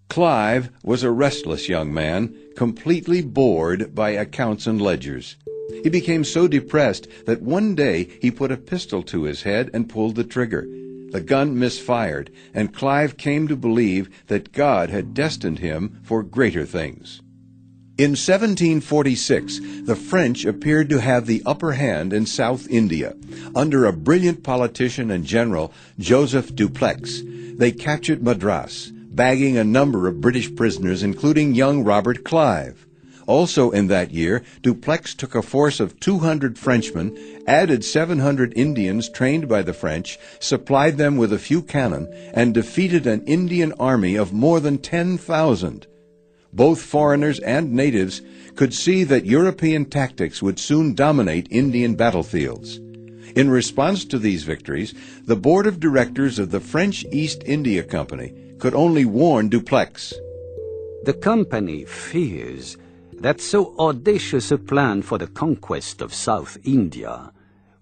Clive 0.09 0.70
was 0.82 1.03
a 1.03 1.11
restless 1.11 1.68
young 1.68 1.93
man, 1.95 2.34
completely 2.57 3.22
bored 3.22 3.95
by 3.95 4.11
accounts 4.11 4.66
and 4.66 4.80
ledgers. 4.80 5.36
He 5.82 5.88
became 5.88 6.24
so 6.24 6.49
depressed 6.49 7.09
that 7.26 7.40
one 7.40 7.74
day 7.74 8.09
he 8.20 8.30
put 8.30 8.53
a 8.53 8.57
pistol 8.57 9.03
to 9.05 9.22
his 9.22 9.43
head 9.43 9.70
and 9.72 9.88
pulled 9.88 10.16
the 10.16 10.24
trigger. 10.24 10.66
The 11.12 11.20
gun 11.20 11.59
misfired, 11.59 12.30
and 12.53 12.74
Clive 12.74 13.16
came 13.16 13.49
to 13.49 13.57
believe 13.57 14.09
that 14.26 14.53
God 14.53 14.90
had 14.90 15.14
destined 15.14 15.61
him 15.61 16.01
for 16.03 16.22
greater 16.22 16.66
things. 16.66 17.20
In 17.99 18.12
1746, 18.12 19.61
the 19.84 19.95
French 19.97 20.45
appeared 20.45 20.88
to 20.88 21.01
have 21.01 21.26
the 21.26 21.43
upper 21.45 21.72
hand 21.72 22.12
in 22.12 22.24
South 22.24 22.66
India. 22.68 23.14
Under 23.55 23.84
a 23.84 23.93
brilliant 23.93 24.43
politician 24.43 25.11
and 25.11 25.24
general, 25.24 25.72
Joseph 25.99 26.55
Dupleix, 26.55 27.22
they 27.55 27.72
captured 27.72 28.22
Madras, 28.22 28.92
bagging 28.92 29.57
a 29.57 29.64
number 29.64 30.09
of 30.09 30.20
British 30.20 30.55
prisoners, 30.55 31.03
including 31.03 31.55
young 31.55 31.84
Robert 31.84 32.24
Clive. 32.24 32.86
Also 33.26 33.70
in 33.70 33.86
that 33.86 34.11
year, 34.11 34.42
Dupleix 34.62 35.14
took 35.16 35.34
a 35.34 35.42
force 35.42 35.80
of 35.80 35.98
200 36.00 36.59
Frenchmen, 36.59 37.16
added 37.46 37.84
700 37.84 38.53
Indians 38.57 39.09
trained 39.09 39.48
by 39.48 39.62
the 39.62 39.72
French, 39.72 40.18
supplied 40.40 40.98
them 40.98 41.16
with 41.16 41.32
a 41.32 41.38
few 41.38 41.62
cannon, 41.62 42.09
and 42.34 42.53
defeated 42.53 43.07
an 43.07 43.24
Indian 43.24 43.72
army 43.78 44.16
of 44.16 44.32
more 44.32 44.61
than 44.61 44.78
10,000. 44.78 45.86
Both 46.53 46.82
foreigners 46.82 47.38
and 47.40 47.72
natives 47.72 48.20
could 48.57 48.74
see 48.74 49.05
that 49.05 49.24
European 49.24 49.86
tactics 49.86 50.42
would 50.42 50.59
soon 50.59 50.94
dominate 50.94 51.46
Indian 51.50 51.94
battlefields. 51.94 52.80
In 53.34 53.50
response 53.50 54.04
to 54.06 54.18
these 54.18 54.44
victories, 54.44 54.94
the 55.24 55.36
board 55.36 55.66
of 55.66 55.80
directors 55.80 56.38
of 56.38 56.50
the 56.50 56.60
French 56.60 57.04
East 57.10 57.42
India 57.46 57.82
Company 57.82 58.34
could 58.58 58.74
only 58.74 59.04
warn 59.04 59.48
Dupleix. 59.48 60.12
The 61.04 61.14
company 61.14 61.84
fears 61.84 62.76
that 63.14 63.40
so 63.40 63.74
audacious 63.78 64.50
a 64.50 64.58
plan 64.58 65.02
for 65.02 65.18
the 65.18 65.26
conquest 65.26 66.02
of 66.02 66.12
South 66.12 66.58
India 66.64 67.32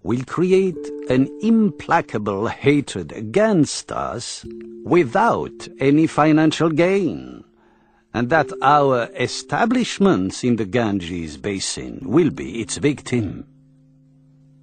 will 0.03 0.23
create 0.23 0.89
an 1.09 1.29
implacable 1.41 2.47
hatred 2.47 3.11
against 3.11 3.91
us 3.91 4.45
without 4.83 5.67
any 5.79 6.07
financial 6.07 6.69
gain, 6.69 7.43
and 8.13 8.29
that 8.29 8.51
our 8.61 9.09
establishments 9.15 10.43
in 10.43 10.55
the 10.55 10.65
Ganges 10.65 11.37
basin 11.37 11.99
will 12.03 12.31
be 12.31 12.61
its 12.61 12.77
victim. 12.77 13.45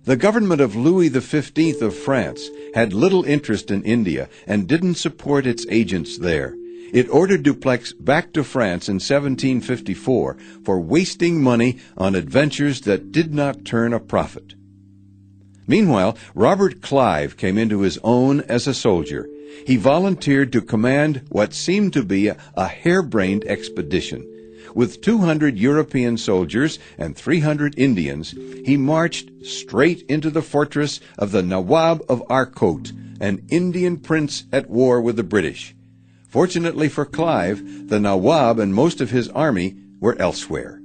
The 0.09 0.16
government 0.16 0.62
of 0.62 0.74
Louis 0.74 1.11
XV 1.11 1.82
of 1.82 1.94
France 1.94 2.48
had 2.72 2.94
little 2.94 3.24
interest 3.24 3.70
in 3.70 3.82
India 3.82 4.30
and 4.46 4.66
didn't 4.66 4.94
support 4.94 5.46
its 5.46 5.66
agents 5.68 6.16
there. 6.16 6.56
It 6.94 7.11
ordered 7.11 7.42
Dupleix 7.42 7.92
back 7.92 8.32
to 8.32 8.42
France 8.42 8.88
in 8.88 8.94
1754 8.94 10.38
for 10.64 10.80
wasting 10.80 11.42
money 11.42 11.76
on 11.98 12.14
adventures 12.14 12.80
that 12.88 13.12
did 13.12 13.34
not 13.34 13.66
turn 13.66 13.92
a 13.92 14.00
profit. 14.00 14.54
Meanwhile, 15.66 16.16
Robert 16.34 16.80
Clive 16.80 17.36
came 17.36 17.59
into 17.59 17.82
his 17.82 17.98
own 18.02 18.40
as 18.40 18.66
a 18.66 18.72
soldier. 18.72 19.28
He 19.66 19.76
volunteered 19.76 20.52
to 20.52 20.62
command 20.62 21.26
what 21.28 21.52
seemed 21.52 21.92
to 21.92 22.02
be 22.02 22.28
a, 22.28 22.38
a 22.54 22.66
harebrained 22.66 23.44
expedition. 23.44 24.38
With 24.74 25.00
200 25.00 25.58
European 25.58 26.16
soldiers 26.16 26.78
and 26.96 27.16
300 27.16 27.78
Indians, 27.78 28.34
he 28.64 28.76
marched 28.76 29.30
straight 29.44 30.02
into 30.08 30.30
the 30.30 30.42
fortress 30.42 31.00
of 31.18 31.32
the 31.32 31.42
Nawab 31.42 32.02
of 32.08 32.22
Arcot, 32.28 32.92
an 33.20 33.44
Indian 33.48 33.96
prince 33.96 34.44
at 34.52 34.70
war 34.70 35.00
with 35.00 35.16
the 35.16 35.22
British. 35.22 35.74
Fortunately 36.28 36.88
for 36.88 37.04
Clive, 37.04 37.88
the 37.88 37.98
Nawab 37.98 38.58
and 38.58 38.74
most 38.74 39.00
of 39.00 39.10
his 39.10 39.28
army 39.30 39.76
were 40.00 40.20
elsewhere. 40.20 40.80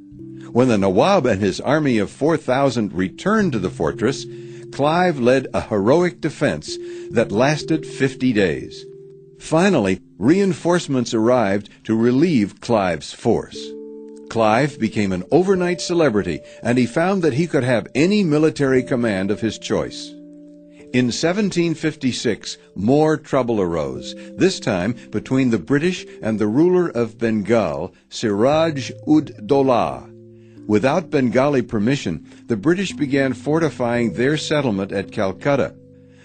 When 0.51 0.67
the 0.67 0.77
Nawab 0.77 1.25
and 1.25 1.41
his 1.41 1.59
army 1.59 1.97
of 1.97 2.09
4,000 2.11 2.93
returned 2.93 3.51
to 3.51 3.59
the 3.59 3.69
fortress, 3.69 4.25
Clive 4.71 5.19
led 5.19 5.47
a 5.53 5.61
heroic 5.61 6.21
defense 6.21 6.77
that 7.11 7.31
lasted 7.31 7.85
50 7.85 8.33
days. 8.33 8.85
Finally, 9.43 9.99
reinforcements 10.17 11.13
arrived 11.13 11.69
to 11.83 11.97
relieve 11.97 12.61
Clive's 12.61 13.11
force. 13.11 13.71
Clive 14.29 14.79
became 14.79 15.11
an 15.11 15.25
overnight 15.31 15.81
celebrity, 15.81 16.39
and 16.63 16.77
he 16.77 16.85
found 16.85 17.21
that 17.21 17.33
he 17.33 17.45
could 17.45 17.65
have 17.65 17.85
any 17.93 18.23
military 18.23 18.81
command 18.81 19.29
of 19.29 19.41
his 19.41 19.59
choice. 19.59 20.11
In 20.93 21.11
1756, 21.11 22.57
more 22.75 23.17
trouble 23.17 23.59
arose, 23.59 24.15
this 24.37 24.61
time 24.61 24.95
between 25.11 25.49
the 25.49 25.59
British 25.59 26.05
and 26.21 26.39
the 26.39 26.47
ruler 26.47 26.87
of 26.87 27.17
Bengal, 27.17 27.93
Siraj 28.07 28.91
ud 29.05 29.45
Daulah. 29.45 30.09
Without 30.67 31.09
Bengali 31.09 31.61
permission, 31.61 32.25
the 32.47 32.55
British 32.55 32.93
began 32.93 33.33
fortifying 33.33 34.13
their 34.13 34.37
settlement 34.37 34.93
at 34.93 35.11
Calcutta. 35.11 35.75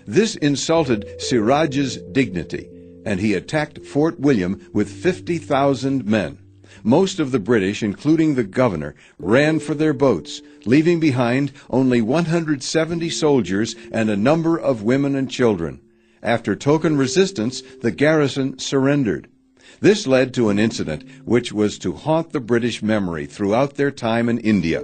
This 0.06 0.36
insulted 0.36 1.20
Siraj's 1.20 1.96
dignity, 2.12 2.68
and 3.08 3.20
he 3.20 3.32
attacked 3.32 3.86
Fort 3.86 4.20
William 4.20 4.68
with 4.74 4.90
50,000 4.90 6.04
men. 6.04 6.36
Most 6.84 7.18
of 7.18 7.32
the 7.32 7.38
British, 7.38 7.82
including 7.82 8.34
the 8.34 8.44
governor, 8.44 8.94
ran 9.18 9.60
for 9.60 9.72
their 9.72 9.94
boats, 9.94 10.42
leaving 10.66 11.00
behind 11.00 11.50
only 11.70 12.02
170 12.02 13.08
soldiers 13.08 13.74
and 13.90 14.10
a 14.10 14.16
number 14.16 14.60
of 14.60 14.82
women 14.82 15.14
and 15.14 15.30
children. 15.30 15.80
After 16.22 16.54
token 16.54 16.98
resistance, 16.98 17.62
the 17.80 17.92
garrison 17.92 18.58
surrendered. 18.58 19.28
This 19.80 20.06
led 20.06 20.34
to 20.34 20.50
an 20.50 20.58
incident 20.58 21.02
which 21.24 21.50
was 21.50 21.78
to 21.78 21.94
haunt 21.94 22.32
the 22.32 22.40
British 22.40 22.82
memory 22.82 23.24
throughout 23.24 23.76
their 23.76 23.90
time 23.90 24.28
in 24.28 24.36
India. 24.36 24.82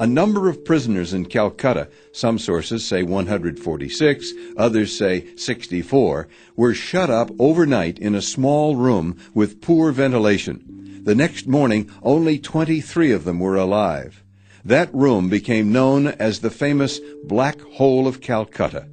A 0.00 0.06
number 0.06 0.48
of 0.48 0.64
prisoners 0.64 1.12
in 1.12 1.26
Calcutta, 1.26 1.88
some 2.10 2.38
sources 2.38 2.86
say 2.86 3.02
146, 3.02 4.32
others 4.56 4.96
say 4.96 5.26
64, 5.36 6.26
were 6.56 6.72
shut 6.72 7.10
up 7.10 7.30
overnight 7.38 7.98
in 7.98 8.14
a 8.14 8.22
small 8.22 8.76
room 8.76 9.18
with 9.34 9.60
poor 9.60 9.92
ventilation. 9.92 11.02
The 11.04 11.14
next 11.14 11.46
morning, 11.46 11.90
only 12.02 12.38
23 12.38 13.12
of 13.12 13.24
them 13.24 13.40
were 13.40 13.56
alive. 13.56 14.24
That 14.64 14.88
room 14.94 15.28
became 15.28 15.70
known 15.70 16.06
as 16.06 16.40
the 16.40 16.48
famous 16.48 16.98
Black 17.22 17.60
Hole 17.60 18.08
of 18.08 18.22
Calcutta. 18.22 18.88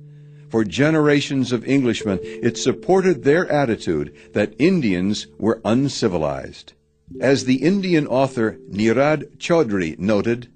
For 0.50 0.66
generations 0.66 1.54
of 1.54 1.64
Englishmen, 1.64 2.20
it 2.22 2.58
supported 2.58 3.24
their 3.24 3.50
attitude 3.50 4.14
that 4.34 4.56
Indians 4.60 5.28
were 5.40 5.62
uncivilized. 5.64 6.74
As 7.22 7.46
the 7.46 7.64
Indian 7.64 8.08
author 8.08 8.60
Nirad 8.70 9.38
Chaudhuri 9.38 9.98
noted, 9.98 10.50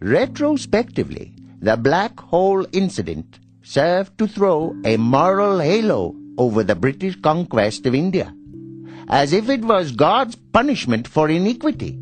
Retrospectively, 0.00 1.34
the 1.60 1.76
Black 1.76 2.18
Hole 2.20 2.66
incident 2.72 3.38
served 3.62 4.16
to 4.18 4.28
throw 4.28 4.76
a 4.84 4.96
moral 4.96 5.58
halo 5.58 6.14
over 6.36 6.62
the 6.62 6.76
British 6.76 7.20
conquest 7.20 7.84
of 7.86 7.94
India 7.94 8.32
as 9.08 9.32
if 9.32 9.48
it 9.48 9.62
was 9.62 9.92
God's 9.92 10.36
punishment 10.36 11.08
for 11.08 11.28
iniquity, 11.28 11.98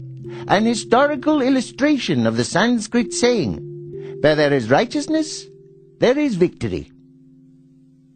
an 0.49 0.67
historical 0.67 1.41
illustration 1.41 2.27
of 2.27 2.37
the 2.37 2.45
Sanskrit 2.45 3.13
saying, 3.13 4.19
Where 4.21 4.35
there 4.35 4.53
is 4.53 4.71
righteousness, 4.71 5.47
there 5.99 6.19
is 6.19 6.35
victory. 6.35 6.91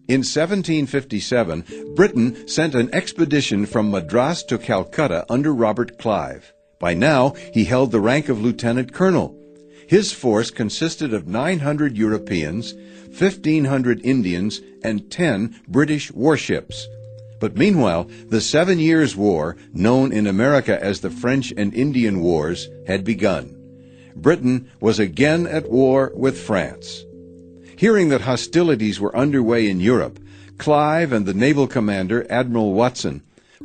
In 0.09 0.21
1757, 0.21 1.95
Britain 1.95 2.49
sent 2.49 2.75
an 2.75 2.93
expedition 2.93 3.65
from 3.65 3.93
Madras 3.93 4.43
to 4.45 4.59
Calcutta 4.59 5.25
under 5.31 5.55
Robert 5.55 5.99
Clive. 5.99 6.53
By 6.81 6.95
now, 6.95 7.35
he 7.55 7.65
held 7.65 7.93
the 7.93 8.01
rank 8.01 8.29
of 8.29 8.41
lieutenant 8.41 8.93
colonel. 8.93 9.37
His 9.91 10.13
force 10.13 10.53
consisted 10.53 11.13
of 11.13 11.27
900 11.27 11.99
Europeans, 11.99 12.75
1,500 13.09 14.01
Indians, 14.05 14.61
and 14.85 15.11
10 15.11 15.63
British 15.67 16.13
warships. 16.13 16.87
But 17.41 17.57
meanwhile, 17.57 18.09
the 18.29 18.41
Seven 18.41 18.79
Years' 18.79 19.17
War, 19.17 19.57
known 19.75 20.13
in 20.13 20.29
America 20.29 20.81
as 20.81 21.01
the 21.01 21.11
French 21.11 21.53
and 21.57 21.75
Indian 21.75 22.21
Wars, 22.21 22.69
had 22.87 23.03
begun. 23.03 23.57
Britain 24.15 24.71
was 24.79 25.01
again 25.01 25.49
at 25.49 25.69
war 25.69 26.13
with 26.15 26.39
France. 26.39 27.05
Hearing 27.77 28.11
that 28.11 28.21
hostilities 28.21 29.01
were 29.01 29.17
underway 29.17 29.69
in 29.69 29.81
Europe, 29.81 30.21
Clive 30.57 31.11
and 31.11 31.27
the 31.27 31.35
naval 31.35 31.67
commander, 31.67 32.25
Admiral 32.31 32.75
Watson, 32.75 33.23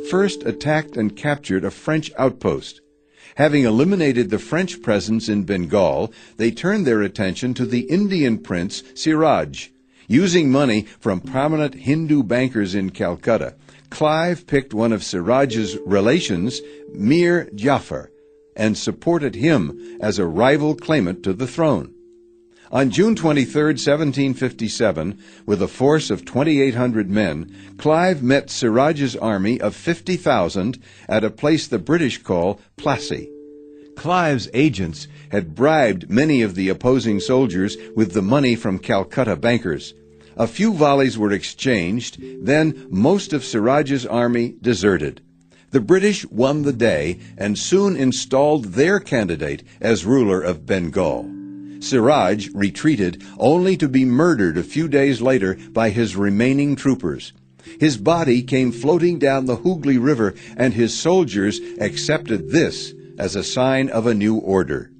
first 0.10 0.42
attacked 0.42 0.98
and 0.98 1.16
captured 1.16 1.64
a 1.64 1.70
French 1.70 2.12
outpost. 2.18 2.82
Having 3.36 3.66
eliminated 3.66 4.30
the 4.30 4.40
French 4.40 4.82
presence 4.82 5.28
in 5.28 5.44
Bengal, 5.44 6.14
they 6.38 6.52
turned 6.52 6.88
their 6.88 7.02
attention 7.02 7.54
to 7.56 7.66
the 7.66 7.82
Indian 7.82 8.38
prince 8.38 8.82
Siraj. 8.94 9.70
Using 10.08 10.52
money 10.52 10.84
from 11.00 11.20
prominent 11.20 11.74
Hindu 11.74 12.24
bankers 12.24 12.76
in 12.76 12.92
Calcutta, 12.92 13.56
Clive 13.90 14.46
picked 14.46 14.74
one 14.74 14.94
of 14.94 15.04
Siraj's 15.04 15.78
relations, 15.86 16.62
Mir 16.94 17.50
Jafar, 17.56 18.12
and 18.56 18.78
supported 18.78 19.36
him 19.36 19.98
as 20.00 20.20
a 20.20 20.26
rival 20.26 20.76
claimant 20.76 21.24
to 21.24 21.34
the 21.34 21.48
throne. 21.48 21.95
On 22.72 22.90
June 22.90 23.16
23, 23.16 23.64
1757, 23.64 25.20
with 25.46 25.62
a 25.62 25.68
force 25.68 26.10
of 26.10 26.26
2,800 26.26 27.10
men, 27.10 27.54
Clive 27.78 28.24
met 28.24 28.48
Siraj's 28.48 29.16
army 29.16 29.62
of 29.62 29.76
50,000 29.76 30.80
at 31.08 31.24
a 31.24 31.30
place 31.30 31.68
the 31.68 31.78
British 31.78 32.24
call 32.24 32.60
Plassey. 32.76 33.30
Clive's 33.96 34.50
agents 34.54 35.08
had 35.30 35.54
bribed 35.54 36.10
many 36.10 36.42
of 36.42 36.56
the 36.56 36.70
opposing 36.70 37.20
soldiers 37.20 37.78
with 37.96 38.14
the 38.14 38.22
money 38.22 38.56
from 38.56 38.80
Calcutta 38.80 39.36
bankers. 39.36 39.94
A 40.36 40.48
few 40.48 40.74
volleys 40.74 41.20
were 41.20 41.32
exchanged, 41.32 42.18
then 42.44 42.88
most 42.90 43.32
of 43.32 43.44
Siraj's 43.44 44.08
army 44.08 44.56
deserted. 44.62 45.22
The 45.70 45.82
British 45.82 46.26
won 46.26 46.64
the 46.64 46.74
day 46.74 47.20
and 47.38 47.58
soon 47.58 47.96
installed 47.96 48.74
their 48.74 49.00
candidate 49.00 49.64
as 49.80 50.04
ruler 50.04 50.42
of 50.42 50.66
Bengal. 50.66 51.35
Siraj 51.86 52.50
retreated 52.56 53.24
only 53.38 53.78
to 53.78 53.88
be 53.88 54.06
murdered 54.06 54.58
a 54.58 54.64
few 54.64 54.88
days 54.88 55.22
later 55.22 55.56
by 55.72 55.92
his 55.92 56.16
remaining 56.16 56.76
troopers. 56.76 57.32
His 57.80 57.98
body 57.98 58.42
came 58.42 58.72
floating 58.72 59.20
down 59.20 59.46
the 59.46 59.58
Hooghly 59.58 59.98
River, 60.00 60.34
and 60.58 60.74
his 60.74 60.98
soldiers 60.98 61.60
accepted 61.80 62.50
this 62.50 62.94
as 63.20 63.36
a 63.36 63.44
sign 63.44 63.90
of 63.90 64.08
a 64.08 64.16
new 64.16 64.38
order. 64.38 64.92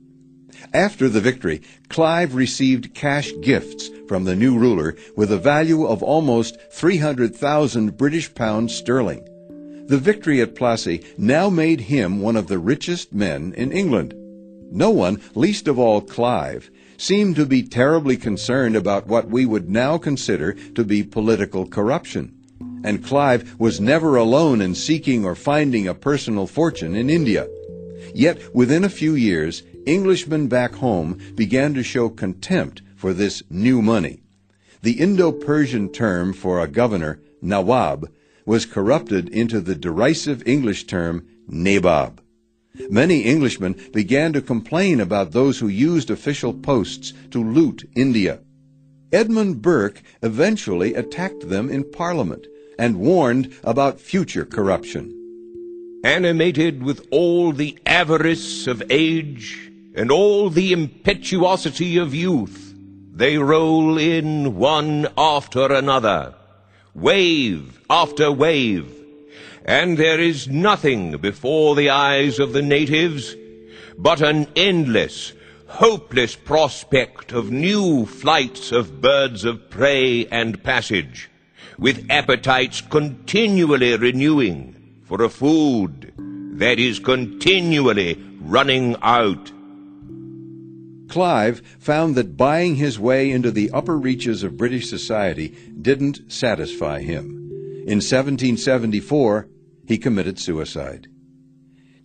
After 0.74 1.10
the 1.10 1.22
victory, 1.22 1.62
Clive 1.90 2.36
received 2.36 2.94
cash 2.94 3.32
gifts 3.42 3.90
from 4.08 4.26
the 4.26 4.36
new 4.36 4.58
ruler 4.58 4.96
with 5.16 5.32
a 5.32 5.38
value 5.38 5.86
of 5.86 6.04
almost 6.04 6.58
300,000 6.72 7.98
British 7.98 8.34
pounds 8.34 8.76
sterling. 8.76 9.28
The 9.88 9.98
victory 9.98 10.42
at 10.42 10.56
Plassey 10.56 11.04
now 11.18 11.50
made 11.50 11.82
him 11.82 12.20
one 12.20 12.36
of 12.36 12.48
the 12.48 12.60
richest 12.60 13.14
men 13.14 13.54
in 13.56 13.72
England. 13.72 14.14
No 14.72 14.90
one, 14.90 15.22
least 15.36 15.68
of 15.68 15.78
all 15.78 16.02
Clive, 16.02 16.72
seemed 16.98 17.36
to 17.36 17.46
be 17.46 17.64
terribly 17.64 18.18
concerned 18.18 18.76
about 18.76 19.08
what 19.08 19.28
we 19.28 19.46
would 19.46 19.70
now 19.70 19.98
consider 19.98 20.54
to 20.54 20.84
be 20.84 21.04
political 21.04 21.68
corruption. 21.68 22.34
And 22.84 23.04
Clive 23.04 23.60
was 23.60 23.82
never 23.82 24.16
alone 24.16 24.62
in 24.62 24.76
seeking 24.76 25.26
or 25.26 25.36
finding 25.36 25.88
a 25.88 25.94
personal 25.94 26.48
fortune 26.48 26.96
in 26.96 27.10
India. 27.10 27.48
Yet 28.14 28.54
within 28.56 28.84
a 28.84 28.90
few 28.90 29.16
years, 29.16 29.64
Englishmen 29.88 30.48
back 30.48 30.76
home 30.76 31.20
began 31.36 31.74
to 31.74 31.84
show 31.84 32.10
contempt 32.10 32.82
for 32.96 33.14
this 33.14 33.44
new 33.50 33.82
money. 33.82 34.22
The 34.82 35.00
Indo-Persian 35.00 35.90
term 35.90 36.34
for 36.34 36.60
a 36.60 36.68
governor, 36.68 37.20
Nawab, 37.42 38.12
was 38.46 38.66
corrupted 38.66 39.30
into 39.30 39.60
the 39.60 39.76
derisive 39.76 40.48
English 40.48 40.86
term 40.86 41.26
nabob. 41.50 42.20
Many 42.90 43.26
Englishmen 43.26 43.76
began 43.94 44.34
to 44.34 44.42
complain 44.42 45.00
about 45.00 45.32
those 45.32 45.60
who 45.60 45.68
used 45.68 46.10
official 46.10 46.54
posts 46.54 47.14
to 47.32 47.44
loot 47.44 47.90
India. 47.96 48.40
Edmund 49.12 49.62
Burke 49.62 50.02
eventually 50.22 50.94
attacked 50.94 51.50
them 51.50 51.70
in 51.70 51.90
Parliament 51.92 52.48
and 52.78 53.00
warned 53.00 53.54
about 53.64 54.00
future 54.00 54.46
corruption. 54.46 55.12
Animated 56.04 56.84
with 56.84 57.08
all 57.12 57.52
the 57.52 57.78
avarice 57.86 58.68
of 58.68 58.84
age 58.90 59.72
and 59.96 60.12
all 60.12 60.50
the 60.50 60.74
impetuosity 60.74 61.98
of 61.98 62.14
youth, 62.14 62.74
they 63.14 63.38
roll 63.38 63.98
in 63.98 64.56
one 64.56 65.08
after 65.18 65.72
another 65.72 66.36
wave 66.96 67.82
after 67.90 68.32
wave, 68.32 68.95
and 69.66 69.98
there 69.98 70.20
is 70.20 70.48
nothing 70.48 71.18
before 71.18 71.76
the 71.76 71.90
eyes 71.90 72.40
of 72.40 72.54
the 72.54 72.62
natives 72.62 73.36
but 73.98 74.22
an 74.22 74.48
endless, 74.56 75.34
hopeless 75.68 76.36
prospect 76.36 77.32
of 77.32 77.52
new 77.52 78.06
flights 78.06 78.72
of 78.72 79.02
birds 79.02 79.44
of 79.44 79.70
prey 79.70 80.28
and 80.28 80.64
passage, 80.64 81.30
with 81.80 82.06
appetites 82.10 82.82
continually 82.82 83.98
renewing 83.98 84.76
for 85.04 85.24
a 85.24 85.30
food 85.30 86.14
that 86.58 86.78
is 86.78 87.00
continually 87.00 88.22
running 88.42 88.96
out. 89.02 89.52
Clive 91.08 91.62
found 91.80 92.16
that 92.16 92.38
buying 92.38 92.76
his 92.76 93.00
way 93.00 93.32
into 93.32 93.52
the 93.52 93.72
upper 93.72 93.98
reaches 93.98 94.44
of 94.44 94.58
British 94.58 94.90
society 94.90 95.50
didn't 95.82 96.32
satisfy 96.32 97.02
him. 97.02 97.36
In 97.88 97.98
1774, 98.02 99.48
he 99.88 99.98
committed 99.98 100.40
suicide. 100.40 101.08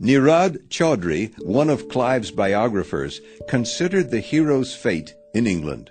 Nirad 0.00 0.68
Chaudhuri, 0.68 1.32
one 1.44 1.68
of 1.68 1.88
Clive's 1.88 2.30
biographers, 2.30 3.20
considered 3.48 4.10
the 4.10 4.20
hero's 4.20 4.74
fate 4.74 5.14
in 5.34 5.46
England. 5.46 5.90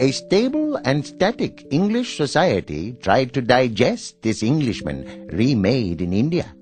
A 0.00 0.10
stable 0.12 0.76
and 0.84 1.04
static 1.04 1.66
English 1.70 2.16
society 2.16 2.92
tried 3.02 3.32
to 3.34 3.42
digest 3.42 4.22
this 4.22 4.42
Englishman 4.42 5.28
remade 5.32 6.00
in 6.00 6.12
India. 6.12 6.54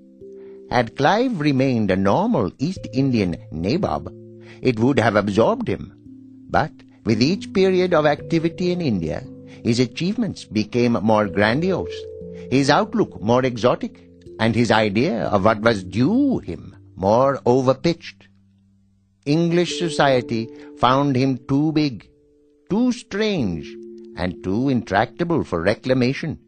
Had 0.71 0.97
Clive 0.97 1.41
remained 1.41 1.91
a 1.91 1.97
normal 1.97 2.53
East 2.59 2.87
Indian 2.93 3.37
nabob, 3.53 4.12
it 4.62 4.79
would 4.79 4.99
have 4.99 5.16
absorbed 5.16 5.69
him. 5.69 5.93
But 6.51 6.73
with 7.05 7.23
each 7.23 7.53
period 7.53 7.95
of 7.95 8.07
activity 8.07 8.73
in 8.73 8.81
India, 8.81 9.25
his 9.64 9.81
achievements 9.81 10.45
became 10.45 10.93
more 10.93 11.29
grandiose, 11.29 11.95
his 12.51 12.71
outlook 12.71 13.21
more 13.21 13.45
exotic, 13.45 14.07
and 14.39 14.55
his 14.55 14.70
idea 14.70 15.24
of 15.24 15.45
what 15.45 15.61
was 15.61 15.84
due 15.84 16.39
him 16.39 16.76
more 16.97 17.39
overpitched. 17.47 18.26
English 19.24 19.78
society 19.78 20.49
found 20.78 21.16
him 21.16 21.39
too 21.49 21.72
big, 21.72 22.09
too 22.70 22.93
strange, 22.93 23.68
and 24.16 24.43
too 24.43 24.68
intractable 24.68 25.45
for 25.45 25.62
reclamation. 25.62 26.39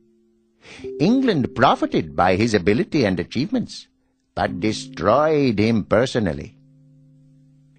England 0.98 1.54
profited 1.54 2.16
by 2.16 2.36
his 2.36 2.54
ability 2.54 3.04
and 3.04 3.20
achievements, 3.20 3.86
but 4.34 4.60
destroyed 4.60 5.58
him 5.58 5.84
personally. 5.84 6.56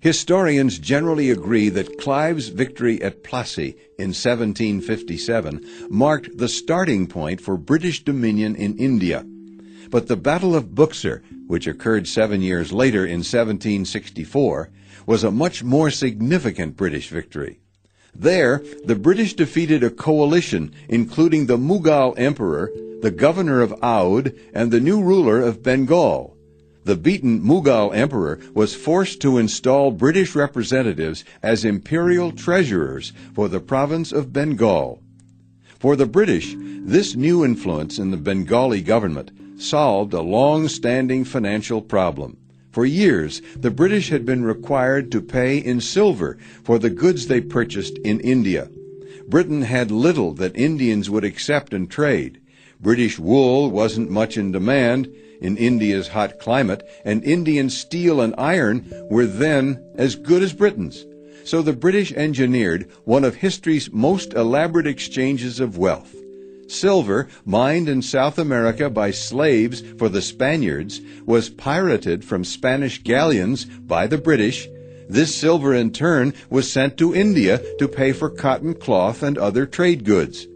Historians 0.01 0.79
generally 0.79 1.29
agree 1.29 1.69
that 1.69 1.99
Clive's 1.99 2.47
victory 2.47 3.01
at 3.03 3.23
Plassey 3.23 3.75
in 3.99 4.09
1757 4.09 5.87
marked 5.91 6.35
the 6.37 6.49
starting 6.49 7.05
point 7.05 7.39
for 7.39 7.55
British 7.55 8.03
dominion 8.03 8.55
in 8.55 8.77
India. 8.77 9.23
But 9.91 10.07
the 10.07 10.15
Battle 10.15 10.55
of 10.55 10.73
Buxar, 10.73 11.21
which 11.47 11.67
occurred 11.67 12.07
seven 12.07 12.41
years 12.41 12.71
later 12.71 13.05
in 13.05 13.19
1764, 13.19 14.69
was 15.05 15.25
a 15.25 15.31
much 15.31 15.65
more 15.65 15.91
significant 15.91 16.77
British 16.77 17.09
victory. 17.09 17.59
There, 18.15 18.63
the 18.85 18.95
British 18.95 19.33
defeated 19.33 19.83
a 19.83 19.89
coalition 19.89 20.73
including 20.87 21.45
the 21.45 21.57
Mughal 21.57 22.13
emperor, 22.17 22.71
the 23.01 23.11
governor 23.11 23.61
of 23.61 23.73
Oudh, 23.83 24.33
and 24.53 24.71
the 24.71 24.79
new 24.79 25.03
ruler 25.03 25.41
of 25.41 25.61
Bengal. 25.61 26.37
The 26.85 26.95
beaten 26.95 27.41
Mughal 27.41 27.93
emperor 27.93 28.39
was 28.53 28.73
forced 28.73 29.21
to 29.21 29.37
install 29.37 29.91
British 29.91 30.35
representatives 30.35 31.25
as 31.43 31.65
imperial 31.65 32.31
treasurers 32.31 33.11
for 33.33 33.49
the 33.49 33.59
province 33.59 34.13
of 34.13 34.31
Bengal. 34.31 35.01
For 35.79 35.97
the 35.97 36.05
British, 36.05 36.55
this 36.57 37.13
new 37.13 37.43
influence 37.43 37.99
in 37.99 38.11
the 38.11 38.17
Bengali 38.17 38.81
government 38.81 39.31
solved 39.61 40.13
a 40.13 40.21
long-standing 40.21 41.23
financial 41.23 41.81
problem. 41.81 42.37
For 42.71 42.85
years, 42.85 43.41
the 43.55 43.71
British 43.71 44.09
had 44.09 44.25
been 44.25 44.43
required 44.43 45.11
to 45.11 45.21
pay 45.21 45.57
in 45.57 45.81
silver 45.81 46.37
for 46.63 46.79
the 46.79 46.89
goods 46.89 47.27
they 47.27 47.41
purchased 47.41 47.97
in 47.99 48.19
India. 48.21 48.69
Britain 49.27 49.61
had 49.61 49.91
little 49.91 50.33
that 50.33 50.55
Indians 50.55 51.09
would 51.09 51.23
accept 51.23 51.73
and 51.73 51.89
trade. 51.89 52.39
British 52.79 53.19
wool 53.19 53.69
wasn't 53.69 54.09
much 54.09 54.37
in 54.37 54.51
demand 54.51 55.13
in 55.41 55.57
India's 55.57 56.09
hot 56.09 56.39
climate, 56.39 56.87
and 57.03 57.23
Indian 57.23 57.69
steel 57.69 58.21
and 58.21 58.33
iron 58.37 58.85
were 59.09 59.25
then 59.25 59.83
as 59.95 60.15
good 60.15 60.43
as 60.43 60.53
Britain's. 60.53 61.05
So 61.43 61.61
the 61.61 61.73
British 61.73 62.11
engineered 62.13 62.89
one 63.03 63.23
of 63.23 63.35
history's 63.35 63.91
most 63.91 64.33
elaborate 64.33 64.87
exchanges 64.87 65.59
of 65.59 65.77
wealth. 65.77 66.15
Silver, 66.71 67.27
mined 67.45 67.89
in 67.89 68.01
South 68.01 68.39
America 68.39 68.89
by 68.89 69.11
slaves 69.11 69.83
for 69.97 70.07
the 70.07 70.21
Spaniards, 70.21 71.01
was 71.25 71.49
pirated 71.49 72.23
from 72.23 72.45
Spanish 72.45 73.03
galleons 73.03 73.65
by 73.65 74.07
the 74.07 74.17
British. 74.17 74.69
This 75.09 75.35
silver 75.35 75.73
in 75.73 75.91
turn 75.91 76.33
was 76.49 76.71
sent 76.71 76.97
to 76.97 77.13
India 77.13 77.61
to 77.77 77.87
pay 77.89 78.13
for 78.13 78.29
cotton 78.29 78.73
cloth 78.73 79.21
and 79.21 79.37
other 79.37 79.65
trade 79.65 80.05
goods. 80.05 80.47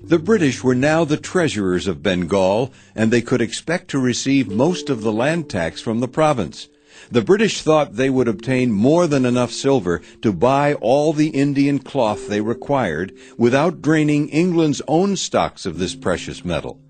The 0.00 0.20
British 0.20 0.62
were 0.62 0.76
now 0.76 1.04
the 1.04 1.16
treasurers 1.16 1.88
of 1.88 2.02
Bengal, 2.02 2.72
and 2.94 3.10
they 3.10 3.20
could 3.20 3.40
expect 3.40 3.90
to 3.90 3.98
receive 3.98 4.48
most 4.48 4.88
of 4.88 5.02
the 5.02 5.12
land 5.12 5.50
tax 5.50 5.80
from 5.80 5.98
the 5.98 6.08
province. 6.08 6.68
The 7.10 7.22
British 7.22 7.62
thought 7.62 7.96
they 7.96 8.10
would 8.10 8.28
obtain 8.28 8.72
more 8.72 9.06
than 9.06 9.24
enough 9.24 9.52
silver 9.52 10.02
to 10.22 10.32
buy 10.32 10.74
all 10.74 11.12
the 11.12 11.28
Indian 11.28 11.78
cloth 11.78 12.28
they 12.28 12.40
required 12.40 13.12
without 13.36 13.80
draining 13.82 14.28
England's 14.28 14.82
own 14.88 15.16
stocks 15.16 15.64
of 15.66 15.78
this 15.78 15.94
precious 15.94 16.44
metal. 16.44 16.80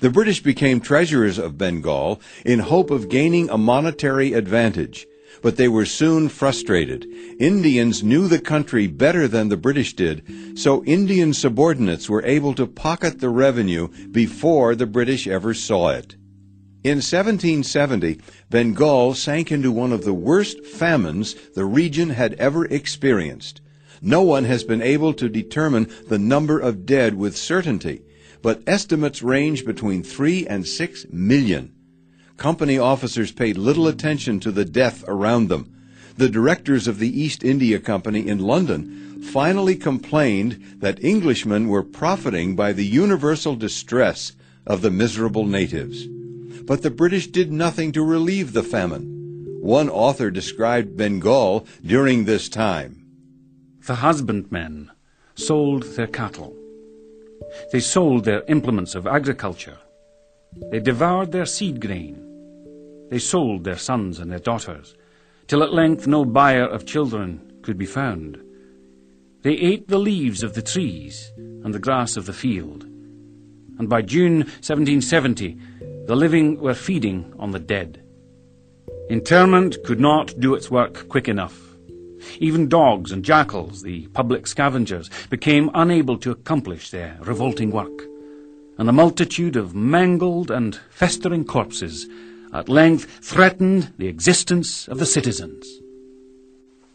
The 0.00 0.10
British 0.10 0.42
became 0.42 0.80
treasurers 0.80 1.38
of 1.38 1.58
Bengal 1.58 2.20
in 2.44 2.60
hope 2.60 2.90
of 2.90 3.08
gaining 3.08 3.50
a 3.50 3.58
monetary 3.58 4.32
advantage, 4.32 5.06
but 5.42 5.56
they 5.56 5.68
were 5.68 5.86
soon 5.86 6.28
frustrated. 6.28 7.06
Indians 7.40 8.02
knew 8.02 8.28
the 8.28 8.38
country 8.38 8.86
better 8.86 9.26
than 9.26 9.48
the 9.48 9.56
British 9.56 9.94
did, 9.94 10.22
so 10.54 10.84
Indian 10.84 11.32
subordinates 11.32 12.08
were 12.08 12.24
able 12.24 12.54
to 12.54 12.66
pocket 12.66 13.20
the 13.20 13.28
revenue 13.28 13.88
before 14.10 14.74
the 14.74 14.86
British 14.86 15.26
ever 15.26 15.54
saw 15.54 15.88
it. 15.88 16.16
In 16.84 16.96
1770, 16.96 18.18
Bengal 18.50 19.14
sank 19.14 19.52
into 19.52 19.70
one 19.70 19.92
of 19.92 20.02
the 20.02 20.12
worst 20.12 20.66
famines 20.66 21.36
the 21.54 21.64
region 21.64 22.10
had 22.10 22.34
ever 22.34 22.64
experienced. 22.64 23.60
No 24.00 24.22
one 24.22 24.42
has 24.46 24.64
been 24.64 24.82
able 24.82 25.14
to 25.14 25.28
determine 25.28 25.88
the 26.08 26.18
number 26.18 26.58
of 26.58 26.84
dead 26.84 27.14
with 27.14 27.36
certainty, 27.36 28.02
but 28.42 28.64
estimates 28.66 29.22
range 29.22 29.64
between 29.64 30.02
3 30.02 30.44
and 30.48 30.66
6 30.66 31.06
million. 31.12 31.72
Company 32.36 32.78
officers 32.78 33.30
paid 33.30 33.56
little 33.56 33.86
attention 33.86 34.40
to 34.40 34.50
the 34.50 34.64
death 34.64 35.04
around 35.06 35.48
them. 35.48 35.72
The 36.16 36.28
directors 36.28 36.88
of 36.88 36.98
the 36.98 37.20
East 37.20 37.44
India 37.44 37.78
Company 37.78 38.26
in 38.26 38.40
London 38.40 39.22
finally 39.22 39.76
complained 39.76 40.78
that 40.78 41.04
Englishmen 41.04 41.68
were 41.68 41.84
profiting 41.84 42.56
by 42.56 42.72
the 42.72 42.84
universal 42.84 43.54
distress 43.54 44.32
of 44.66 44.82
the 44.82 44.90
miserable 44.90 45.46
natives 45.46 46.08
but 46.66 46.82
the 46.82 46.90
British 46.90 47.26
did 47.26 47.52
nothing 47.52 47.92
to 47.92 48.04
relieve 48.04 48.52
the 48.52 48.62
famine. 48.62 49.58
One 49.60 49.88
author 49.88 50.30
described 50.30 50.96
Bengal 50.96 51.66
during 51.84 52.24
this 52.24 52.48
time. 52.48 53.06
The 53.86 53.96
husbandmen 53.96 54.90
sold 55.34 55.82
their 55.94 56.06
cattle. 56.06 56.56
They 57.72 57.80
sold 57.80 58.24
their 58.24 58.44
implements 58.48 58.94
of 58.94 59.06
agriculture. 59.06 59.78
They 60.70 60.80
devoured 60.80 61.32
their 61.32 61.46
seed 61.46 61.80
grain. 61.80 62.18
They 63.10 63.18
sold 63.18 63.64
their 63.64 63.76
sons 63.76 64.18
and 64.18 64.30
their 64.30 64.38
daughters, 64.38 64.94
till 65.46 65.62
at 65.62 65.72
length 65.72 66.06
no 66.06 66.24
buyer 66.24 66.66
of 66.66 66.86
children 66.86 67.60
could 67.62 67.78
be 67.78 67.86
found. 67.86 68.40
They 69.42 69.54
ate 69.54 69.88
the 69.88 69.98
leaves 69.98 70.42
of 70.42 70.54
the 70.54 70.62
trees 70.62 71.32
and 71.36 71.74
the 71.74 71.78
grass 71.78 72.16
of 72.16 72.26
the 72.26 72.32
field. 72.32 72.84
And 73.78 73.88
by 73.88 74.02
June 74.02 74.38
1770, 74.38 75.58
the 76.06 76.16
living 76.16 76.60
were 76.60 76.74
feeding 76.74 77.32
on 77.38 77.52
the 77.52 77.58
dead. 77.58 78.02
Interment 79.08 79.76
could 79.84 80.00
not 80.00 80.38
do 80.40 80.54
its 80.54 80.70
work 80.70 81.08
quick 81.08 81.28
enough. 81.28 81.58
Even 82.38 82.68
dogs 82.68 83.12
and 83.12 83.24
jackals, 83.24 83.82
the 83.82 84.06
public 84.08 84.46
scavengers, 84.46 85.10
became 85.28 85.70
unable 85.74 86.16
to 86.18 86.30
accomplish 86.30 86.90
their 86.90 87.18
revolting 87.20 87.70
work, 87.70 88.02
and 88.78 88.88
the 88.88 88.92
multitude 88.92 89.56
of 89.56 89.74
mangled 89.74 90.50
and 90.50 90.76
festering 90.90 91.44
corpses 91.44 92.08
at 92.52 92.68
length 92.68 93.04
threatened 93.24 93.92
the 93.98 94.08
existence 94.08 94.88
of 94.88 94.98
the 94.98 95.06
citizens. 95.06 95.66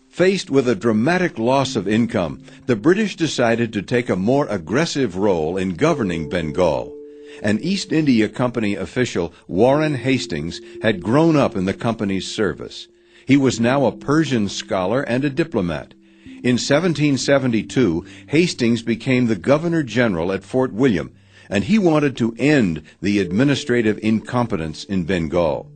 Faced 0.09 0.49
with 0.49 0.67
a 0.67 0.75
dramatic 0.75 1.37
loss 1.37 1.75
of 1.75 1.87
income, 1.87 2.41
the 2.65 2.75
British 2.75 3.15
decided 3.15 3.71
to 3.73 3.81
take 3.81 4.09
a 4.09 4.15
more 4.15 4.47
aggressive 4.47 5.15
role 5.15 5.57
in 5.57 5.75
governing 5.75 6.29
Bengal. 6.29 6.96
An 7.41 7.59
East 7.59 7.91
India 7.91 8.27
Company 8.29 8.75
official, 8.75 9.33
Warren 9.47 9.95
Hastings, 9.95 10.59
had 10.81 11.03
grown 11.03 11.35
up 11.35 11.55
in 11.55 11.65
the 11.65 11.73
company's 11.73 12.27
service. 12.27 12.87
He 13.25 13.37
was 13.37 13.59
now 13.59 13.85
a 13.85 13.91
Persian 13.91 14.49
scholar 14.49 15.01
and 15.01 15.23
a 15.23 15.29
diplomat. 15.29 15.93
In 16.25 16.55
1772, 16.55 18.05
Hastings 18.27 18.81
became 18.81 19.27
the 19.27 19.35
Governor 19.35 19.83
General 19.83 20.31
at 20.31 20.43
Fort 20.43 20.71
William, 20.71 21.11
and 21.49 21.63
he 21.65 21.77
wanted 21.77 22.15
to 22.17 22.35
end 22.39 22.83
the 23.01 23.19
administrative 23.19 23.99
incompetence 24.01 24.83
in 24.83 25.03
Bengal. 25.03 25.71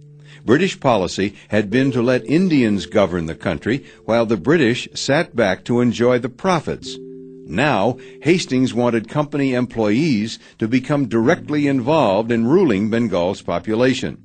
British 0.46 0.80
policy 0.80 1.36
had 1.50 1.70
been 1.70 1.92
to 1.92 2.02
let 2.02 2.26
Indians 2.26 2.86
govern 2.86 3.26
the 3.26 3.36
country, 3.36 3.86
while 4.06 4.26
the 4.26 4.38
British 4.38 4.88
sat 4.94 5.36
back 5.36 5.64
to 5.66 5.82
enjoy 5.82 6.18
the 6.20 6.30
profits. 6.30 6.98
Now, 7.52 7.98
Hastings 8.22 8.74
wanted 8.74 9.10
company 9.10 9.54
employees 9.54 10.40
to 10.58 10.70
become 10.70 11.10
directly 11.10 11.68
involved 11.68 12.32
in 12.32 12.48
ruling 12.48 12.90
Bengal's 12.90 13.42
population. 13.42 14.24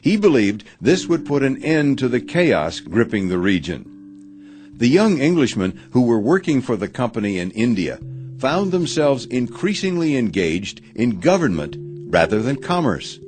He 0.00 0.16
believed 0.16 0.62
this 0.80 1.08
would 1.08 1.26
put 1.26 1.42
an 1.42 1.60
end 1.64 1.98
to 1.98 2.08
the 2.08 2.20
chaos 2.20 2.78
gripping 2.78 3.28
the 3.28 3.38
region. 3.38 4.70
The 4.76 4.86
young 4.86 5.20
Englishmen 5.20 5.88
who 5.90 6.02
were 6.02 6.20
working 6.20 6.62
for 6.62 6.76
the 6.76 6.86
company 6.86 7.40
in 7.40 7.50
India 7.50 7.98
found 8.38 8.70
themselves 8.70 9.26
increasingly 9.26 10.16
engaged 10.16 10.80
in 10.94 11.18
government 11.18 11.74
rather 12.12 12.40
than 12.40 12.62
commerce. 12.62 13.18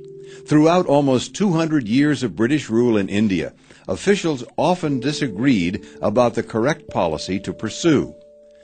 Throughout 0.46 0.86
almost 0.86 1.34
200 1.34 1.88
years 1.88 2.22
of 2.22 2.36
British 2.36 2.70
rule 2.70 2.96
in 2.96 3.08
India, 3.08 3.52
officials 3.88 4.44
often 4.56 5.00
disagreed 5.00 5.84
about 6.00 6.34
the 6.34 6.44
correct 6.44 6.88
policy 6.88 7.40
to 7.40 7.52
pursue. 7.52 8.14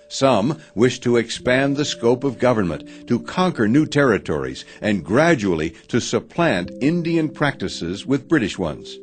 Some 0.09 0.59
wish 0.75 1.01
to 1.01 1.17
expand 1.17 1.77
the 1.77 1.85
scope 1.85 2.23
of 2.23 2.39
government, 2.39 3.09
to 3.09 3.19
conquer 3.21 3.67
new 3.67 3.87
territories, 3.87 4.65
and 4.81 5.05
gradually 5.05 5.75
to 5.89 6.01
supplant 6.01 6.71
Indian 6.81 7.29
practices 7.29 8.07
with 8.07 8.29
British 8.29 8.59
ones. 8.59 8.99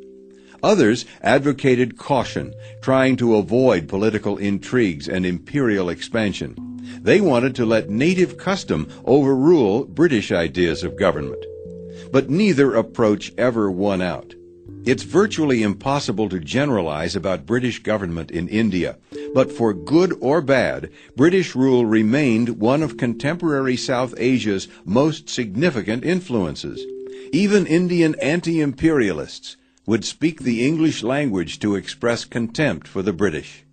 Others 0.62 1.04
advocated 1.20 1.98
caution, 1.98 2.54
trying 2.80 3.16
to 3.16 3.36
avoid 3.36 3.86
political 3.86 4.38
intrigues 4.38 5.08
and 5.08 5.26
imperial 5.26 5.90
expansion. 5.90 6.56
They 7.02 7.20
wanted 7.20 7.54
to 7.56 7.66
let 7.66 7.90
native 7.90 8.38
custom 8.38 8.88
overrule 9.04 9.84
British 9.84 10.32
ideas 10.32 10.82
of 10.82 10.98
government. 10.98 11.44
But 12.10 12.30
neither 12.30 12.74
approach 12.74 13.32
ever 13.36 13.70
won 13.70 14.00
out. 14.00 14.34
It's 14.86 15.02
virtually 15.02 15.62
impossible 15.62 16.28
to 16.28 16.38
generalize 16.38 17.16
about 17.16 17.46
British 17.46 17.82
government 17.82 18.30
in 18.30 18.48
India, 18.48 18.98
but 19.32 19.50
for 19.50 19.72
good 19.72 20.14
or 20.20 20.42
bad, 20.42 20.90
British 21.16 21.54
rule 21.54 21.86
remained 21.86 22.60
one 22.60 22.82
of 22.82 22.98
contemporary 22.98 23.78
South 23.78 24.12
Asia's 24.18 24.68
most 24.84 25.30
significant 25.30 26.04
influences. 26.04 26.84
Even 27.32 27.66
Indian 27.66 28.14
anti-imperialists 28.20 29.56
would 29.86 30.04
speak 30.04 30.42
the 30.42 30.66
English 30.66 31.02
language 31.02 31.60
to 31.60 31.76
express 31.76 32.26
contempt 32.26 32.86
for 32.86 33.00
the 33.00 33.14
British. 33.14 33.64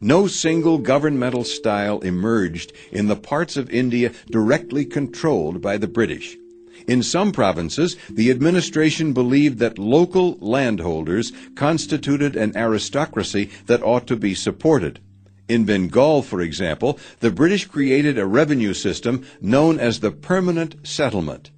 No 0.00 0.26
single 0.26 0.78
governmental 0.78 1.44
style 1.44 2.00
emerged 2.00 2.72
in 2.90 3.08
the 3.08 3.16
parts 3.16 3.58
of 3.58 3.68
India 3.68 4.12
directly 4.30 4.86
controlled 4.86 5.60
by 5.60 5.76
the 5.76 5.88
British. 5.88 6.38
In 6.86 7.02
some 7.02 7.32
provinces, 7.32 7.96
the 8.10 8.30
administration 8.30 9.12
believed 9.12 9.58
that 9.58 9.78
local 9.78 10.36
landholders 10.40 11.32
constituted 11.54 12.36
an 12.36 12.56
aristocracy 12.56 13.50
that 13.66 13.82
ought 13.82 14.06
to 14.08 14.16
be 14.16 14.34
supported. 14.34 15.00
In 15.48 15.64
Bengal, 15.64 16.22
for 16.22 16.40
example, 16.40 16.98
the 17.20 17.30
British 17.30 17.66
created 17.66 18.18
a 18.18 18.26
revenue 18.26 18.74
system 18.74 19.24
known 19.40 19.78
as 19.78 20.00
the 20.00 20.10
permanent 20.10 20.86
settlement. 20.86 21.50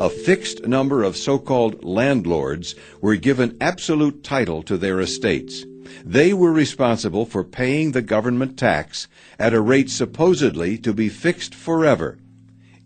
A 0.00 0.08
fixed 0.08 0.66
number 0.66 1.04
of 1.04 1.16
so-called 1.16 1.84
landlords 1.84 2.74
were 3.00 3.16
given 3.16 3.56
absolute 3.60 4.24
title 4.24 4.62
to 4.64 4.76
their 4.76 5.00
estates. 5.00 5.64
They 6.04 6.32
were 6.32 6.52
responsible 6.52 7.26
for 7.26 7.44
paying 7.44 7.92
the 7.92 8.02
government 8.02 8.58
tax 8.58 9.06
at 9.38 9.54
a 9.54 9.60
rate 9.60 9.90
supposedly 9.90 10.78
to 10.78 10.92
be 10.92 11.08
fixed 11.08 11.54
forever. 11.54 12.18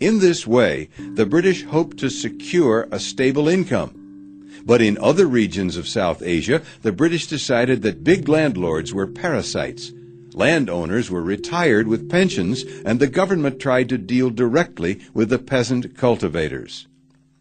In 0.01 0.21
this 0.21 0.47
way, 0.47 0.91
the 1.15 1.27
British 1.27 1.65
hoped 1.65 1.97
to 1.99 2.09
secure 2.09 2.87
a 2.93 3.01
stable 3.01 3.49
income. 3.49 3.95
But 4.65 4.81
in 4.81 4.97
other 4.99 5.27
regions 5.27 5.77
of 5.77 5.89
South 5.89 6.23
Asia, 6.23 6.63
the 6.83 6.93
British 6.93 7.27
decided 7.27 7.83
that 7.83 8.05
big 8.05 8.29
landlords 8.29 8.95
were 8.95 9.09
parasites. 9.09 9.93
Landowners 10.35 11.11
were 11.11 11.23
retired 11.23 11.89
with 11.89 12.09
pensions, 12.09 12.63
and 12.85 13.01
the 13.01 13.09
government 13.09 13.59
tried 13.59 13.89
to 13.89 13.99
deal 13.99 14.31
directly 14.31 15.01
with 15.15 15.31
the 15.31 15.39
peasant 15.39 15.97
cultivators. 15.97 16.87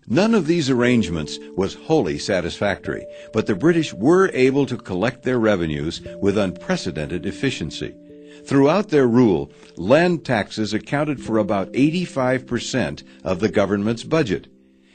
None 0.08 0.34
of 0.34 0.48
these 0.48 0.70
arrangements 0.70 1.38
was 1.56 1.76
wholly 1.76 2.18
satisfactory, 2.18 3.06
but 3.34 3.46
the 3.46 3.56
British 3.56 3.94
were 3.94 4.32
able 4.34 4.66
to 4.66 4.78
collect 4.78 5.24
their 5.24 5.38
revenues 5.38 6.02
with 6.22 6.38
unprecedented 6.38 7.26
efficiency. 7.26 7.94
Throughout 8.48 8.88
their 8.88 9.10
rule, 9.10 9.52
land 9.76 10.24
taxes 10.24 10.74
accounted 10.74 11.22
for 11.22 11.38
about 11.38 11.74
85% 11.74 13.04
of 13.22 13.42
the 13.42 13.50
government's 13.50 14.06
budget. 14.06 14.48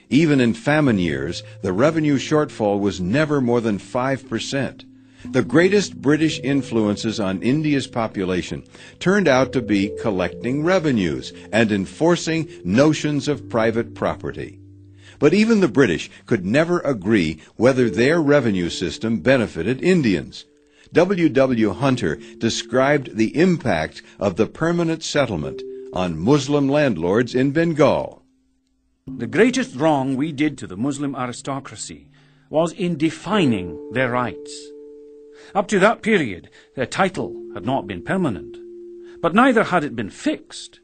Even 0.09 0.41
in 0.41 0.55
famine 0.55 0.99
years, 0.99 1.43
the 1.61 1.75
revenue 1.75 2.17
shortfall 2.17 2.81
was 2.81 2.99
never 2.99 3.43
more 3.43 3.61
than 3.61 3.79
5%. 3.79 4.85
The 5.31 5.43
greatest 5.43 6.01
British 6.01 6.41
influences 6.41 7.21
on 7.21 7.43
India's 7.43 7.87
population 7.87 8.65
turned 8.99 9.29
out 9.29 9.53
to 9.53 9.61
be 9.61 9.95
collecting 10.01 10.65
revenues 10.65 11.35
and 11.53 11.71
enforcing 11.71 12.49
notions 12.65 13.29
of 13.29 13.51
private 13.51 13.95
property. 13.95 14.61
But 15.19 15.35
even 15.35 15.61
the 15.61 15.69
British 15.69 16.11
could 16.25 16.47
never 16.47 16.81
agree 16.81 17.43
whether 17.57 17.91
their 17.91 18.19
revenue 18.23 18.71
system 18.71 19.21
benefited 19.21 19.85
Indians. 19.85 20.47
W. 20.93 21.31
W. 21.31 21.71
Hunter 21.71 22.17
described 22.37 23.17
the 23.17 23.35
impact 23.35 24.03
of 24.21 24.37
the 24.37 24.47
permanent 24.47 25.03
settlement 25.03 25.63
on 25.95 26.19
Muslim 26.19 26.69
landlords 26.69 27.35
in 27.35 27.51
Bengal. 27.51 28.23
The 29.07 29.27
greatest 29.27 29.75
wrong 29.75 30.17
we 30.17 30.33
did 30.33 30.59
to 30.59 30.67
the 30.67 30.77
Muslim 30.77 31.15
aristocracy 31.15 32.11
was 32.51 32.73
in 32.73 32.99
defining 32.99 33.93
their 33.93 34.11
rights. 34.11 34.53
Up 35.55 35.67
to 35.69 35.79
that 35.79 36.03
period, 36.03 36.51
their 36.77 36.85
title 36.85 37.35
had 37.55 37.65
not 37.65 37.87
been 37.87 38.03
permanent, 38.03 38.59
but 39.23 39.35
neither 39.35 39.65
had 39.65 39.85
it 39.85 39.97
been 39.97 40.11
fixed. 40.11 40.81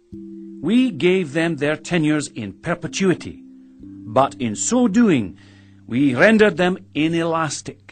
We 0.62 0.90
gave 0.90 1.34
them 1.34 1.56
their 1.56 1.76
tenures 1.76 2.28
in 2.28 2.54
perpetuity, 2.54 3.42
but 4.06 4.34
in 4.36 4.56
so 4.56 4.88
doing, 4.88 5.36
we 5.86 6.14
rendered 6.14 6.56
them 6.56 6.78
inelastic 6.94 7.88